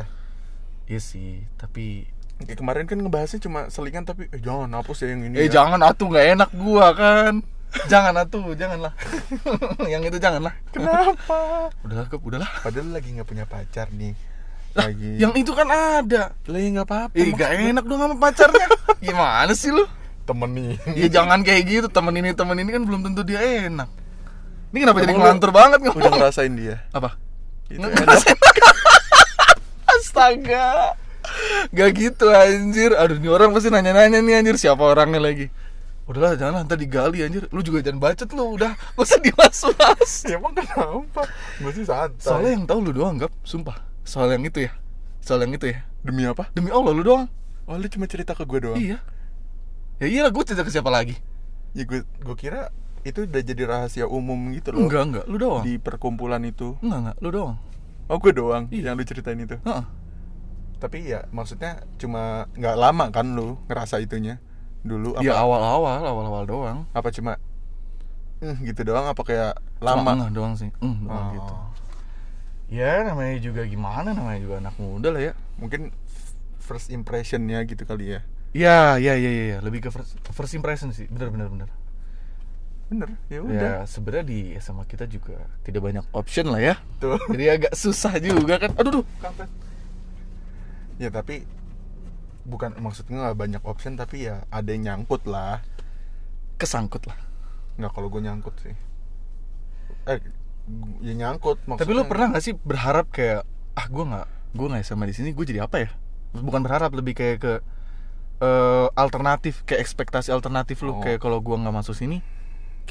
Iya 0.84 1.00
sih 1.00 1.46
tapi 1.54 2.06
Kayak 2.42 2.58
kemarin 2.58 2.84
kan 2.84 2.98
ngebahasnya 2.98 3.38
cuma 3.38 3.70
selingan 3.70 4.02
tapi 4.02 4.26
eh, 4.28 4.40
jangan 4.42 4.66
hapus 4.74 5.06
ya 5.06 5.14
yang 5.14 5.22
ini 5.24 5.34
Eh 5.36 5.46
ya. 5.46 5.62
jangan 5.62 5.78
atuh 5.80 6.10
nggak 6.10 6.26
enak 6.34 6.50
gua 6.52 6.90
kan. 6.92 7.34
Jangan 7.88 8.12
atuh 8.20 8.52
janganlah. 8.52 8.92
Yang 9.88 10.12
itu 10.12 10.18
janganlah. 10.20 10.52
Kenapa? 10.68 11.40
Udahlah 11.88 12.04
kep 12.04 12.20
udahlah 12.20 12.50
padahal 12.60 12.92
lagi 12.92 13.16
nggak 13.16 13.24
punya 13.24 13.48
pacar 13.48 13.88
nih. 13.88 14.12
Lah, 14.72 14.92
lagi 14.92 15.16
yang 15.16 15.32
itu 15.32 15.52
kan 15.52 15.68
ada. 15.72 16.36
Lah 16.36 16.58
ya 16.60 16.68
nggak 16.68 16.84
apa-apa. 16.84 17.16
Eh 17.16 17.32
gak 17.32 17.48
enak 17.72 17.84
dong 17.84 17.96
sama 17.96 18.16
pacarnya. 18.18 18.66
Gimana 19.00 19.52
sih 19.52 19.72
lu? 19.72 19.88
Temen 20.22 20.52
nih 20.52 20.76
Ya 20.96 21.08
jangan 21.08 21.40
kayak 21.40 21.62
gitu. 21.64 21.86
Temen 21.88 22.12
ini 22.12 22.36
temen 22.36 22.56
ini 22.56 22.70
kan 22.72 22.82
belum 22.84 23.00
tentu 23.04 23.24
dia 23.24 23.40
enak. 23.40 23.88
Ini 24.68 24.78
kenapa 24.82 24.98
jadi 25.00 25.08
Emang 25.08 25.16
lu 25.16 25.24
ngelantur 25.24 25.50
banget 25.52 25.78
udah 25.80 25.92
ngomong? 25.96 26.12
ngerasain 26.20 26.52
dia? 26.52 26.76
Apa? 26.92 27.16
Itu 27.74 27.82
Ngerasain. 27.82 28.36
Astaga. 29.92 30.66
Gak 31.72 31.90
gitu 31.96 32.26
anjir. 32.28 32.92
Aduh 32.98 33.16
ini 33.16 33.28
orang 33.30 33.50
pasti 33.54 33.72
nanya-nanya 33.72 34.20
nih 34.20 34.34
anjir 34.42 34.56
siapa 34.60 34.82
orangnya 34.82 35.22
lagi. 35.22 35.48
Udahlah 36.04 36.34
jangan 36.34 36.66
ntar 36.66 36.76
digali 36.76 37.22
anjir. 37.22 37.46
Lu 37.54 37.62
juga 37.62 37.80
jangan 37.80 38.02
bacot 38.02 38.28
lu 38.34 38.58
udah. 38.58 38.72
Gak 38.74 39.00
usah 39.00 39.18
diwas-was. 39.22 40.12
ya 40.30 40.36
emang 40.36 40.52
kenapa 40.52 41.22
gue 41.62 41.72
sih 41.72 41.86
santai 41.86 42.20
Soalnya 42.20 42.50
yang 42.58 42.64
tahu 42.66 42.78
lu 42.84 42.92
doang 42.92 43.16
gap, 43.16 43.32
sumpah. 43.46 43.78
Soal 44.02 44.34
yang 44.34 44.42
itu 44.44 44.66
ya. 44.66 44.72
Soal 45.22 45.46
yang 45.46 45.54
itu 45.54 45.70
ya. 45.70 45.80
demi 46.02 46.26
apa 46.26 46.50
Demi 46.50 46.66
Allah 46.74 46.90
lu 46.90 47.06
doang. 47.06 47.30
oh 47.70 47.78
lu 47.78 47.86
cuma 47.86 48.10
cerita 48.10 48.34
ke 48.34 48.42
gue 48.42 48.58
doang 48.58 48.74
Iya. 48.74 48.98
Ya 50.02 50.06
iya 50.10 50.22
gue 50.34 50.42
cerita 50.42 50.66
ke 50.66 50.70
siapa 50.74 50.90
lagi? 50.90 51.14
ya 51.72 51.86
gue 51.88 52.02
gue 52.04 52.36
kira 52.36 52.68
itu 53.02 53.24
udah 53.24 53.42
jadi 53.42 53.62
rahasia 53.64 54.06
umum 54.06 54.38
gitu 54.52 54.70
loh 54.70 54.82
Enggak 54.82 55.02
enggak, 55.04 55.24
lu 55.26 55.36
doang. 55.36 55.62
di 55.62 55.74
perkumpulan 55.76 56.42
itu 56.42 56.78
Enggak 56.78 56.98
enggak, 57.02 57.16
lu 57.18 57.28
doang. 57.30 57.56
oh 58.06 58.16
gue 58.16 58.32
doang 58.32 58.64
Iya. 58.68 58.82
yang 58.84 58.94
lu 58.94 59.02
ceritain 59.02 59.36
itu 59.36 59.58
Heeh. 59.58 59.84
tapi 60.78 60.98
ya 61.04 61.26
maksudnya 61.28 61.82
cuma 61.96 62.46
nggak 62.52 62.74
lama 62.74 63.04
kan 63.08 63.26
lu 63.28 63.58
ngerasa 63.66 63.98
itunya 63.98 64.38
dulu 64.80 65.14
apa 65.14 65.22
Ya 65.22 65.34
awal-awal, 65.36 66.02
awal-awal 66.04 66.42
doang. 66.44 66.78
apa 66.90 67.10
cuma 67.10 67.38
"Eh, 68.38 68.58
gitu 68.64 68.82
doang 68.82 69.06
apa 69.06 69.22
kayak 69.22 69.54
Cuma 69.78 69.86
lama 69.94 70.10
ngeh 70.16 70.30
doang 70.32 70.54
sih. 70.54 70.70
Mm, 70.76 71.06
doang 71.06 71.14
Oh. 71.22 71.30
gitu. 71.32 71.54
Ya 72.72 73.04
namanya 73.04 73.38
juga 73.38 73.62
gimana 73.62 74.10
namanya 74.10 74.40
juga 74.40 74.54
anak 74.58 74.74
muda 74.76 75.08
lah 75.08 75.22
ya. 75.22 75.32
mungkin 75.54 75.94
first 76.58 76.88
impressionnya 76.88 77.62
gitu 77.62 77.82
kali 77.82 78.14
ya 78.14 78.20
Ya, 78.50 78.94
ya, 78.96 79.14
ya, 79.14 79.30
ya, 79.30 79.44
ya. 79.48 79.58
lebih 79.60 79.80
ke 79.80 79.88
first, 79.88 80.12
first 80.28 80.52
impression 80.52 80.90
sih. 80.90 81.08
Bener, 81.08 81.28
bener, 81.28 81.48
bener. 81.48 81.68
Bener 82.92 83.08
ya 83.26 83.40
udah 83.40 83.56
Ya 83.56 83.74
sebenarnya 83.84 84.24
di 84.26 84.38
SMA 84.56 84.84
kita 84.84 85.04
juga 85.06 85.34
tidak 85.62 85.80
banyak 85.80 86.04
option 86.12 86.46
lah 86.46 86.60
ya. 86.62 86.74
tuh 86.98 87.16
Jadi 87.32 87.44
agak 87.48 87.72
susah 87.72 88.12
juga 88.18 88.54
kan. 88.58 88.70
Aduh, 88.76 89.00
duh. 89.00 89.04
kampret 89.18 89.48
ya 90.94 91.08
tapi 91.08 91.42
bukan 92.42 92.76
maksudnya 92.76 93.16
nggak 93.22 93.38
banyak 93.38 93.62
option 93.64 93.94
tapi 93.94 94.26
ya 94.26 94.44
ada 94.48 94.68
yang 94.68 94.84
nyangkut 94.84 95.24
lah 95.24 95.64
Kesangkut 96.54 97.02
lah. 97.04 97.16
nggak 97.72 97.90
kalau 97.90 98.06
gue 98.06 98.20
nyangkut 98.20 98.54
sih 98.60 98.74
eh 100.04 100.20
ya 101.00 101.12
nyangkut 101.16 101.58
Tapi 101.58 101.70
lu 101.88 102.04
maksudnya. 102.04 102.06
pernah 102.06 102.26
gak 102.30 102.44
sih 102.44 102.54
berharap 102.54 103.06
kayak 103.08 103.42
ah 103.72 103.86
gue 103.88 104.04
nggak 104.04 104.26
gue 104.52 104.66
nggak 104.68 104.82
SMA 104.84 105.06
di 105.06 105.14
sini 105.14 105.28
gue 105.32 105.44
jadi 105.44 105.64
apa 105.64 105.76
ya? 105.80 105.90
Bukan 106.32 106.60
berharap 106.60 106.92
lebih 106.92 107.12
kayak 107.12 107.38
ke 107.38 107.52
eh, 108.38 108.88
alternatif 108.94 109.62
kayak 109.62 109.80
ekspektasi 109.80 110.28
alternatif 110.28 110.80
lu 110.80 110.92
Oh. 110.92 111.00
kayak 111.00 111.18
kalau 111.18 111.38
gua 111.38 111.56
nggak 111.56 111.74
masuk 111.74 111.94
sini 111.94 112.20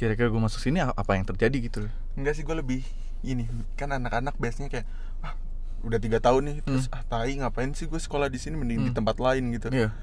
kira-kira 0.02 0.28
gue 0.28 0.42
masuk 0.42 0.58
sini 0.60 0.82
apa 0.82 1.14
yang 1.14 1.24
terjadi 1.24 1.58
gitu 1.62 1.86
enggak 2.16 2.34
sih 2.34 2.42
gue 2.42 2.56
lebih 2.56 2.82
ini 3.22 3.46
kan 3.78 3.94
anak-anak 3.94 4.34
biasanya 4.36 4.70
kayak 4.72 4.90
ah 5.22 5.38
udah 5.82 5.98
tiga 5.98 6.18
tahun 6.18 6.42
nih 6.44 6.58
terus 6.64 6.86
Hmm. 6.86 6.98
ah 6.98 7.04
tai 7.04 7.34
ngapain 7.36 7.70
sih 7.72 7.86
gue 7.86 7.98
sekolah 7.98 8.26
di 8.26 8.38
sini 8.38 8.56
mending 8.56 8.82
di 8.82 8.90
Hmm. 8.90 8.98
tempat 8.98 9.18
lain 9.18 9.54
gitu 9.54 9.70
Iya. 9.70 9.94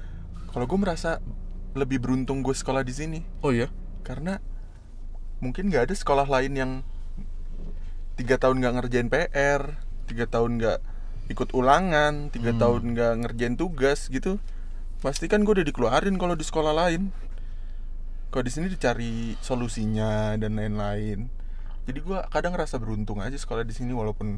kalau 0.49 0.63
gue 0.65 0.79
merasa 0.79 1.19
lebih 1.71 1.99
beruntung 1.99 2.39
gue 2.39 2.51
sekolah 2.53 2.81
di 2.81 2.91
sini 2.91 3.19
Oh 3.41 3.51
iya. 3.51 3.67
karena 4.01 4.39
mungkin 5.37 5.67
nggak 5.67 5.83
ada 5.83 5.93
sekolah 5.93 6.25
lain 6.25 6.53
yang 6.53 6.71
tiga 8.15 8.35
tahun 8.37 8.59
nggak 8.59 8.73
ngerjain 8.77 9.07
PR 9.07 9.61
tiga 10.05 10.25
tahun 10.25 10.59
nggak 10.59 10.79
ikut 11.29 11.49
ulangan 11.53 12.27
tiga 12.29 12.51
Hmm. 12.51 12.59
tahun 12.59 12.81
nggak 12.93 13.13
ngerjain 13.21 13.55
tugas 13.55 14.07
gitu 14.07 14.39
pasti 14.99 15.27
kan 15.27 15.43
gue 15.43 15.53
udah 15.53 15.63
dikeluarin 15.65 16.15
kalau 16.15 16.35
di 16.35 16.43
sekolah 16.43 16.71
lain 16.73 17.11
kalau 18.29 18.43
di 18.45 18.51
sini 18.53 18.69
dicari 18.69 19.33
solusinya 19.41 20.37
dan 20.37 20.57
lain-lain. 20.57 21.29
Jadi 21.89 21.99
gue 22.05 22.19
kadang 22.29 22.53
ngerasa 22.53 22.77
beruntung 22.77 23.17
aja 23.21 23.33
sekolah 23.33 23.65
di 23.65 23.73
sini 23.73 23.93
walaupun 23.93 24.37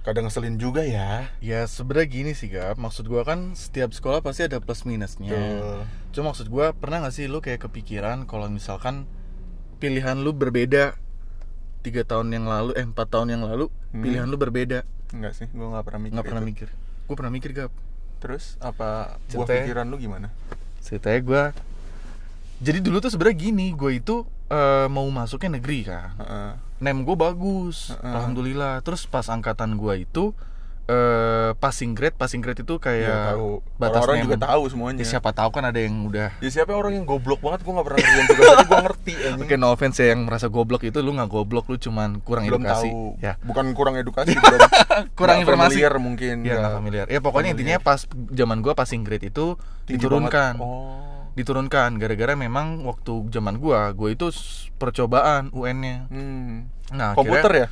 kadang 0.00 0.24
ngeselin 0.24 0.56
juga 0.56 0.80
ya. 0.80 1.28
Ya 1.44 1.68
sebenarnya 1.68 2.08
gini 2.08 2.32
sih 2.32 2.48
Gap 2.48 2.80
Maksud 2.80 3.04
gua 3.04 3.20
kan 3.20 3.52
setiap 3.52 3.92
sekolah 3.92 4.24
pasti 4.24 4.48
ada 4.48 4.56
plus 4.56 4.88
minusnya. 4.88 5.36
Betul. 5.36 5.80
Cuma 6.16 6.32
maksud 6.32 6.48
gua 6.48 6.72
pernah 6.72 7.04
gak 7.04 7.12
sih 7.12 7.28
lu 7.28 7.44
kayak 7.44 7.68
kepikiran 7.68 8.24
Kalau 8.24 8.48
misalkan 8.48 9.04
pilihan 9.76 10.16
lu 10.16 10.32
berbeda 10.32 10.96
tiga 11.84 12.04
tahun 12.04 12.32
yang 12.32 12.48
lalu 12.48 12.76
Eh 12.76 12.84
4 12.84 12.96
tahun 12.96 13.28
yang 13.36 13.44
lalu 13.44 13.68
Hmm. 13.90 14.06
Pilihan 14.06 14.26
lu 14.30 14.38
berbeda? 14.38 14.86
Enggak 15.10 15.34
sih 15.34 15.50
gue 15.50 15.66
nggak 15.66 15.82
pernah 15.82 16.00
mikir 16.06 16.14
nggak 16.14 16.26
pernah 16.30 16.42
itu. 16.46 16.50
mikir. 16.54 16.68
Gue 17.10 17.14
pernah 17.18 17.32
mikir 17.34 17.50
Gap 17.50 17.72
terus 18.22 18.54
apa 18.62 19.18
buah 19.34 19.48
pikiran 19.50 19.90
lu 19.90 19.98
gimana? 19.98 20.30
Ceritanya 20.78 21.20
gua 21.26 21.42
Jadi 22.60 22.78
dulu 22.80 23.00
tuh 23.00 23.08
sebenarnya 23.08 23.38
gini 23.40 23.72
Gue 23.72 23.96
itu 23.96 24.22
eh, 24.46 24.86
mau 24.86 25.08
masuknya 25.08 25.56
negeri 25.56 25.78
kan 25.82 26.12
Heeh. 26.14 26.50
Nem 26.78 27.00
gue 27.00 27.16
bagus 27.16 27.90
Heeh. 27.90 28.12
Alhamdulillah 28.12 28.80
Terus 28.80 29.04
pas 29.04 29.26
angkatan 29.26 29.74
gua 29.74 29.94
itu 29.94 30.36
eh 30.86 31.54
passing 31.54 31.94
grade 31.94 32.18
passing 32.18 32.42
grade 32.42 32.60
itu 32.60 32.74
kayak 32.76 32.98
Iya 33.06 33.30
tahu. 33.30 33.62
batas 33.78 34.02
Orang-orang 34.02 34.16
nem. 34.16 34.26
juga 34.26 34.38
tahu 34.42 34.62
semuanya. 34.66 34.98
Ya, 34.98 35.06
siapa 35.08 35.30
tahu 35.30 35.50
kan 35.52 35.62
ada 35.62 35.78
yang 35.78 36.02
udah 36.02 36.34
Ya 36.36 36.50
siapa 36.50 36.74
orang 36.74 36.92
yang 36.92 37.06
goblok 37.06 37.38
banget 37.38 37.62
gue 37.62 37.70
gak 37.70 37.86
pernah 37.86 37.98
ngerjain 38.00 38.26
tugas 38.26 38.46
tapi 38.50 38.66
gue 38.66 38.80
ngerti. 38.82 39.12
Oke 39.38 39.54
no 39.54 39.66
offense 39.70 39.96
ya 39.96 40.10
yang 40.10 40.26
merasa 40.26 40.50
goblok 40.50 40.82
itu 40.82 40.98
lu 40.98 41.14
nggak 41.14 41.30
goblok 41.30 41.70
lu 41.70 41.78
cuman 41.78 42.18
kurang 42.18 42.42
belum 42.44 42.58
edukasi 42.60 42.90
tahu. 42.90 43.22
ya 43.22 43.38
Bukan 43.38 43.64
kurang 43.70 43.94
edukasi, 43.96 44.34
belum 44.34 44.60
Kurang 45.18 45.38
nggak 45.38 45.46
informasi. 45.46 45.74
familiar 45.78 45.94
mungkin. 45.96 46.34
Nggak 46.42 46.58
nggak 46.58 46.74
familiar 46.74 47.06
ya 47.06 47.20
pokoknya 47.22 47.48
intinya 47.54 47.76
pas 47.78 48.00
zaman 48.28 48.58
gua 48.58 48.74
passing 48.74 49.06
grade 49.06 49.22
itu 49.24 49.54
tinggi 49.86 49.94
diturunkan 49.94 50.58
banget. 50.58 50.66
Oh. 50.66 51.06
Diturunkan 51.40 51.96
gara-gara 51.96 52.32
memang 52.34 52.82
waktu 52.82 53.12
zaman 53.28 53.56
gua 53.56 53.90
gua 53.90 54.08
itu 54.08 54.28
percobaan 54.74 55.48
UN-nya 55.50 56.06
Hmm. 56.06 56.68
nah 56.90 57.12
komputer 57.12 57.40
akhirnya- 57.46 57.66
ya? 57.66 57.68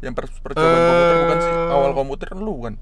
Yang 0.00 0.14
per 0.14 0.24
percobaan 0.42 0.80
komputer 0.80 1.16
bukan 1.18 1.38
sih? 1.38 1.52
Eh, 1.52 1.68
Awal 1.70 1.90
komputer 1.92 2.26
kan 2.26 2.38
lu 2.38 2.54
kan? 2.58 2.74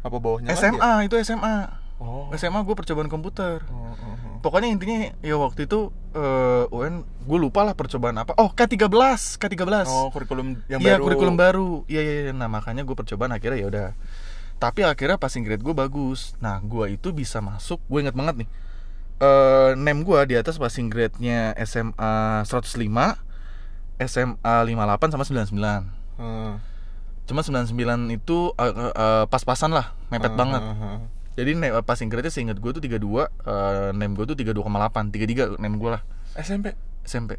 Apa 0.00 0.16
bawahnya 0.16 0.48
lagi 0.48 0.58
SMA 0.60 0.78
ya? 0.92 1.04
itu 1.04 1.14
SMA 1.20 1.56
Oh. 1.98 2.30
SMA 2.32 2.60
gue 2.60 2.74
percobaan 2.74 3.06
komputer 3.06 3.58
Oh. 3.66 3.90
oh. 3.90 4.38
pokoknya 4.38 4.68
intinya 4.68 5.10
ya 5.18 5.34
waktu 5.34 5.66
itu 5.66 5.90
eh, 6.12 6.64
UN 6.68 7.02
gue 7.02 7.38
lupa 7.40 7.62
lah 7.62 7.74
percobaan 7.74 8.14
apa 8.16 8.34
oh 8.36 8.50
K13 8.50 8.86
K13 9.34 9.66
Oh, 9.84 10.06
kurikulum 10.08 10.62
yang 10.68 10.78
Iya 10.78 10.94
baru. 10.94 11.02
kurikulum 11.04 11.34
baru 11.34 11.70
Iya 11.84 12.00
iya 12.00 12.14
iya. 12.20 12.32
Nah 12.32 12.46
makanya 12.46 12.82
gue 12.82 12.94
percobaan 12.94 13.30
akhirnya 13.30 13.58
ya 13.58 13.66
udah 13.66 13.88
Tapi 14.58 14.82
akhirnya 14.82 15.14
passing 15.16 15.42
grade 15.42 15.58
gue 15.60 15.70
bagus 15.72 16.34
Nah 16.36 16.58
gue 16.60 16.86
itu 16.92 17.10
bisa 17.10 17.38
masuk 17.38 17.82
Gue 17.84 17.98
inget 18.00 18.14
banget 18.14 18.42
nih 18.42 18.48
eh 19.18 19.70
Name 19.74 20.02
gue 20.02 20.20
di 20.24 20.34
atas 20.34 20.56
passing 20.56 20.86
grade-nya 20.86 21.52
SMA 21.60 22.14
105 22.42 22.78
SMA 23.98 24.54
58 24.64 25.10
sama 25.10 25.24
99 25.24 26.18
Heeh. 26.18 26.52
Cuma 27.24 27.40
99 27.42 27.74
itu 28.08 28.38
eh, 28.54 28.64
eh, 28.64 28.92
eh, 28.92 29.24
pas-pasan 29.26 29.70
lah 29.70 29.92
Mepet 30.08 30.28
Heeh, 30.28 30.38
banget. 30.38 30.62
heeh. 30.62 30.98
Jadi 31.34 31.50
na- 31.54 31.82
passing 31.82 32.08
grade-nya 32.08 32.30
seinget 32.30 32.58
gue 32.58 32.70
tuh 32.70 32.80
32 32.80 33.26
eh, 33.44 33.90
Name 33.92 34.14
gue 34.14 34.24
tuh 34.24 34.34
32,8 34.34 35.10
33 35.10 35.58
name 35.58 35.76
gue 35.76 35.90
lah. 35.90 36.02
SMP 36.34 36.72
SMP 37.02 37.36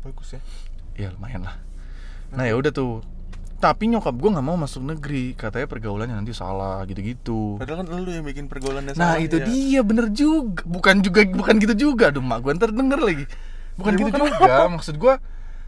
bagus 0.00 0.32
ya. 0.32 0.40
ya 0.96 1.08
lumayan 1.10 1.42
lah. 1.42 1.58
Nah 2.30 2.46
ya 2.46 2.54
udah 2.54 2.70
tuh 2.70 3.02
tapi 3.56 3.88
nyokap 3.88 4.12
gue 4.14 4.30
nggak 4.36 4.46
mau 4.46 4.54
masuk 4.54 4.84
negeri. 4.84 5.32
Katanya 5.32 5.66
pergaulannya 5.66 6.16
nanti 6.16 6.36
salah 6.36 6.84
gitu-gitu. 6.84 7.56
Padahal 7.56 7.82
kan 7.82 7.86
lu 7.96 8.10
yang 8.12 8.24
bikin 8.24 8.46
pergaulannya 8.46 8.92
nah 8.94 9.16
salah, 9.16 9.24
itu 9.24 9.36
ya. 9.40 9.46
dia 9.48 9.80
bener 9.82 10.12
juga. 10.12 10.62
Bukan 10.68 11.00
juga 11.00 11.20
bukan 11.24 11.54
gitu 11.58 11.74
juga. 11.90 12.12
Aduh 12.12 12.20
mak 12.20 12.44
gue 12.44 12.52
ntar 12.54 12.70
denger 12.70 13.00
lagi. 13.00 13.24
Bukan 13.76 13.92
Ya, 13.92 13.98
gitu 14.00 14.10
emang 14.16 14.32
juga. 14.36 14.54
Maksud 14.76 14.94
gue 14.96 15.14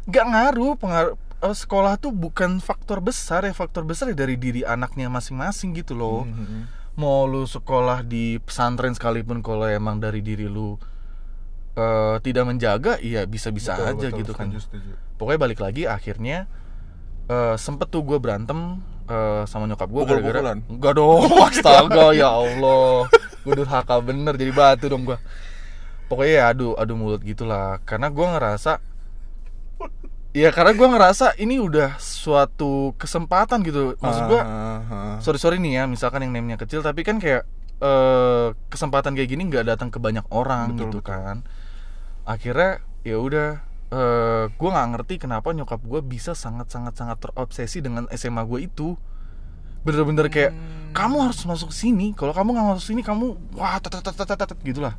nggak 0.08 0.26
ngaruh. 0.28 0.72
Pengaruh 0.76 1.14
eh, 1.42 1.56
sekolah 1.56 1.96
tuh 1.96 2.12
bukan 2.12 2.60
faktor 2.60 3.00
besar 3.00 3.42
ya. 3.42 3.52
Faktor 3.52 3.88
besar 3.88 4.12
ya 4.12 4.16
dari 4.16 4.36
diri 4.36 4.62
anaknya 4.62 5.08
masing-masing 5.08 5.72
gitu 5.74 5.96
loh. 5.96 6.24
Mhm. 6.28 6.76
mau 6.98 7.30
lu 7.30 7.46
sekolah 7.46 8.02
di 8.02 8.42
pesantren 8.42 8.90
sekalipun 8.90 9.38
kalau 9.38 9.70
emang 9.70 10.02
dari 10.02 10.18
diri 10.18 10.50
lu 10.50 10.74
eh, 11.78 12.16
tidak 12.26 12.42
menjaga 12.42 12.98
iya 12.98 13.22
bisa-bisa 13.22 13.78
Betul, 13.78 13.86
aja 13.86 14.06
betul, 14.10 14.18
gitu 14.18 14.32
kan. 14.34 14.48
Setuju, 14.50 14.60
setuju. 14.66 14.90
pokoknya 15.14 15.38
balik 15.38 15.60
lagi 15.62 15.86
akhirnya 15.86 16.50
eh, 17.28 17.54
sempet 17.56 17.88
tuh 17.88 18.02
gue 18.02 18.16
berantem 18.16 18.80
eh, 19.06 19.42
sama 19.44 19.68
nyokap 19.68 19.88
gue 19.88 20.02
gara-gara 20.04 20.56
enggak 20.56 20.92
dong 20.96 21.28
astaga 21.48 22.12
ya 22.12 22.32
Allah. 22.32 23.08
Gue 23.44 23.54
durhaka 23.54 24.00
bener 24.00 24.34
jadi 24.34 24.52
batu 24.52 24.88
dong 24.88 25.04
gue 25.04 25.16
pokoknya 26.08 26.32
ya 26.32 26.44
adu 26.52 26.72
adu 26.74 26.92
mulut 26.96 27.20
gitulah. 27.20 27.78
Karena 27.84 28.08
gue 28.08 28.26
ngerasa 28.26 28.80
ya 30.42 30.50
karena 30.52 30.72
gue 30.76 30.88
ngerasa 30.88 31.26
ini 31.38 31.56
udah 31.60 31.96
suatu 31.96 32.92
kesempatan 32.96 33.60
gitu. 33.64 33.96
Maksud 34.00 34.22
gue 34.28 34.40
Ah, 34.40 34.80
ah, 34.80 34.92
ah. 34.92 35.16
sorry 35.20 35.38
sorry 35.40 35.56
nih 35.60 35.80
ya 35.80 35.84
misalkan 35.84 36.24
yang 36.24 36.32
name-nya 36.32 36.56
kecil 36.56 36.80
tapi 36.80 37.04
kan 37.04 37.16
kayak 37.20 37.44
eh, 37.78 38.48
kesempatan 38.68 39.14
kayak 39.14 39.28
gini 39.30 39.48
nggak 39.48 39.64
datang 39.68 39.88
ke 39.88 39.96
banyak 39.96 40.24
orang 40.28 40.74
Betul, 40.74 40.80
gitu 40.90 40.98
betul. 41.00 41.08
kan. 41.08 41.36
Akhirnya 42.28 42.82
ya 43.06 43.16
udah 43.16 43.48
eh 43.88 44.44
gue 44.52 44.68
nggak 44.68 44.88
ngerti 44.92 45.14
kenapa 45.16 45.48
nyokap 45.50 45.80
gue 45.80 46.00
bisa 46.04 46.36
sangat 46.36 46.68
sangat 46.68 46.92
sangat 46.92 47.16
terobsesi 47.18 47.80
dengan 47.80 48.04
SMA 48.12 48.44
gue 48.44 48.68
itu 48.68 48.96
bener-bener 49.80 50.28
kayak 50.28 50.52
Hmm. 50.52 50.92
kamu 50.92 51.16
harus 51.30 51.40
masuk 51.44 51.72
sini 51.72 52.12
kalau 52.12 52.32
kamu 52.36 52.52
nggak 52.52 52.66
masuk 52.76 52.86
sini 52.92 53.00
kamu 53.00 53.36
wah 53.56 53.80
tet 53.80 53.94
gitulah 54.60 54.96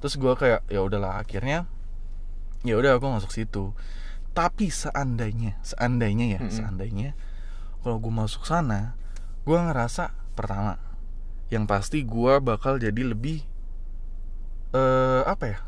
terus 0.00 0.14
gue 0.16 0.32
kayak 0.32 0.64
ya 0.68 0.80
udahlah 0.80 1.20
akhirnya 1.20 1.68
ya 2.62 2.74
udah 2.76 2.96
aku 2.96 3.08
masuk 3.12 3.32
situ 3.32 3.72
tapi 4.32 4.70
seandainya 4.70 5.58
seandainya 5.60 6.38
ya 6.38 6.40
Mm-mm. 6.40 6.52
seandainya 6.54 7.12
kalau 7.82 7.98
gue 7.98 8.12
masuk 8.12 8.46
sana 8.46 8.94
gue 9.44 9.58
ngerasa 9.58 10.12
pertama 10.32 10.78
yang 11.48 11.64
pasti 11.64 12.04
gue 12.04 12.32
bakal 12.40 12.76
jadi 12.76 13.02
lebih 13.04 13.42
eh 14.72 15.22
apa 15.24 15.44
ya 15.48 15.58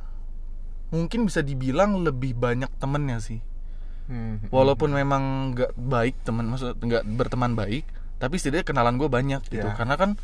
mungkin 0.90 1.24
bisa 1.24 1.40
dibilang 1.40 1.98
lebih 1.98 2.34
banyak 2.34 2.70
temennya 2.76 3.18
sih 3.18 3.40
Hmm, 4.04 4.36
hmm, 4.36 4.50
walaupun 4.50 4.90
memang 4.90 5.22
nggak 5.52 5.78
baik 5.78 6.18
teman 6.20 6.42
maksud 6.44 6.74
nggak 6.76 7.06
berteman 7.08 7.54
baik 7.54 7.86
tapi 8.18 8.36
setidaknya 8.36 8.66
kenalan 8.66 8.98
gue 8.98 9.06
banyak 9.06 9.38
gitu 9.44 9.62
Ya. 9.62 9.70
karena 9.72 9.94
kan 9.94 10.18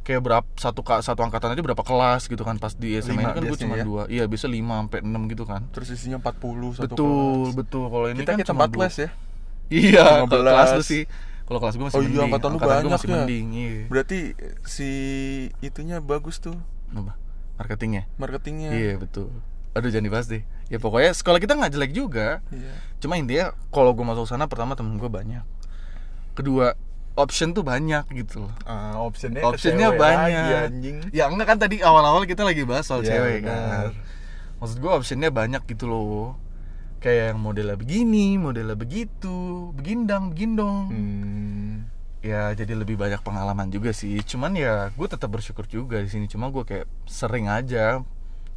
kayak 0.00 0.20
berapa 0.20 0.44
satu 0.54 0.84
satu 0.84 1.20
angkatan 1.20 1.52
aja 1.52 1.62
berapa 1.62 1.80
kelas 1.80 2.24
gitu 2.26 2.40
kan 2.40 2.56
pas 2.56 2.72
di 2.72 2.96
SMA 2.96 3.16
Lima 3.16 3.20
ini 3.22 3.32
kan 3.32 3.42
gue 3.42 3.58
cuma 3.58 3.74
ya? 3.74 3.82
dua 3.82 4.02
iya 4.06 4.24
bisa 4.24 4.44
lima 4.44 4.76
sampai 4.78 5.00
enam 5.00 5.24
gitu 5.24 5.44
kan 5.44 5.64
Terus 5.70 5.88
isinya 5.90 6.20
40 6.20 6.36
satu 6.74 6.84
betul 6.86 7.08
kelas. 7.08 7.54
betul 7.56 7.84
kalau 7.86 8.06
ini 8.06 8.18
Kita 8.18 8.30
kan 8.30 8.38
kita 8.38 8.52
14 8.52 8.68
dua. 8.70 8.86
ya. 8.98 9.08
iya 9.70 10.04
15. 10.20 10.28
kalau 10.28 10.44
kelas 10.46 10.70
lu 10.70 10.84
sih 10.84 11.02
kalau 11.42 11.58
kelas 11.58 11.74
gue 11.74 11.84
masih 11.86 11.96
Oh 11.96 12.02
iya, 12.02 12.08
mending 12.10 12.24
angkatan 12.28 12.48
lu 12.50 12.58
gua 12.58 12.68
banyak 12.70 12.90
masih 12.92 13.06
ya. 13.06 13.12
mending 13.16 13.46
iya 13.50 13.76
Berarti 13.86 14.18
si 14.64 14.90
itunya 15.60 15.96
bagus 15.98 16.36
tuh 16.38 16.60
apa 16.90 17.16
marketingnya 17.56 18.04
marketingnya. 18.16 18.70
iya 18.70 18.92
betul 18.94 19.32
aduh 19.70 19.86
jangan 19.86 20.06
dibahas 20.06 20.26
deh 20.26 20.42
ya 20.66 20.76
pokoknya 20.76 21.10
sekolah 21.12 21.38
kita 21.38 21.54
nggak 21.54 21.72
jelek 21.72 21.92
juga 21.92 22.42
Iya. 22.48 22.72
cuma 22.98 23.14
intinya 23.14 23.50
kalau 23.68 23.90
gue 23.90 24.02
masuk 24.02 24.24
sana 24.24 24.44
pertama 24.44 24.74
temen 24.74 24.96
gue 24.96 25.06
banyak 25.06 25.42
kedua 26.32 26.74
option 27.14 27.50
tuh 27.50 27.62
banyak 27.62 28.06
gitu 28.12 28.44
loh 28.44 28.52
Ah, 28.64 28.96
optionnya 28.98 29.42
Optionnya 29.42 29.92
banyak. 29.92 30.30
lagi, 30.30 30.52
anjing. 30.64 30.96
Ya 31.10 31.26
enggak 31.26 31.46
kan 31.48 31.58
tadi 31.58 31.76
awal-awal 31.80 32.24
kita 32.24 32.42
lagi 32.42 32.62
bahas 32.62 32.86
soal 32.86 33.02
Iya, 33.02 33.10
cewek 33.12 33.38
benar. 33.42 33.52
kan. 33.52 33.92
Maksud 34.56 34.76
gue 34.78 34.90
optionnya 34.90 35.28
banyak 35.28 35.62
gitu 35.66 35.84
loh. 35.84 36.38
Kayak 36.98 37.34
yang 37.34 37.40
modelnya 37.40 37.76
begini, 37.76 38.36
modelnya 38.36 38.72
begitu, 38.74 39.68
begindang, 39.74 40.32
begindong. 40.32 40.84
Hmm. 40.88 41.74
Ya 42.20 42.52
jadi 42.52 42.72
lebih 42.74 42.94
banyak 42.94 43.20
pengalaman 43.20 43.68
juga 43.68 43.90
sih. 43.90 44.20
Cuman 44.22 44.54
ya 44.54 44.88
gue 44.90 45.06
tetap 45.06 45.28
bersyukur 45.28 45.64
juga 45.64 45.98
di 45.98 46.08
sini. 46.08 46.24
Cuma 46.24 46.48
gue 46.48 46.62
kayak 46.62 46.86
sering 47.04 47.48
aja 47.48 48.00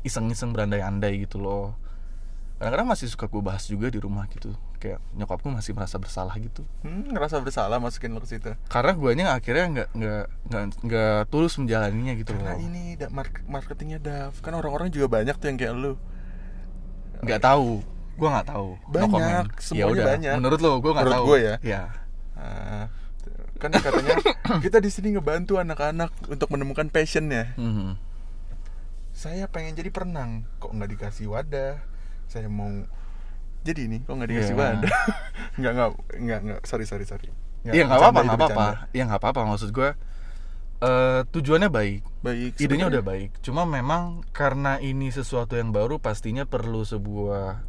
iseng-iseng 0.04 0.52
berandai-andai 0.52 1.24
gitu 1.24 1.40
loh. 1.40 1.76
Kadang-kadang 2.60 2.88
masih 2.88 3.08
suka 3.08 3.26
gue 3.26 3.40
bahas 3.40 3.66
juga 3.66 3.88
di 3.88 3.98
rumah 3.98 4.24
gitu. 4.30 4.56
Kayak 4.78 5.00
nyokap 5.14 5.40
gue 5.40 5.52
masih 5.52 5.72
merasa 5.74 5.96
bersalah 5.96 6.32
gitu. 6.38 6.64
Hmm, 6.80 7.12
ngerasa 7.12 7.40
bersalah 7.40 7.76
masukin 7.76 8.12
lo 8.12 8.20
ke 8.20 8.30
situ. 8.30 8.52
Karena 8.68 8.92
guanya 8.94 9.26
akhirnya 9.32 9.66
nggak 9.68 9.90
nggak 9.92 10.24
nggak 10.48 10.64
nggak 10.82 11.20
tulus 11.28 11.56
menjalaninya 11.56 12.14
gitu 12.16 12.32
Karena 12.32 12.56
loh. 12.56 12.60
ini 12.62 12.96
marketingnya 13.46 14.00
Dav. 14.00 14.36
Kan 14.40 14.54
orang-orang 14.54 14.88
juga 14.90 15.08
banyak 15.10 15.36
tuh 15.36 15.48
yang 15.48 15.58
kayak 15.58 15.74
lu. 15.74 15.94
nggak 17.24 17.40
tahu 17.40 17.80
gue 18.14 18.30
nggak 18.30 18.46
tahu 18.46 18.70
No 18.78 18.92
Banyak, 18.94 19.10
comment. 19.10 19.48
semuanya 19.58 19.80
Ya 19.80 19.86
udah, 19.90 20.06
banyak. 20.06 20.34
menurut 20.38 20.60
lo 20.62 20.72
gue 20.78 20.92
nggak 20.92 21.06
Menurut 21.08 21.18
tahu 21.18 21.26
gua 21.26 21.38
ya. 21.40 21.56
ya 21.64 21.82
Ah, 22.36 22.86
kan 23.58 23.72
katanya 23.72 24.16
kita 24.66 24.78
di 24.78 24.90
sini 24.92 25.16
ngebantu 25.16 25.56
anak-anak 25.56 26.12
untuk 26.28 26.52
menemukan 26.52 26.92
passionnya. 26.92 27.56
Mhm. 27.56 27.96
Saya 29.14 29.46
pengen 29.46 29.74
jadi 29.74 29.88
perenang, 29.88 30.44
kok 30.58 30.70
nggak 30.70 30.90
dikasih 30.90 31.30
wadah. 31.30 31.78
Saya 32.26 32.50
mau 32.50 32.70
jadi 33.62 33.86
ini, 33.86 34.02
kok 34.02 34.12
nggak 34.12 34.30
dikasih 34.30 34.56
Iya. 34.56 34.62
wadah. 34.66 34.94
nggak 35.58 35.72
nggak 35.72 35.90
nggak 36.20 36.40
nggak. 36.44 36.60
Sorry 36.66 36.84
sorry 36.84 37.06
sorry. 37.06 37.30
Nggak, 37.64 37.74
Iya 37.74 37.84
nggak 37.86 38.00
apa-apa 38.02 38.20
nggak 38.20 38.40
apa-apa 38.42 38.68
ya 38.92 39.04
nggak 39.08 39.22
apa-apa 39.24 39.42
maksud 39.48 39.72
gue 39.72 39.90
eh 40.84 41.22
tujuannya 41.26 41.72
baik 41.72 42.04
Baik. 42.20 42.60
idenya 42.60 42.92
udah 42.92 43.00
baik 43.00 43.40
cuma 43.40 43.64
memang 43.64 44.20
karena 44.36 44.76
ini 44.78 45.08
sesuatu 45.08 45.56
yang 45.56 45.72
baru 45.72 45.96
pastinya 45.96 46.44
perlu 46.44 46.84
sebuah 46.84 47.64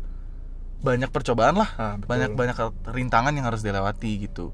banyak 0.83 1.15
percobaan 1.15 1.55
lah 1.55 1.71
Ah, 1.79 1.95
betul. 1.95 2.11
banyak 2.11 2.31
banyak 2.35 2.57
rintangan 2.91 3.31
yang 3.31 3.47
harus 3.47 3.63
dilewati 3.63 4.27
gitu 4.27 4.51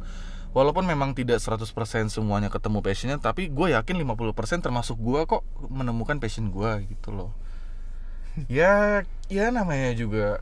walaupun 0.51 0.83
memang 0.83 1.15
tidak 1.15 1.39
100% 1.39 1.63
semuanya 2.11 2.51
ketemu 2.51 2.83
passionnya 2.83 3.19
tapi 3.19 3.47
gue 3.47 3.71
yakin 3.71 3.95
50% 4.03 4.67
termasuk 4.67 4.99
gue 4.99 5.21
kok 5.25 5.43
menemukan 5.71 6.19
passion 6.19 6.51
gue 6.51 6.71
gitu 6.91 7.15
loh. 7.15 7.31
Ya 8.47 9.03
ya 9.27 9.51
namanya 9.51 9.91
juga 9.93 10.39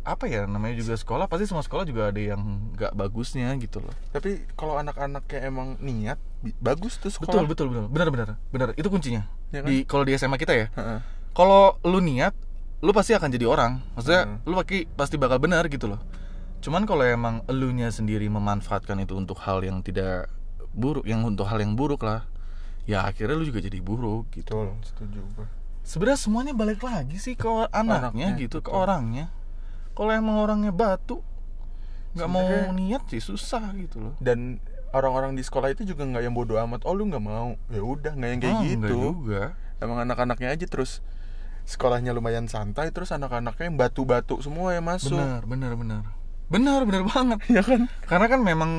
apa 0.00 0.24
ya 0.24 0.48
namanya 0.48 0.80
juga 0.80 0.96
sekolah 0.96 1.28
pasti 1.28 1.44
semua 1.44 1.60
sekolah 1.60 1.84
juga 1.84 2.08
ada 2.08 2.20
yang 2.20 2.40
nggak 2.76 2.92
bagusnya 2.92 3.52
gitu 3.60 3.80
loh. 3.84 3.92
Tapi 4.12 4.44
kalau 4.56 4.76
anak-anaknya 4.76 5.38
emang 5.44 5.76
niat, 5.80 6.16
bagus 6.60 6.96
tuh 6.96 7.12
betul 7.12 7.44
sekolah. 7.44 7.48
betul 7.48 7.66
betul 7.72 7.86
benar 7.88 8.08
benar 8.08 8.28
benar. 8.48 8.68
Itu 8.76 8.88
kuncinya. 8.88 9.28
Ya 9.52 9.60
kan? 9.64 9.68
di 9.68 9.84
kalau 9.84 10.04
di 10.04 10.12
SMA 10.16 10.36
kita 10.36 10.52
ya. 10.56 10.66
Kalau 11.32 11.76
lu 11.84 12.00
niat 12.00 12.32
lu 12.80 12.92
pasti 12.96 13.12
akan 13.12 13.28
jadi 13.28 13.44
orang. 13.44 13.80
Maksudnya 13.96 14.22
Hmm. 14.24 14.36
lu 14.48 14.56
pasti 14.56 14.78
pasti 14.88 15.16
bakal 15.20 15.36
benar 15.40 15.64
gitu 15.68 15.88
loh 15.88 16.00
cuman 16.60 16.84
kalau 16.84 17.04
emang 17.04 17.40
elunya 17.48 17.88
sendiri 17.88 18.28
memanfaatkan 18.28 19.00
itu 19.00 19.16
untuk 19.16 19.40
hal 19.44 19.64
yang 19.64 19.80
tidak 19.80 20.28
buruk 20.70 21.08
yang 21.08 21.24
untuk 21.24 21.48
hal 21.48 21.58
yang 21.58 21.74
buruk 21.74 22.04
lah 22.04 22.28
ya 22.84 23.04
akhirnya 23.04 23.36
lu 23.36 23.44
juga 23.48 23.64
jadi 23.64 23.80
buruk 23.80 24.28
gitu 24.36 24.52
Betul, 24.52 24.68
setuju 24.84 25.20
sebenarnya 25.82 26.20
semuanya 26.20 26.52
balik 26.52 26.84
lagi 26.84 27.16
sih 27.16 27.34
ke 27.34 27.48
anaknya, 27.72 28.28
Anaknya, 28.28 28.28
gitu 28.38 28.60
ke 28.60 28.68
betul. 28.68 28.80
orangnya 28.84 29.26
kalau 29.96 30.12
emang 30.12 30.36
orangnya 30.38 30.72
batu 30.72 31.24
nggak 32.12 32.28
mau 32.28 32.48
niat 32.74 33.02
sih 33.06 33.22
susah 33.22 33.70
gitu 33.78 34.02
loh 34.02 34.14
Dan 34.18 34.58
orang-orang 34.90 35.38
di 35.38 35.42
sekolah 35.46 35.70
itu 35.70 35.86
juga 35.86 36.02
nggak 36.02 36.22
yang 36.26 36.34
bodoh 36.34 36.58
amat. 36.66 36.82
Oh 36.82 36.90
lu 36.90 37.06
nggak 37.06 37.22
mau, 37.22 37.54
ya 37.70 37.78
udah 37.78 38.10
nggak 38.18 38.30
yang 38.34 38.40
kayak 38.42 38.56
Ah, 38.58 38.62
gitu. 38.66 38.94
juga 39.14 39.42
Emang 39.78 40.02
anak-anaknya 40.02 40.50
aja 40.50 40.66
terus 40.66 40.98
sekolahnya 41.62 42.10
lumayan 42.10 42.50
santai, 42.50 42.90
terus 42.90 43.14
anak-anaknya 43.14 43.70
yang 43.70 43.78
batu-batu 43.78 44.42
semua 44.42 44.74
yang 44.74 44.82
masuk. 44.82 45.14
benar 45.14 45.46
benar 45.46 45.72
benar 45.78 46.02
benar 46.50 46.82
benar 46.82 47.06
banget 47.06 47.38
Ya 47.48 47.62
kan? 47.62 47.86
karena 48.04 48.26
kan 48.26 48.40
memang 48.42 48.70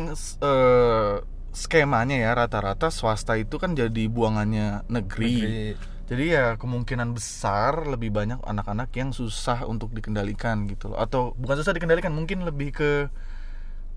eh, 0.44 1.14
skemanya 1.52 2.16
ya 2.16 2.32
rata-rata 2.36 2.92
swasta 2.92 3.36
itu 3.36 3.60
kan 3.60 3.76
jadi 3.76 4.08
buangannya 4.08 4.88
negeri. 4.88 5.36
Negeri. 5.36 5.68
Jadi 6.12 6.26
ya 6.28 6.60
kemungkinan 6.60 7.16
besar 7.16 7.88
lebih 7.88 8.12
banyak 8.12 8.44
anak-anak 8.44 8.92
yang 9.00 9.16
susah 9.16 9.64
untuk 9.64 9.96
dikendalikan 9.96 10.68
gitu 10.68 10.92
loh. 10.92 11.00
Atau 11.00 11.32
bukan 11.40 11.64
susah 11.64 11.72
dikendalikan, 11.72 12.12
mungkin 12.12 12.44
lebih 12.44 12.76
ke 12.76 12.92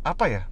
apa 0.06 0.24
ya? 0.30 0.42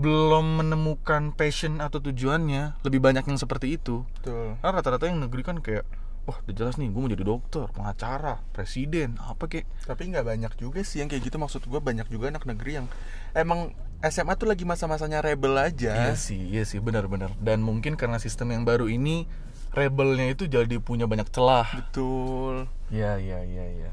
Belum 0.00 0.64
menemukan 0.64 1.36
passion 1.36 1.84
atau 1.84 2.00
tujuannya. 2.00 2.80
Lebih 2.88 3.00
banyak 3.04 3.24
yang 3.28 3.36
seperti 3.36 3.76
itu. 3.76 4.08
betul 4.16 4.56
Karena 4.64 4.80
rata-rata 4.80 5.04
yang 5.04 5.20
negeri 5.20 5.44
kan 5.44 5.60
kayak 5.60 5.84
wah 6.24 6.40
udah 6.40 6.54
jelas 6.54 6.74
nih 6.74 6.88
gue 6.88 6.96
mau 6.96 7.06
jadi 7.06 7.20
dokter, 7.22 7.68
pengacara, 7.68 8.40
presiden, 8.50 9.20
apa 9.20 9.44
kek. 9.44 9.68
tapi 9.82 10.08
nggak 10.08 10.24
banyak 10.24 10.52
juga 10.54 10.80
sih 10.80 10.98
yang 10.98 11.08
kayak 11.08 11.20
gitu 11.22 11.36
maksud 11.36 11.60
gue 11.62 11.76
banyak 11.78 12.08
juga 12.08 12.28
anak 12.28 12.44
negeri 12.44 12.80
yang 12.80 12.86
emang 13.32 13.72
SMA 14.00 14.32
tuh 14.34 14.44
lagi 14.46 14.62
masa-masanya 14.62 15.20
rebel 15.20 15.52
aja 15.54 15.92
Iya 15.92 16.14
sih, 16.14 16.36
iya 16.48 16.62
sih 16.62 16.76
benar-benar. 16.76 17.32
Dan 17.38 17.60
mungkin 17.60 17.94
karena 17.94 18.16
sistem 18.16 18.50
yang 18.50 18.62
baru 18.62 18.84
ini 18.84 19.24
rebelnya 19.70 20.28
itu 20.28 20.44
jadi 20.44 20.76
punya 20.78 21.04
banyak 21.04 21.28
celah. 21.28 21.68
betul 21.74 22.68
Iya, 22.88 23.16
iya, 23.16 23.40
iya, 23.42 23.64
iya. 23.74 23.90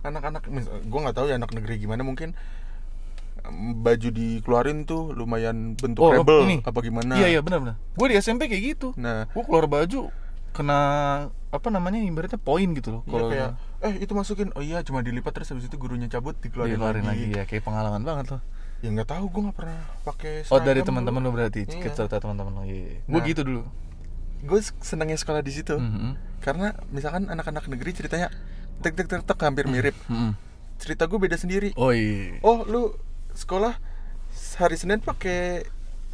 anak-anak 0.00 0.44
gue 0.84 1.00
nggak 1.00 1.16
tahu 1.16 1.26
ya 1.26 1.36
anak 1.36 1.52
negeri 1.52 1.78
gimana 1.78 2.00
mungkin 2.00 2.36
baju 3.74 4.08
dikeluarin 4.08 4.84
tuh 4.84 5.12
lumayan 5.12 5.72
bentuk 5.74 6.00
Oh, 6.00 6.12
rebel 6.12 6.44
ini. 6.44 6.56
apa 6.60 6.80
gimana 6.80 7.12
Iya, 7.14 7.28
iya 7.30 7.40
benar-benar. 7.40 7.76
Gue 7.92 8.06
di 8.08 8.16
SMP 8.16 8.48
kayak 8.48 8.64
gitu. 8.76 8.88
nah 8.96 9.28
Gue 9.28 9.44
keluar 9.44 9.64
baju 9.64 10.08
kena 10.52 10.80
apa 11.54 11.70
namanya 11.70 12.02
ibaratnya 12.02 12.36
poin 12.36 12.66
gitu 12.72 12.90
loh. 12.90 13.02
iya 13.02 13.08
Kalau 13.08 13.26
kayak 13.30 13.50
eh 13.80 13.94
itu 14.02 14.12
masukin 14.12 14.50
oh 14.50 14.60
iya 14.60 14.82
cuma 14.82 15.00
dilipat 15.00 15.30
terus 15.32 15.48
habis 15.48 15.64
itu 15.64 15.76
gurunya 15.76 16.08
cabut 16.08 16.34
dikeluarin, 16.36 16.74
dikeluarin 16.74 17.04
lagi. 17.04 17.24
lagi. 17.24 17.36
ya 17.36 17.44
kayak 17.44 17.62
pengalaman 17.62 18.02
banget 18.02 18.34
loh. 18.34 18.42
ya 18.80 18.88
nggak 18.90 19.08
tahu 19.08 19.24
gue 19.28 19.40
nggak 19.44 19.56
pernah 19.56 19.78
pakai 20.02 20.32
Oh 20.46 20.58
dari 20.58 20.82
teman-teman 20.82 21.20
lo 21.20 21.30
berarti 21.30 21.64
Iya. 21.64 21.94
cerita 21.94 22.18
teman-teman 22.18 22.52
lo. 22.52 22.62
Iya. 22.64 23.00
Gue 23.02 23.16
Nah. 23.16 23.26
gitu 23.26 23.40
dulu. 23.42 23.62
gue 24.44 24.60
senangnya 24.78 25.16
sekolah 25.16 25.40
di 25.40 25.52
situ 25.52 25.72
Mhm. 25.72 26.20
karena 26.38 26.76
misalkan 26.90 27.24
anak-anak 27.26 27.64
negeri 27.64 27.94
ceritanya 27.94 28.28
tek 28.78 28.92
tek 28.92 29.06
tek 29.06 29.22
tek 29.22 29.38
hampir 29.40 29.64
mirip 29.64 29.96
Mhm. 30.04 30.36
cerita 30.76 31.06
gue 31.06 31.16
beda 31.16 31.32
sendiri 31.34 31.72
Oh 31.74 31.88
iya. 31.88 32.36
oh 32.40 32.60
lu 32.62 32.92
sekolah 33.32 33.72
hari 34.58 34.76
senin 34.76 35.00
pakai 35.00 35.64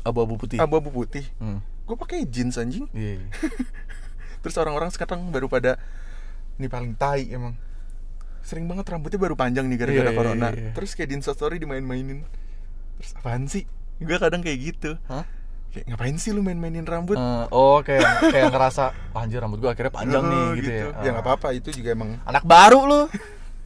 Abu-abu 0.01 0.37
putih. 0.37 0.63
abu-abu 0.63 0.95
putih 0.95 1.27
Hmm. 1.37 1.59
gue 1.83 1.97
pakai 1.97 2.23
jeans 2.25 2.55
anjing 2.55 2.87
Iya. 2.93 3.19
terus 4.41 4.57
orang-orang 4.57 4.89
sekarang 4.89 5.29
baru 5.29 5.47
pada 5.47 5.77
ini 6.55 6.67
paling 6.67 6.93
tai 6.95 7.29
emang 7.29 7.57
sering 8.41 8.65
banget 8.65 8.89
rambutnya 8.89 9.17
baru 9.19 9.35
panjang 9.35 9.65
nih 9.65 9.79
gara-gara 9.79 10.01
Iya, 10.03 10.09
iya, 10.09 10.17
corona 10.17 10.49
iya, 10.49 10.59
iya. 10.59 10.73
terus 10.73 10.91
kayak 10.93 11.09
di 11.09 11.17
instastory 11.17 11.57
dimain-mainin 11.57 12.25
terus 12.97 13.13
apaan 13.15 13.45
sih 13.45 13.65
gue 13.97 14.17
kadang 14.17 14.41
kayak 14.41 14.59
gitu 14.63 14.97
Hah? 15.07 15.29
kayak 15.71 15.87
ngapain 15.87 16.17
sih 16.17 16.31
lu 16.31 16.41
main-mainin 16.41 16.83
rambut 16.83 17.15
Eh, 17.15 17.45
oh 17.51 17.79
kayak 17.81 18.03
kayak 18.27 18.49
ngerasa 18.49 18.85
"Ah, 19.13 19.21
anjir 19.21 19.39
rambut 19.39 19.59
gue 19.59 19.69
akhirnya 19.69 19.93
panjang 19.93 20.25
nih 20.25 20.41
Eh, 20.41 20.51
gitu, 20.59 20.71
ya. 20.71 20.85
ya 20.99 21.09
nggak 21.11 21.23
apa-apa 21.23 21.49
itu 21.53 21.69
juga 21.71 21.93
emang 21.93 22.17
Anak 22.23 22.43
baru 22.43 22.81
lu. 22.83 23.01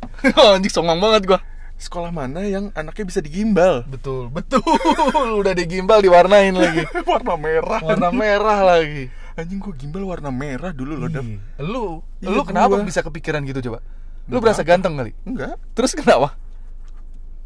Anjing 0.53 0.69
songong 0.71 0.99
banget 0.99 1.23
gua. 1.27 1.41
sekolah 1.75 2.09
mana 2.09 2.39
yang 2.41 2.71
anaknya 2.73 3.05
bisa 3.05 3.19
digimbal 3.19 3.83
Betul, 3.85 4.29
betul. 4.29 4.63
Udah 5.41 5.53
digimbal 5.53 6.01
diwarnain 6.01 6.53
lagi. 6.53 6.87
warna 7.11 7.35
merah 7.35 7.81
Warna 7.81 8.09
merah 8.11 8.61
lagi. 8.65 9.11
Anjing 9.35 9.59
gue 9.59 9.75
gimbal 9.75 10.05
warna 10.05 10.31
merah 10.31 10.71
dulu 10.71 10.95
loh 10.97 11.09
Ih, 11.09 11.39
Lu, 11.61 12.01
Iya, 12.19 12.31
lu 12.31 12.43
kenapa 12.43 12.75
gua. 12.75 12.83
bisa 12.83 13.01
kepikiran 13.01 13.43
gitu 13.43 13.61
coba? 13.65 13.83
Lu 14.25 14.39
berasa 14.39 14.63
ganteng 14.63 14.95
kali? 14.95 15.13
enggak 15.23 15.59
Terus 15.73 15.93
kenapa? 15.93 16.39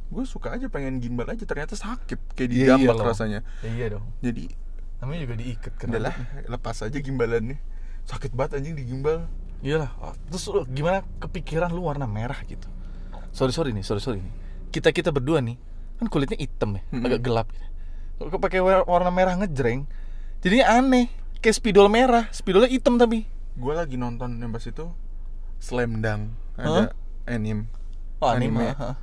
gue 0.09 0.25
suka 0.25 0.57
aja 0.57 0.67
pengen 0.67 0.99
gimbal 0.99 1.29
aja 1.29 1.45
ternyata 1.45 1.77
sakit 1.77 2.17
kayak 2.33 2.49
Iya, 2.49 2.53
dijambak 2.81 2.81
iya 2.89 2.97
loh. 2.97 3.07
rasanya 3.07 3.41
Ya, 3.61 3.69
iya 3.71 3.87
dong. 3.91 4.05
jadi 4.19 4.49
Namanya 4.99 5.21
juga 5.23 5.35
diikat 5.37 5.73
kan. 5.77 5.87
udahlah 5.89 6.15
lepas 6.47 6.77
aja 6.81 6.99
gimbalannya 6.99 7.61
sakit 8.05 8.33
banget 8.33 8.59
anjing 8.59 8.75
digimbal 8.75 9.29
Iyalah. 9.59 9.91
Ah, 9.99 10.15
Terus 10.29 10.47
lu 10.49 10.63
gimana 10.67 11.03
kepikiran 11.19 11.69
lu 11.69 11.83
warna 11.83 12.07
merah 12.07 12.39
gitu? 12.43 12.71
Sorry 13.33 13.51
sorry 13.51 13.71
nih, 13.71 13.83
sorry 13.83 13.99
sorry 13.99 14.19
nih. 14.19 14.31
Kita 14.71 14.89
kita 14.89 15.11
berdua 15.11 15.39
nih 15.39 15.59
kan 15.99 16.07
kulitnya 16.07 16.39
hitam 16.39 16.73
ya, 16.73 16.83
Mm-mm. 16.89 17.03
agak 17.03 17.21
gelap. 17.21 17.51
Gitu. 17.51 17.67
Kalau 18.23 18.39
pakai 18.39 18.61
war- 18.61 18.87
warna 18.87 19.11
merah 19.11 19.35
ngejreng, 19.35 19.83
jadinya 20.39 20.73
aneh. 20.73 21.11
Kayak 21.39 21.57
spidol 21.57 21.87
merah, 21.87 22.27
spidolnya 22.31 22.67
hitam 22.69 22.97
tapi. 22.97 23.25
gue 23.55 23.75
lagi 23.75 23.95
nonton 23.95 24.39
yang 24.39 24.51
pas 24.51 24.63
itu 24.63 24.87
Slam 25.59 25.99
Dunk 25.99 26.31
ada 26.55 26.95
anime 27.27 27.67
Oh, 28.17 28.31
anime. 28.31 28.63
Anime. 28.63 28.67
Hah? 28.73 28.95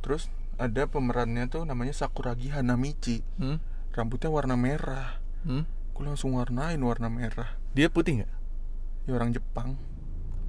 terus 0.00 0.32
ada 0.56 0.84
pemerannya 0.84 1.44
tuh 1.46 1.62
namanya 1.62 1.92
Sakuragi 1.92 2.48
Hanamichi 2.48 3.20
Hmm? 3.36 3.60
rambutnya 3.90 4.28
warna 4.28 4.56
merah 4.56 5.20
Hmm? 5.44 5.68
gue 5.68 6.00
langsung 6.02 6.32
warnain 6.32 6.80
warna 6.80 7.08
merah 7.08 7.52
Dia 7.70 7.92
putih 7.92 8.20
nggak? 8.20 8.32
ya 9.04 9.12
orang 9.12 9.30
Jepang 9.30 9.76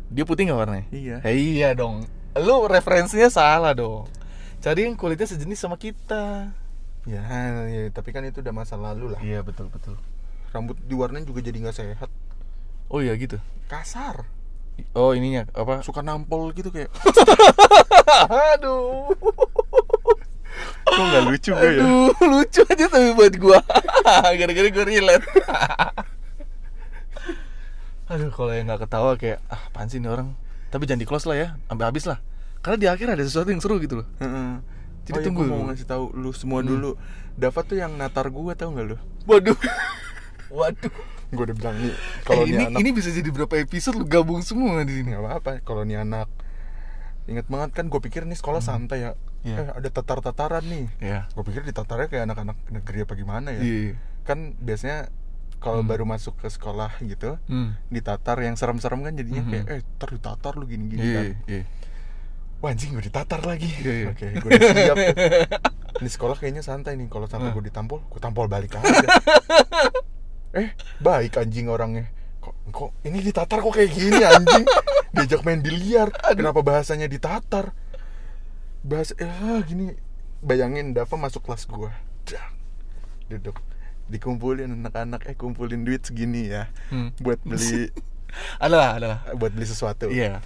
Dia 0.07 0.23
putih 0.23 0.47
nggak 0.47 0.59
warnanya? 0.59 0.87
iya 0.89 1.19
Eh, 1.21 1.35
iya 1.35 1.75
dong. 1.75 2.07
Lu 2.33 2.65
referensinya 2.65 3.27
salah 3.27 3.71
dong. 3.73 4.07
Cari 4.57 4.87
yang 4.87 4.95
kulitnya 4.95 5.27
sejenis 5.27 5.59
sama 5.59 5.75
kita. 5.75 6.55
ya, 7.03 7.19
ya 7.67 7.83
tapi 7.89 8.09
kan 8.09 8.23
itu 8.23 8.39
udah 8.39 8.55
masa 8.55 8.73
lalu 8.73 9.11
lah 9.11 9.19
Iya 9.19 9.43
betul 9.43 9.67
betul. 9.67 9.99
Rambut 10.53 10.77
diwarnain 10.79 11.25
juga 11.25 11.41
jadi 11.41 11.57
nggak 11.59 11.75
sehat 11.75 12.09
Oh 12.87 13.01
iya 13.01 13.17
gitu. 13.17 13.41
kasar 13.65 14.23
Oh 14.93 15.11
ininya 15.11 15.49
apa? 15.51 15.81
suka 15.81 15.99
nampol 15.99 16.49
gitu 16.51 16.69
kayak 16.69 16.93
Aduh. 18.53 19.09
kok 20.83 21.01
nggak 21.03 21.23
lucu 21.25 21.51
gue 21.51 21.69
ya 21.71 21.81
Aduh, 21.81 22.13
lucu 22.23 22.61
aja 22.63 22.85
tapi 22.85 23.09
buat 23.11 23.33
gua. 23.35 23.57
Gara-gara 24.37 24.69
gua 24.69 24.85
relate. 24.85 25.25
Aduh, 28.05 28.29
kalau 28.29 28.51
yang 28.51 28.67
nggak 28.67 28.81
ketawa 28.83 29.15
kayak 29.15 29.39
ah, 29.47 29.61
apaan 29.65 29.89
sih 29.89 29.97
ini 29.97 30.05
orang? 30.05 30.37
Tapi 30.69 30.85
jangan 30.85 31.01
di 31.01 31.07
close 31.07 31.25
lah 31.25 31.33
ya, 31.35 31.47
sampai 31.65 31.85
habis 31.87 32.05
lah. 32.05 32.19
Karena 32.61 32.77
di 32.77 32.87
akhir 32.87 33.07
ada 33.09 33.23
sesuatu 33.23 33.49
yang 33.49 33.57
seru 33.57 33.79
gitu 33.79 34.03
loh. 34.03 34.07
Heeh. 34.19 34.51
Jadi 35.03 35.11
oh, 35.11 35.19
iya, 35.19 35.25
tunggu 35.25 35.41
gua 35.43 35.51
mau 35.51 35.65
ngasih 35.67 35.85
tahu 35.85 36.03
lu 36.13 36.29
semua 36.31 36.61
Hmm. 36.61 36.69
dulu 36.69 36.91
Dava 37.33 37.59
tuh 37.59 37.75
yang 37.75 37.97
natar 37.97 38.29
gue 38.29 38.53
tau 38.53 38.69
nggak 38.69 38.85
lu 38.85 38.97
Waduh. 39.25 39.57
Waduh. 40.53 40.93
gue 41.27 41.43
udah 41.43 41.57
bilang 41.57 41.75
nih 41.75 41.93
Kalau 42.21 42.23
kalau 42.23 42.43
ini 42.45 42.63
anak 42.63 42.77
ini 42.77 42.89
bisa 42.91 43.09
jadi 43.09 43.25
berapa 43.27 43.55
episode 43.57 43.97
lu 43.97 44.05
gabung 44.05 44.39
semua 44.39 44.85
di 44.85 44.93
sini. 44.95 45.11
apa-apa 45.11 45.59
kalau 45.59 45.81
nih 45.81 45.97
anak 45.99 46.29
inget 47.25 47.47
banget 47.47 47.73
kan 47.73 47.87
gue 47.87 47.97
pikir 47.99 48.21
nih 48.23 48.35
sekolah 48.35 48.61
santai 48.61 49.01
ya 49.01 49.11
Iya. 49.41 49.57
eh 49.57 49.69
ada 49.73 49.89
tatar-tataran 49.89 50.63
nih 50.63 50.87
Ya. 50.99 51.19
gue 51.27 51.43
pikir 51.43 51.63
ditatarnya 51.63 52.07
kayak 52.07 52.23
anak-anak 52.25 52.55
negeri 52.69 52.97
apa 53.01 53.13
gimana 53.13 53.49
ya 53.49 53.59
Iya. 53.59 53.97
kan 54.21 54.53
biasanya 54.55 55.09
kalau 55.57 55.79
Hmm. 55.79 55.89
baru 55.89 56.05
masuk 56.05 56.37
ke 56.37 56.47
sekolah 56.47 56.95
gitu 57.01 57.35
Hmm. 57.43 57.73
ditatar 57.89 58.37
yang 58.37 58.53
serem-serem 58.53 59.01
kan 59.01 59.11
jadinya 59.11 59.41
Mhm. 59.41 59.49
kayak 59.49 59.65
eh 59.67 59.81
ntar 59.97 60.09
ditatar 60.11 60.53
lu 60.53 60.63
gini-gini 60.63 61.01
Iya, 61.01 61.15
kan 61.17 61.25
iya. 61.45 61.63
wah 62.59 62.69
anjing 62.69 62.93
gue 62.93 63.03
ditatar 63.03 63.41
lagi 63.41 63.67
Iya, 63.73 63.91
iya. 63.91 64.07
oke 64.07 64.25
gue 64.37 64.49
udah 64.49 64.69
siap 64.71 64.95
di 66.03 66.09
sekolah 66.09 66.35
kayaknya 66.35 66.61
santai 66.61 66.93
nih 66.93 67.07
kalau 67.07 67.25
sampai 67.25 67.49
gue 67.49 67.63
ditampol 67.63 67.99
gue 68.01 68.21
tampol 68.21 68.45
balik 68.45 68.77
aja 68.77 68.85
eh 70.53 70.69
baik 70.99 71.35
anjing 71.35 71.67
orangnya. 71.67 72.05
Kok 72.39 72.55
kok 72.69 72.91
ini 73.03 73.19
ditatar 73.19 73.59
kok 73.59 73.73
kayak 73.73 73.91
gini 73.91 74.21
anjing? 74.21 74.65
Diajak 75.11 75.41
main 75.41 75.59
biliar 75.59 76.09
kenapa 76.33 76.61
bahasanya 76.61 77.05
ditatar? 77.05 77.73
Bahasa 78.81 79.13
eh 79.17 79.31
gini. 79.63 79.93
Bayangin 80.43 80.91
Dava 80.91 81.15
masuk 81.15 81.41
kelas 81.41 81.63
gua. 81.65 81.95
Duduk. 83.27 83.55
Dikumpulin 84.11 84.67
anak-anak 84.67 85.23
eh 85.25 85.33
kumpulin 85.33 85.87
duit 85.87 86.03
segini 86.03 86.51
ya. 86.51 86.67
Hmm. 86.91 87.15
buat 87.17 87.39
beli 87.41 87.87
Adalah, 88.63 88.97
adalah. 88.99 89.19
buat 89.37 89.55
beli 89.55 89.63
sesuatu. 89.63 90.11
Iya. 90.11 90.43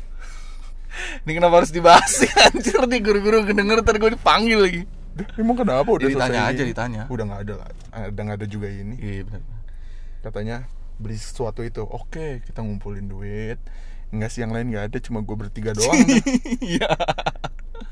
Ini 1.25 1.31
kenapa 1.33 1.61
harus 1.61 1.73
dibahas 1.73 2.09
sih 2.09 2.29
anjir? 2.37 2.77
Nih 2.85 3.01
guru-guru 3.01 3.43
kedenger 3.43 3.81
ntar 3.81 3.97
gue 3.97 4.13
dipanggil 4.13 4.59
lagi. 4.61 4.81
Dah, 5.17 5.25
emang 5.41 5.57
kenapa 5.57 5.89
udah 5.89 6.05
Ya, 6.05 6.13
ditanya 6.13 6.41
aja, 6.45 6.61
ditanya. 6.63 7.01
udah 7.09 7.23
nggak 7.25 7.41
ada 7.49 7.53
lah. 7.57 7.67
Ada 7.91 8.19
nggak 8.21 8.37
ada 8.37 8.47
juga 8.47 8.67
ini. 8.69 8.95
Iya 8.97 9.25
benar. 9.25 9.41
Katanya 10.19 10.65
beli 10.97 11.15
sesuatu 11.15 11.61
itu 11.61 11.81
oke 11.81 12.41
kita 12.43 12.59
ngumpulin 12.59 13.05
duit 13.05 13.61
enggak 14.07 14.29
sih 14.29 14.39
yang 14.39 14.49
lain 14.49 14.69
nggak 14.69 14.85
ada 14.87 14.97
cuma 14.97 15.19
gue 15.19 15.35
bertiga 15.35 15.71
doang 15.71 15.93
Iya. 16.63 16.87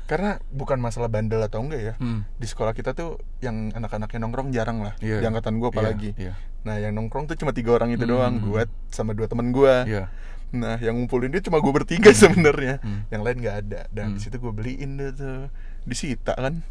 karena 0.06 0.38
bukan 0.48 0.78
masalah 0.78 1.06
bandel 1.06 1.38
atau 1.40 1.60
enggak 1.60 1.82
ya 1.82 1.94
Hmm. 1.96 2.22
di 2.34 2.46
sekolah 2.46 2.72
kita 2.72 2.92
tuh 2.92 3.18
yang 3.40 3.70
anak-anaknya 3.70 4.18
nongkrong 4.20 4.50
jarang 4.50 4.80
lah 4.80 4.94
Iya. 4.98 5.18
di 5.18 5.24
angkatan 5.24 5.58
gue 5.58 5.68
apalagi 5.68 6.10
Iya. 6.16 6.34
nah 6.62 6.76
yang 6.76 6.94
nongkrong 6.94 7.26
tuh 7.26 7.36
cuma 7.36 7.50
tiga 7.50 7.74
orang 7.74 7.90
itu 7.90 8.02
Hmm. 8.02 8.12
doang 8.12 8.34
gue 8.40 8.62
sama 8.88 9.12
dua 9.12 9.26
temen 9.26 9.50
gue 9.50 9.74
Iya. 9.84 10.04
nah 10.48 10.78
yang 10.78 10.94
ngumpulin 10.96 11.28
dia 11.28 11.42
cuma 11.42 11.58
gue 11.58 11.72
bertiga 11.74 12.10
sebenarnya 12.22 12.78
Hmm. 12.80 13.02
yang 13.08 13.22
lain 13.22 13.38
nggak 13.38 13.56
ada 13.60 13.80
dan 13.88 14.04
Hmm. 14.08 14.14
di 14.14 14.20
situ 14.20 14.38
gue 14.38 14.50
beliin 14.50 14.94
deh 14.96 15.10
tuh 15.12 15.50
disita 15.82 16.34
kan 16.34 16.62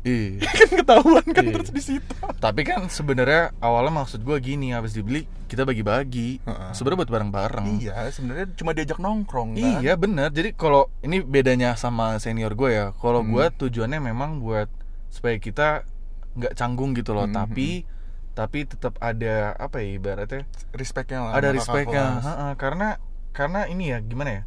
Iya. 0.00 0.38
kan 0.58 0.68
ketahuan 0.78 1.26
kan 1.26 1.42
Iya. 1.42 1.52
terus 1.54 1.70
disita 1.70 2.14
Tapi 2.34 2.62
kan 2.62 2.86
sebenarnya 2.86 3.50
awalnya 3.58 3.90
maksud 3.96 4.20
gue 4.20 4.36
gini 4.38 4.70
habis 4.70 4.92
dibeli 4.92 5.26
kita 5.44 5.62
bagi-bagi. 5.62 6.38
Heeh. 6.40 6.70
Sebenarnya 6.70 6.98
buat 7.02 7.12
bareng-bareng. 7.12 7.66
iya 7.78 8.06
sebenarnya 8.08 8.46
cuma 8.54 8.72
diajak 8.72 8.96
nongkrong 8.96 9.54
kan 9.54 9.80
Iya 9.80 9.94
benar. 9.94 10.30
Jadi 10.30 10.52
kalau 10.52 10.86
ini 11.00 11.18
bedanya 11.20 11.74
sama 11.74 12.16
senior 12.16 12.52
gue 12.52 12.70
ya. 12.70 12.86
Kalau 12.94 13.20
Hmm. 13.20 13.32
gue 13.32 13.46
tujuannya 13.58 13.98
memang 13.98 14.38
buat 14.38 14.70
supaya 15.08 15.34
kita 15.36 15.82
nggak 16.34 16.54
canggung 16.54 16.92
gitu 16.92 17.12
loh. 17.12 17.24
Hmm, 17.24 17.34
Tapi 17.34 17.82
tapi 18.32 18.62
tetap 18.62 18.94
ada 18.98 19.50
apa 19.52 19.82
ya 19.82 19.98
ibaratnya 19.98 20.46
respectnya 20.70 21.18
lah 21.20 21.34
ada 21.34 21.50
respectnya 21.50 22.22
karena 22.54 23.02
karena 23.34 23.66
ini 23.66 23.90
ya 23.90 23.98
gimana 23.98 24.30
ya 24.30 24.42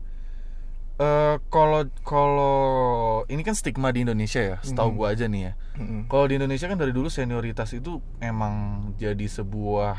Eh 1.02 1.36
kalau 1.50 1.82
kalau 2.06 2.56
ini 3.26 3.42
kan 3.42 3.58
stigma 3.58 3.90
di 3.90 4.06
Indonesia 4.06 4.38
ya 4.38 4.58
setahu 4.62 4.94
Mhm. 4.94 4.98
gua 5.02 5.08
aja 5.10 5.26
nih 5.26 5.42
ya. 5.50 5.54
Mm-mm. 5.82 6.02
kalau 6.06 6.30
di 6.30 6.38
Indonesia 6.38 6.68
kan 6.70 6.78
dari 6.78 6.94
dulu 6.94 7.10
senioritas 7.10 7.74
itu 7.74 7.98
emang 8.22 8.54
jadi 9.02 9.26
sebuah 9.26 9.98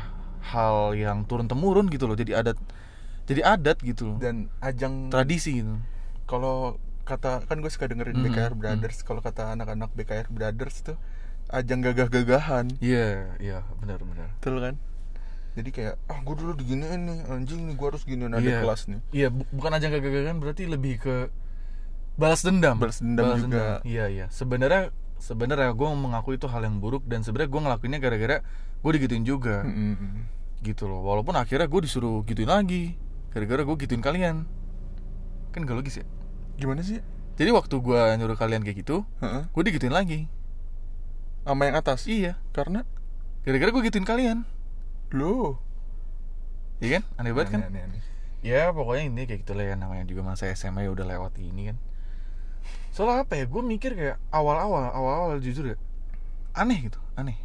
hal 0.53 0.95
yang 0.95 1.27
turun 1.27 1.49
temurun 1.49 1.89
gitu 1.89 2.07
loh 2.07 2.15
jadi 2.15 2.39
adat 2.39 2.55
jadi 3.27 3.41
adat 3.43 3.83
gitu 3.83 4.15
loh. 4.15 4.17
Dan 4.21 4.47
ajang 4.63 5.11
tradisi 5.11 5.59
gitu. 5.59 5.75
Kalau 6.23 6.79
kata 7.03 7.43
kan 7.43 7.59
gue 7.59 7.67
suka 7.67 7.91
dengerin 7.91 8.15
Mhm, 8.15 8.23
BKR 8.23 8.53
mhm. 8.55 8.59
Brothers 8.63 9.03
kalau 9.03 9.19
kata 9.19 9.51
anak-anak 9.51 9.91
BKR 9.91 10.31
Brothers 10.31 10.87
tuh 10.87 10.95
ajang 11.51 11.83
gagah-gagahan. 11.83 12.79
Iya 12.79 13.35
iya 13.43 13.59
benar 13.83 13.99
benar. 13.99 14.31
Betul 14.39 14.63
kan 14.63 14.75
jadi 15.53 15.69
kayak 15.69 15.93
ah 16.07 16.19
gue 16.19 16.35
dulu 16.35 16.51
diginiin 16.53 17.01
nih 17.03 17.19
anjing 17.29 17.61
nih 17.65 17.75
gue 17.75 17.87
harus 17.87 18.03
giniin 18.03 18.31
ada 18.31 18.41
Iya. 18.41 18.59
kelas 18.61 18.81
nih 18.87 18.99
Iya, 19.11 19.27
bu- 19.29 19.49
bukan 19.51 19.71
aja 19.71 19.87
gagagan 19.87 20.37
berarti 20.37 20.65
lebih 20.65 20.97
ke 20.97 21.15
balas 22.13 22.41
dendam. 22.41 22.77
Balas 22.77 23.01
dendam 23.01 23.33
juga. 23.37 23.81
Iya, 23.81 24.05
iya. 24.05 24.25
Sebenarnya 24.29 24.93
sebenarnya 25.17 25.71
gue 25.71 25.87
mengaku 25.89 26.35
itu 26.35 26.45
hal 26.45 26.61
yang 26.61 26.77
buruk 26.77 27.01
dan 27.05 27.21
sebenarnya 27.21 27.49
gue 27.49 27.61
ngelakuinnya 27.63 27.97
gara-gara 27.97 28.37
gue 28.79 28.91
digituin 28.93 29.23
juga 29.23 29.65
Mm-mm. 29.65 30.25
gitu 30.61 30.85
loh. 30.85 31.01
Walaupun 31.01 31.33
akhirnya 31.33 31.65
gue 31.65 31.81
disuruh 31.81 32.21
gituin 32.23 32.49
lagi 32.49 32.97
gara-gara 33.29 33.61
gue 33.61 33.75
gituin 33.79 33.97
kalian. 33.99 34.45
Kan 35.49 35.65
gak 35.65 35.73
logis 35.75 36.01
ya. 36.01 36.05
gimana 36.53 36.81
sih 36.81 37.01
Jadi 37.33 37.49
waktu 37.49 37.73
gue 37.73 37.97
nyuruh 38.17 38.37
kalian 38.37 38.61
kayak 38.61 38.85
gitu, 38.85 39.09
Heeh. 39.17 39.49
gue 39.49 39.63
digituin 39.65 39.89
lagi. 39.89 40.29
sama 41.43 41.65
yang 41.65 41.75
atas 41.75 42.05
Iya, 42.05 42.37
karena 42.53 42.85
gara-gara 43.41 43.69
gue 43.69 43.83
gituin 43.83 44.05
kalian. 44.05 44.45
Lo 45.13 45.61
Iya 46.83 46.99
kan? 46.99 47.03
Aneh 47.21 47.31
banget 47.31 47.49
kan? 47.55 47.59
Aneh, 47.63 47.79
aneh, 47.79 47.81
aneh. 47.87 48.01
Ya 48.43 48.75
pokoknya 48.75 49.07
ini 49.07 49.23
kayak 49.23 49.47
gitu 49.47 49.55
lah 49.55 49.71
ya. 49.71 49.75
Namanya 49.79 50.03
juga 50.03 50.21
masa 50.27 50.51
SMA 50.51 50.83
ya 50.83 50.91
udah 50.91 51.07
lewat 51.07 51.39
ini 51.39 51.71
kan. 51.71 51.77
Soalnya 52.91 53.23
apa 53.23 53.39
ya, 53.39 53.47
gue 53.47 53.61
mikir 53.63 53.95
kayak 53.95 54.17
awal-awal, 54.29 54.91
awal-awal 54.93 55.39
jujur 55.41 55.73
ya 55.73 55.77
Aneh 56.53 56.85
gitu, 56.85 56.99
aneh. 57.17 57.39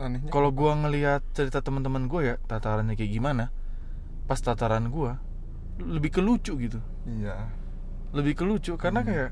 Anehnya 0.00 0.32
Kalau 0.32 0.48
gue 0.54 0.72
ngelihat 0.72 1.20
cerita 1.36 1.60
teman-teman 1.60 2.08
gue 2.08 2.20
ya, 2.24 2.34
tatarannya 2.48 2.96
kayak 2.96 3.12
gimana 3.12 3.52
Pas 4.24 4.40
tataran 4.40 4.88
gue, 4.88 5.12
lebih 5.82 6.10
ke 6.16 6.20
lucu 6.24 6.56
gitu. 6.56 6.78
Iya. 7.04 7.50
Lebih 8.16 8.32
ke 8.38 8.44
lucu, 8.46 8.72
karena 8.80 9.02
Hmm. 9.02 9.08
kayak 9.10 9.30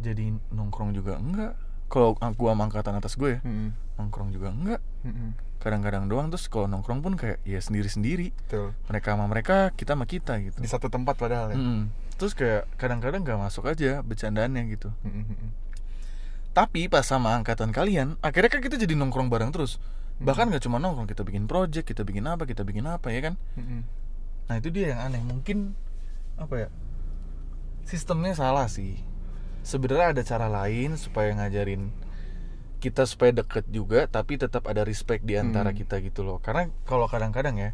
Jadi 0.00 0.32
nongkrong 0.54 0.96
juga 0.96 1.16
enggak 1.20 1.54
Kalau 1.90 2.14
gue 2.14 2.48
sama 2.54 2.62
angkatan 2.70 2.94
atas 2.94 3.18
gue 3.18 3.36
ya, 3.36 3.40
Mm-mm. 3.42 3.74
nongkrong 3.98 4.30
juga 4.30 4.54
enggak. 4.54 4.80
Kadang-kadang 5.60 6.06
doang, 6.06 6.30
terus 6.30 6.46
kalau 6.46 6.70
nongkrong 6.70 7.02
pun 7.02 7.18
kayak 7.18 7.42
ya 7.42 7.58
sendiri-sendiri. 7.58 8.30
Mereka 8.86 9.18
sama 9.18 9.26
mereka, 9.26 9.74
kita 9.74 9.98
sama 9.98 10.06
kita 10.06 10.38
gitu. 10.40 10.62
Di 10.62 10.70
satu 10.70 10.86
tempat 10.86 11.18
padahal 11.18 11.52
ya. 11.52 11.58
Mm-mm. 11.58 11.90
Terus 12.16 12.32
kayak 12.38 12.70
kadang-kadang 12.78 13.26
gak 13.26 13.40
masuk 13.42 13.66
aja 13.66 14.06
bercandaannya 14.06 14.62
gitu. 14.70 14.88
Mm-mm. 15.02 15.50
Tapi 16.54 16.86
pas 16.90 17.06
sama 17.06 17.38
angkatan 17.38 17.70
kalian 17.70 18.18
Akhirnya 18.26 18.50
kan 18.50 18.58
kita 18.62 18.74
jadi 18.78 18.94
nongkrong 18.94 19.26
bareng 19.26 19.50
terus. 19.50 19.82
Bahkan 20.22 20.52
gak 20.52 20.62
cuma 20.68 20.78
nongkrong 20.78 21.08
Kita 21.10 21.26
bikin 21.26 21.48
project, 21.50 21.88
kita 21.88 22.06
bikin 22.06 22.28
apa, 22.28 22.46
kita 22.46 22.62
bikin 22.62 22.86
apa 22.86 23.10
ya 23.10 23.20
kan? 23.20 23.34
Mm-mm. 23.58 23.82
Nah 24.46 24.54
itu 24.62 24.70
dia 24.70 24.94
yang 24.94 25.10
aneh. 25.10 25.22
Mungkin 25.26 25.74
Apa 26.38 26.54
ya 26.56 26.68
Sistemnya 27.82 28.36
salah 28.38 28.70
sih 28.70 29.09
Sebenarnya 29.62 30.06
ada 30.10 30.22
cara 30.22 30.46
lain 30.46 30.94
Supaya 30.94 31.32
ngajarin 31.32 31.92
Kita 32.78 33.04
supaya 33.04 33.30
deket 33.30 33.68
juga 33.68 34.04
Tapi 34.04 34.36
tetap 34.36 34.64
ada 34.64 34.82
respect 34.82 35.22
di 35.22 35.34
antara 35.34 35.70
Hmm. 35.70 35.78
kita 35.78 36.00
gitu 36.00 36.20
loh. 36.20 36.38
Karena 36.38 36.68
kalau 36.82 37.06
kadang-kadang 37.06 37.54
ya 37.54 37.70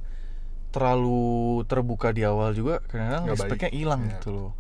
Terlalu 0.69 1.23
terbuka 1.65 2.11
di 2.11 2.21
awal 2.21 2.53
juga 2.53 2.83
Kadang-kadang 2.85 3.25
respectnya 3.29 3.71
hilang 3.71 4.03
Iya. 4.03 4.11
gitu 4.13 4.29
loh. 4.31 4.51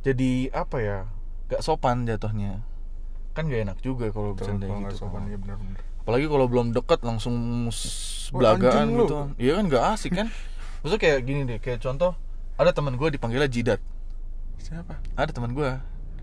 Jadi 0.00 0.48
apa 0.48 0.76
ya 0.78 0.98
Gak 1.46 1.60
sopan 1.60 2.02
jatuhnya. 2.04 2.62
Kan 3.30 3.46
gak 3.46 3.62
enak 3.64 3.78
juga 3.80 4.08
kalau 4.08 4.32
bercanda 4.32 4.66
gitu 4.66 4.96
sopan 4.98 5.22
kan. 5.22 5.28
iya 5.28 5.36
benar-benar 5.36 5.78
Apalagi 6.00 6.26
kalau 6.26 6.46
belum 6.46 6.70
deket 6.70 7.00
langsung 7.02 7.34
Wah, 7.66 7.74
belagaan 8.32 8.86
gitu 8.96 9.16
Iya 9.36 9.52
kan 9.56 9.64
gak 9.66 9.84
asik 9.92 10.12
kan. 10.14 10.28
Maksudnya 10.80 11.00
kayak 11.00 11.20
gini 11.22 11.40
deh 11.44 11.58
Kayak 11.58 11.80
contoh 11.80 12.14
Ada 12.54 12.70
teman 12.70 12.94
gue 12.94 13.08
dipanggilnya 13.10 13.46
Jidat. 13.46 13.82
Siapa? 14.56 14.96
Ada 15.12 15.30
teman 15.30 15.52
gue 15.52 15.68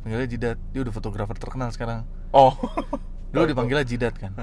Dipanggilnya 0.03 0.27
Jidat. 0.27 0.57
Dia 0.69 0.81
udah 0.83 0.91
fotografer 0.91 1.35
terkenal 1.35 1.71
sekarang. 1.71 2.03
Oh. 2.29 2.51
Dulu 3.31 3.47
dipanggilnya 3.47 3.81
Jidat 3.81 4.13
kan. 4.13 4.35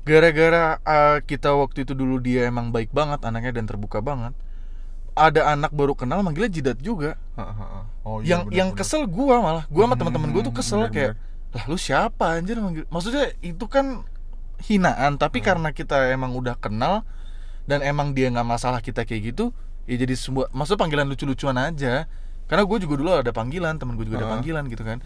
Gara-gara 0.00 0.80
uh, 0.80 1.18
kita 1.20 1.52
waktu 1.52 1.84
itu 1.84 1.92
dulu 1.92 2.16
dia 2.18 2.48
emang 2.48 2.72
baik 2.72 2.88
banget 2.88 3.20
Anaknya 3.20 3.52
dan 3.52 3.68
terbuka 3.68 4.00
banget 4.00 4.32
Ada 5.12 5.52
anak 5.52 5.70
baru 5.70 5.92
kenal 5.92 6.24
manggilnya 6.24 6.48
Jidat 6.48 6.80
juga. 6.80 7.20
Oh 8.02 8.18
iya 8.18 8.40
Yang 8.40 8.42
yang 8.50 8.68
benar-benar. 8.72 8.78
kesel 8.80 9.02
gue 9.04 9.36
malah. 9.36 9.64
Gue 9.68 9.82
sama 9.82 9.92
Hmm, 9.92 10.00
teman-teman 10.00 10.28
gue 10.32 10.42
tuh 10.42 10.54
kesel 10.54 10.80
bener-bener. 10.82 11.12
kayak 11.12 11.52
Lah 11.52 11.64
lu 11.66 11.76
siapa 11.76 12.24
anjir? 12.32 12.56
Manggil 12.56 12.88
Maksudnya 12.88 13.24
itu 13.38 13.64
kan 13.66 14.08
hinaan 14.62 15.14
Tapi 15.14 15.38
Hmm. 15.38 15.46
karena 15.46 15.68
kita 15.70 16.08
emang 16.08 16.32
udah 16.32 16.56
kenal 16.56 17.04
Dan 17.62 17.84
emang 17.84 18.10
dia 18.10 18.32
nggak 18.32 18.48
masalah 18.48 18.80
kita 18.80 19.04
kayak 19.04 19.36
gitu 19.36 19.52
Ya 19.84 20.00
jadi 20.00 20.16
semua 20.16 20.48
Maksudnya 20.48 20.80
panggilan 20.80 21.06
lucu-lucuan 21.06 21.60
aja 21.60 22.08
Karena 22.50 22.66
gue 22.66 22.78
juga 22.82 22.94
dulu 22.98 23.10
ada 23.14 23.30
panggilan 23.30 23.78
Temen 23.78 23.94
gue 23.94 24.04
juga 24.04 24.18
ada 24.20 24.28
Ah. 24.28 24.34
panggilan 24.34 24.66
gitu 24.66 24.82
kan. 24.82 24.98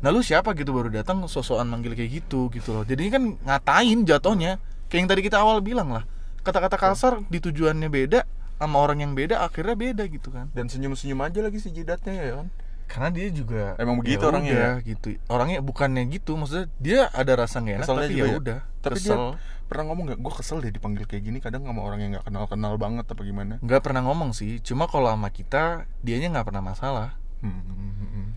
Nah 0.00 0.08
lu 0.08 0.20
siapa 0.20 0.52
gitu 0.52 0.72
baru 0.72 0.92
datang 0.92 1.24
sosokan 1.24 1.68
manggil 1.68 1.96
kayak 1.96 2.20
gitu 2.20 2.52
gitu 2.52 2.76
loh. 2.76 2.84
Jadi 2.84 3.08
kan 3.08 3.22
ngatain 3.40 4.04
jatuhnya. 4.04 4.60
Kayak 4.88 5.00
yang 5.00 5.08
tadi 5.08 5.22
kita 5.24 5.36
awal 5.38 5.60
bilang 5.60 5.88
lah. 5.88 6.04
Kata-kata 6.40 6.76
kasar 6.76 7.24
di 7.28 7.40
tujuannya 7.40 7.88
beda 7.88 8.20
Sama 8.60 8.76
orang 8.76 9.00
yang 9.00 9.16
beda 9.16 9.40
akhirnya 9.40 9.72
beda 9.72 10.04
gitu 10.04 10.28
kan. 10.28 10.52
Dan 10.52 10.68
senyum-senyum 10.68 11.16
aja 11.24 11.40
lagi 11.40 11.56
si 11.56 11.72
jidatnya 11.72 12.12
ya 12.12 12.32
kan? 12.44 12.48
Karena 12.84 13.08
dia 13.08 13.32
juga 13.32 13.72
Emang 13.80 13.96
begitu 13.96 14.20
ya 14.20 14.28
orangnya 14.28 14.52
udah, 14.52 14.74
gitu. 14.84 15.08
Orangnya 15.32 15.58
bukannya 15.64 16.04
gitu 16.12 16.36
maksudnya 16.36 16.68
dia 16.76 17.08
ada 17.08 17.40
rasa 17.40 17.64
nggak 17.64 17.76
enak 17.80 17.86
Keselnya 17.88 18.04
tapi 18.04 18.20
ya 18.20 18.26
ya? 18.28 18.36
udah 18.36 18.58
tapi 18.84 18.98
kesel. 19.00 19.16
dia 19.16 19.59
pernah 19.70 19.86
ngomong 19.86 20.04
nggak 20.04 20.18
gue 20.18 20.32
kesel 20.34 20.58
deh 20.58 20.68
dipanggil 20.68 21.06
kayak 21.06 21.22
gini 21.22 21.38
kadang 21.38 21.62
sama 21.62 21.80
orang 21.80 21.98
yang 22.00 22.10
nggak 22.12 22.26
kenal 22.26 22.44
kenal 22.44 22.74
banget 22.74 23.06
apa 23.06 23.22
gimana 23.22 23.54
nggak 23.58 23.80
pernah 23.80 24.02
ngomong 24.02 24.34
sih 24.34 24.58
cuma 24.58 24.84
kalau 24.84 25.06
sama 25.06 25.30
kita 25.30 25.62
dianya 26.00 26.28
nggak 26.30 26.46
pernah 26.46 26.64
masalah 26.64 27.14
Hmm, 27.38 27.56
hmm, 27.56 27.72
hmm, 27.72 28.08
hmm. 28.10 28.28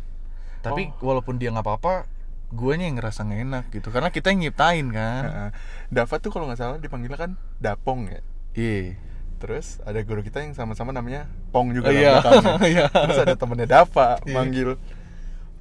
tapi 0.62 0.94
Oh. 0.96 1.10
walaupun 1.10 1.36
dia 1.36 1.50
nggak 1.50 1.66
apa-apa 1.66 2.08
guanya 2.50 2.86
yang 2.86 2.96
ngerasa 2.96 3.26
nggak 3.26 3.42
enak 3.44 3.66
gitu 3.70 3.90
karena 3.90 4.08
kita 4.08 4.30
yang 4.30 4.40
nyiptain 4.44 4.88
kan 4.88 5.24
Heeh. 5.26 5.50
Dava 5.90 6.16
tuh 6.18 6.30
kalau 6.30 6.46
nggak 6.46 6.56
salah 6.56 6.78
dipanggilnya 6.78 7.18
kan 7.18 7.32
Dapong 7.58 8.08
ya 8.08 8.22
iya 8.54 8.94
terus 9.38 9.84
ada 9.84 10.00
guru 10.00 10.22
kita 10.22 10.40
yang 10.40 10.54
sama-sama 10.54 10.94
namanya 10.94 11.28
Pong 11.52 11.74
juga 11.74 11.90
Oh, 11.90 11.92
iya. 11.92 12.22
Iya. 12.64 12.88
terus 12.88 13.20
ada 13.20 13.36
temennya 13.36 13.68
Dava 13.68 14.22
Iya. 14.24 14.32
manggil 14.32 14.70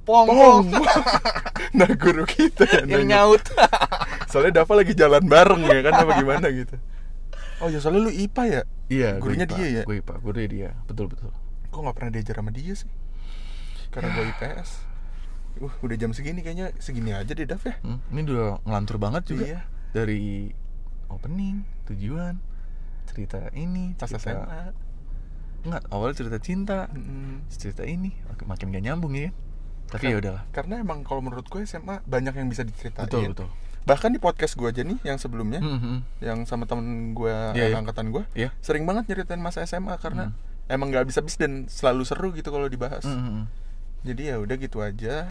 pong. 0.03 0.27
Pong. 0.27 0.65
Nah 1.73 1.89
guru 1.89 2.21
kita 2.23 2.69
yang 2.85 2.85
nanya. 3.01 3.25
nyaut. 3.25 3.41
Soalnya 4.29 4.61
Dava 4.61 4.73
lagi 4.75 4.93
jalan 4.93 5.25
bareng 5.25 5.63
ya 5.63 5.81
kan 5.81 5.93
apa 5.97 6.11
gimana 6.15 6.47
gitu. 6.47 6.77
Oh 7.57 7.65
ya 7.65 7.79
soalnya 7.79 8.03
lu 8.03 8.11
IPA 8.11 8.43
ya? 8.45 8.61
Iya 8.87 9.09
Gurunya 9.17 9.47
dia 9.47 9.67
ya? 9.71 9.83
gue 9.83 9.97
ipa 9.97 10.19
gurunya 10.19 10.47
dia 10.47 10.69
betul 10.85 11.07
betul. 11.07 11.31
Kok 11.69 11.79
nggak 11.79 11.95
pernah 11.95 12.11
diajar 12.11 12.35
sama 12.37 12.51
dia 12.51 12.73
sih? 12.73 12.91
Karena 13.89 14.11
gue 14.11 14.25
IPS 14.29 14.69
uh 15.55 15.73
udah 15.79 15.95
jam 15.95 16.11
segini 16.11 16.41
kayaknya. 16.41 16.73
Segini 16.77 17.09
aja 17.09 17.29
deh 17.29 17.45
Dav 17.45 17.61
ya. 17.61 17.73
Hmm, 17.79 17.97
ini 18.09 18.21
udah 18.23 18.61
ngelantur 18.61 18.97
banget 18.97 19.23
juga. 19.25 19.43
Iya. 19.47 19.59
dari 19.89 20.49
opening 21.07 21.61
tujuan 21.85 22.37
cerita 23.05 23.49
ini 23.51 23.93
pas 23.93 24.09
cerita 24.09 24.29
SMA 24.33 24.61
Enggak, 25.63 25.83
awalnya 25.87 26.15
cerita 26.17 26.37
cinta, 26.37 26.79
Mm-mm. 26.89 27.47
cerita 27.47 27.81
ini 27.81 28.11
mak- 28.25 28.43
makin 28.43 28.67
gak 28.69 28.83
nyambung 28.83 29.15
ya. 29.15 29.31
Tapi 29.93 30.05
ya 30.07 30.17
udahlah. 30.17 30.43
karena 30.49 30.73
emang 30.79 31.01
kalau 31.01 31.21
menurut 31.21 31.45
gue 31.45 31.61
SMA 31.61 32.01
banyak 32.03 32.33
yang 32.33 32.47
bisa 32.47 32.61
diceritain 32.61 33.05
Betul, 33.05 33.29
betul. 33.29 33.47
bahkan 33.83 34.09
di 34.09 34.17
podcast 34.17 34.53
gue 34.53 34.65
aja 34.65 34.81
nih 34.81 34.97
yang 35.03 35.15
sebelumnya 35.15 35.59
Mhm. 35.59 35.95
yang 36.19 36.39
sama 36.43 36.63
temen 36.63 37.11
gue 37.11 37.35
Iya, 37.51 37.69
iya. 37.69 37.75
angkatan 37.75 38.09
gue 38.09 38.23
Iya. 38.33 38.49
sering 38.57 38.83
banget 38.83 39.05
nyeritain 39.07 39.37
masa 39.37 39.61
SMA 39.61 39.93
karena 39.97 40.29
Hmm. 40.29 40.35
emang 40.67 40.89
nggak 40.89 41.05
bisa 41.05 41.19
habis 41.19 41.35
dan 41.35 41.67
selalu 41.67 42.01
seru 42.03 42.31
gitu 42.31 42.47
kalau 42.47 42.65
dibahas 42.65 43.03
Mhm. 43.03 43.45
jadi 44.01 44.21
ya 44.25 44.35
udah 44.39 44.55
gitu 44.57 44.79
aja 44.79 45.29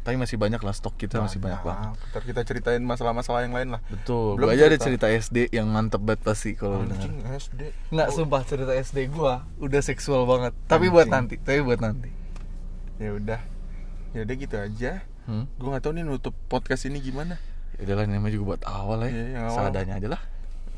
Tapi 0.00 0.18
masih 0.18 0.34
banyak 0.34 0.58
lah 0.58 0.74
stok 0.74 0.98
kita 0.98 1.20
masih 1.20 1.38
banyak 1.38 1.62
banget. 1.62 1.94
Ntar 2.10 2.22
kita 2.24 2.40
ceritain 2.42 2.82
masalah-masalah 2.82 3.46
yang 3.46 3.54
lain 3.54 3.70
lah 3.70 3.78
Betul. 3.86 4.34
Belum 4.34 4.50
Gua 4.50 4.58
aja 4.58 4.66
ada 4.66 4.74
cerita. 4.76 5.06
SD 5.06 5.46
yang 5.52 5.70
mantep 5.70 6.02
banget 6.02 6.26
pasti 6.26 6.58
kalau 6.58 6.82
SD 7.30 7.70
Enggak, 7.86 8.08
Oh, 8.08 8.14
sumpah 8.16 8.42
cerita 8.42 8.74
SD 8.74 9.06
gua 9.08 9.46
udah 9.58 9.78
seksual 9.78 10.26
banget. 10.26 10.58
Tapi 10.66 10.90
buat 10.90 11.06
nanti, 11.06 11.38
tapi 11.38 11.62
buat 11.62 11.78
nanti. 11.78 12.10
ya 12.98 13.14
udah 13.14 13.40
ya 14.12 14.20
udah 14.22 14.36
gitu 14.36 14.56
aja 14.56 14.92
Hmm? 15.22 15.46
gue 15.48 15.68
nggak 15.68 15.80
tahu 15.80 15.94
nih 15.94 16.02
nutup 16.02 16.34
podcast 16.46 16.82
ini 16.84 16.98
gimana 16.98 17.38
Ya 17.72 17.86
udahlah 17.86 18.04
ini 18.04 18.14
namanya 18.14 18.34
juga 18.34 18.44
buat 18.52 18.62
awal 18.64 18.98
ya. 19.02 19.08
Iya, 19.08 19.24
yang 19.30 19.44
awal. 19.46 19.56
Seadanya 19.64 19.94
aja 19.96 20.08
lah. 20.10 20.22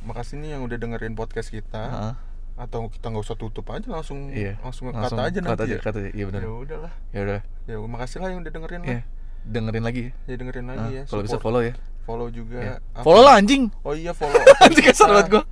makasih 0.03 0.37
nih 0.37 0.49
yang 0.53 0.63
udah 0.63 0.77
dengerin 0.77 1.13
podcast 1.13 1.49
kita 1.49 1.81
Heeh. 1.83 2.15
atau 2.57 2.87
kita 2.87 3.09
nggak 3.09 3.25
usah 3.25 3.35
tutup 3.35 3.65
aja 3.69 3.89
langsung 3.89 4.29
Iya. 4.29 4.61
langsung, 4.61 4.93
kata 4.93 5.17
aja 5.19 5.39
cut 5.39 5.49
nanti 5.49 5.65
aja, 5.65 5.75
ya 5.75 5.81
cut 5.81 5.95
aja. 5.97 6.11
Iya 6.11 6.25
benar. 6.29 6.41
ya 6.41 6.51
udahlah 6.53 6.93
Ya 7.09 7.21
udah. 7.23 7.41
ya 7.65 7.77
makasih 7.81 8.19
lah 8.21 8.29
yang 8.29 8.41
udah 8.41 8.53
dengerin 8.53 8.81
Iya. 8.81 8.93
lah 8.93 9.03
Dengerin 9.45 9.83
lagi 9.83 10.01
ya. 10.03 10.11
ya 10.25 10.35
dengerin 10.37 10.67
lagi 10.67 10.89
ya 10.93 11.03
kalau 11.05 11.23
bisa 11.23 11.37
follow 11.39 11.61
ya. 11.61 11.73
follow 12.05 12.29
juga 12.29 12.59
Ya. 12.61 12.75
Follow 13.01 13.23
lah 13.23 13.35
anjing. 13.35 13.73
oh 13.81 13.93
iya 13.93 14.13
follow 14.19 14.37
Anjing 14.61 14.85
kasar 14.85 15.09
banget 15.11 15.29
gua. 15.31 15.43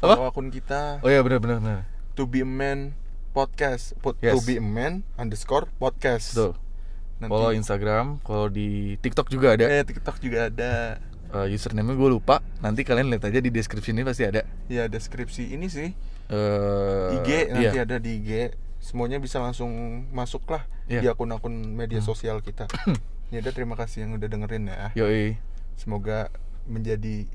follow 0.00 0.24
akun 0.26 0.48
kita 0.48 0.96
Oh 1.00 1.08
iya 1.08 1.20
benar 1.20 1.38
benar 1.38 1.60
benar. 1.60 1.80
to 2.14 2.24
be 2.24 2.40
a 2.40 2.48
man 2.48 2.96
podcast 3.30 3.92
Put, 4.00 4.16
Yes. 4.18 4.32
to 4.32 4.40
be 4.42 4.56
a 4.56 4.64
man 4.64 5.04
underscore 5.14 5.68
podcast 5.76 6.32
Betul. 6.32 6.56
Nanti- 7.20 7.28
Follow 7.28 7.52
Instagram, 7.52 8.18
kalau 8.20 8.48
di 8.48 8.96
TikTok 8.96 9.28
juga 9.28 9.52
ada. 9.52 9.64
eh 9.66 9.84
tiktok 9.84 10.16
juga 10.18 10.48
ada 10.48 10.96
Eh, 11.30 11.46
username-nya 11.48 11.94
gue 11.94 12.10
lupa. 12.10 12.42
Nanti 12.58 12.82
kalian 12.82 13.06
lihat 13.06 13.22
aja 13.22 13.38
di 13.38 13.48
deskripsi 13.48 13.92
ini 13.92 14.02
pasti 14.02 14.24
ada. 14.24 14.42
ya 14.66 14.88
deskripsi 14.88 15.52
ini 15.52 15.68
sih 15.68 15.94
Eh 16.26 17.14
IG 17.16 17.28
nanti 17.50 17.76
iya. 17.76 17.84
ada 17.84 17.96
di 17.96 18.18
IG 18.18 18.30
semuanya 18.78 19.18
bisa 19.18 19.38
langsung 19.38 19.70
masuk 20.10 20.42
lah 20.48 20.64
Iya. 20.86 21.00
di 21.00 21.06
akun-akun 21.06 21.52
media 21.52 22.00
sosial 22.00 22.40
kita 22.40 22.64
ya 23.30 23.38
udah 23.38 23.52
terima 23.52 23.74
kasih 23.74 24.02
yang 24.02 24.16
udah 24.16 24.26
dengerin 24.26 24.64
ya 24.66 24.90
Yoi. 24.96 25.36
semoga 25.74 26.30
menjadi 26.64 27.26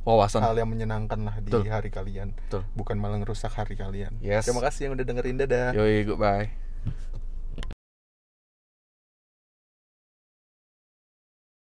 Wawasan. 0.00 0.40
hal 0.40 0.56
yang 0.56 0.66
menyenangkan 0.66 1.20
lah 1.20 1.36
di 1.38 1.52
Betul. 1.52 1.68
hari 1.68 1.90
kalian 1.90 2.32
Betul. 2.40 2.62
bukan 2.72 2.96
malah 2.96 3.18
ngerusak 3.18 3.52
hari 3.52 3.76
kalian 3.76 4.16
Yes. 4.18 4.46
terima 4.46 4.64
kasih 4.64 4.88
yang 4.88 4.94
udah 4.94 5.04
dengerin 5.04 5.36
dadah 5.36 5.70
Yoi, 5.74 6.02
goodbye. 6.02 6.48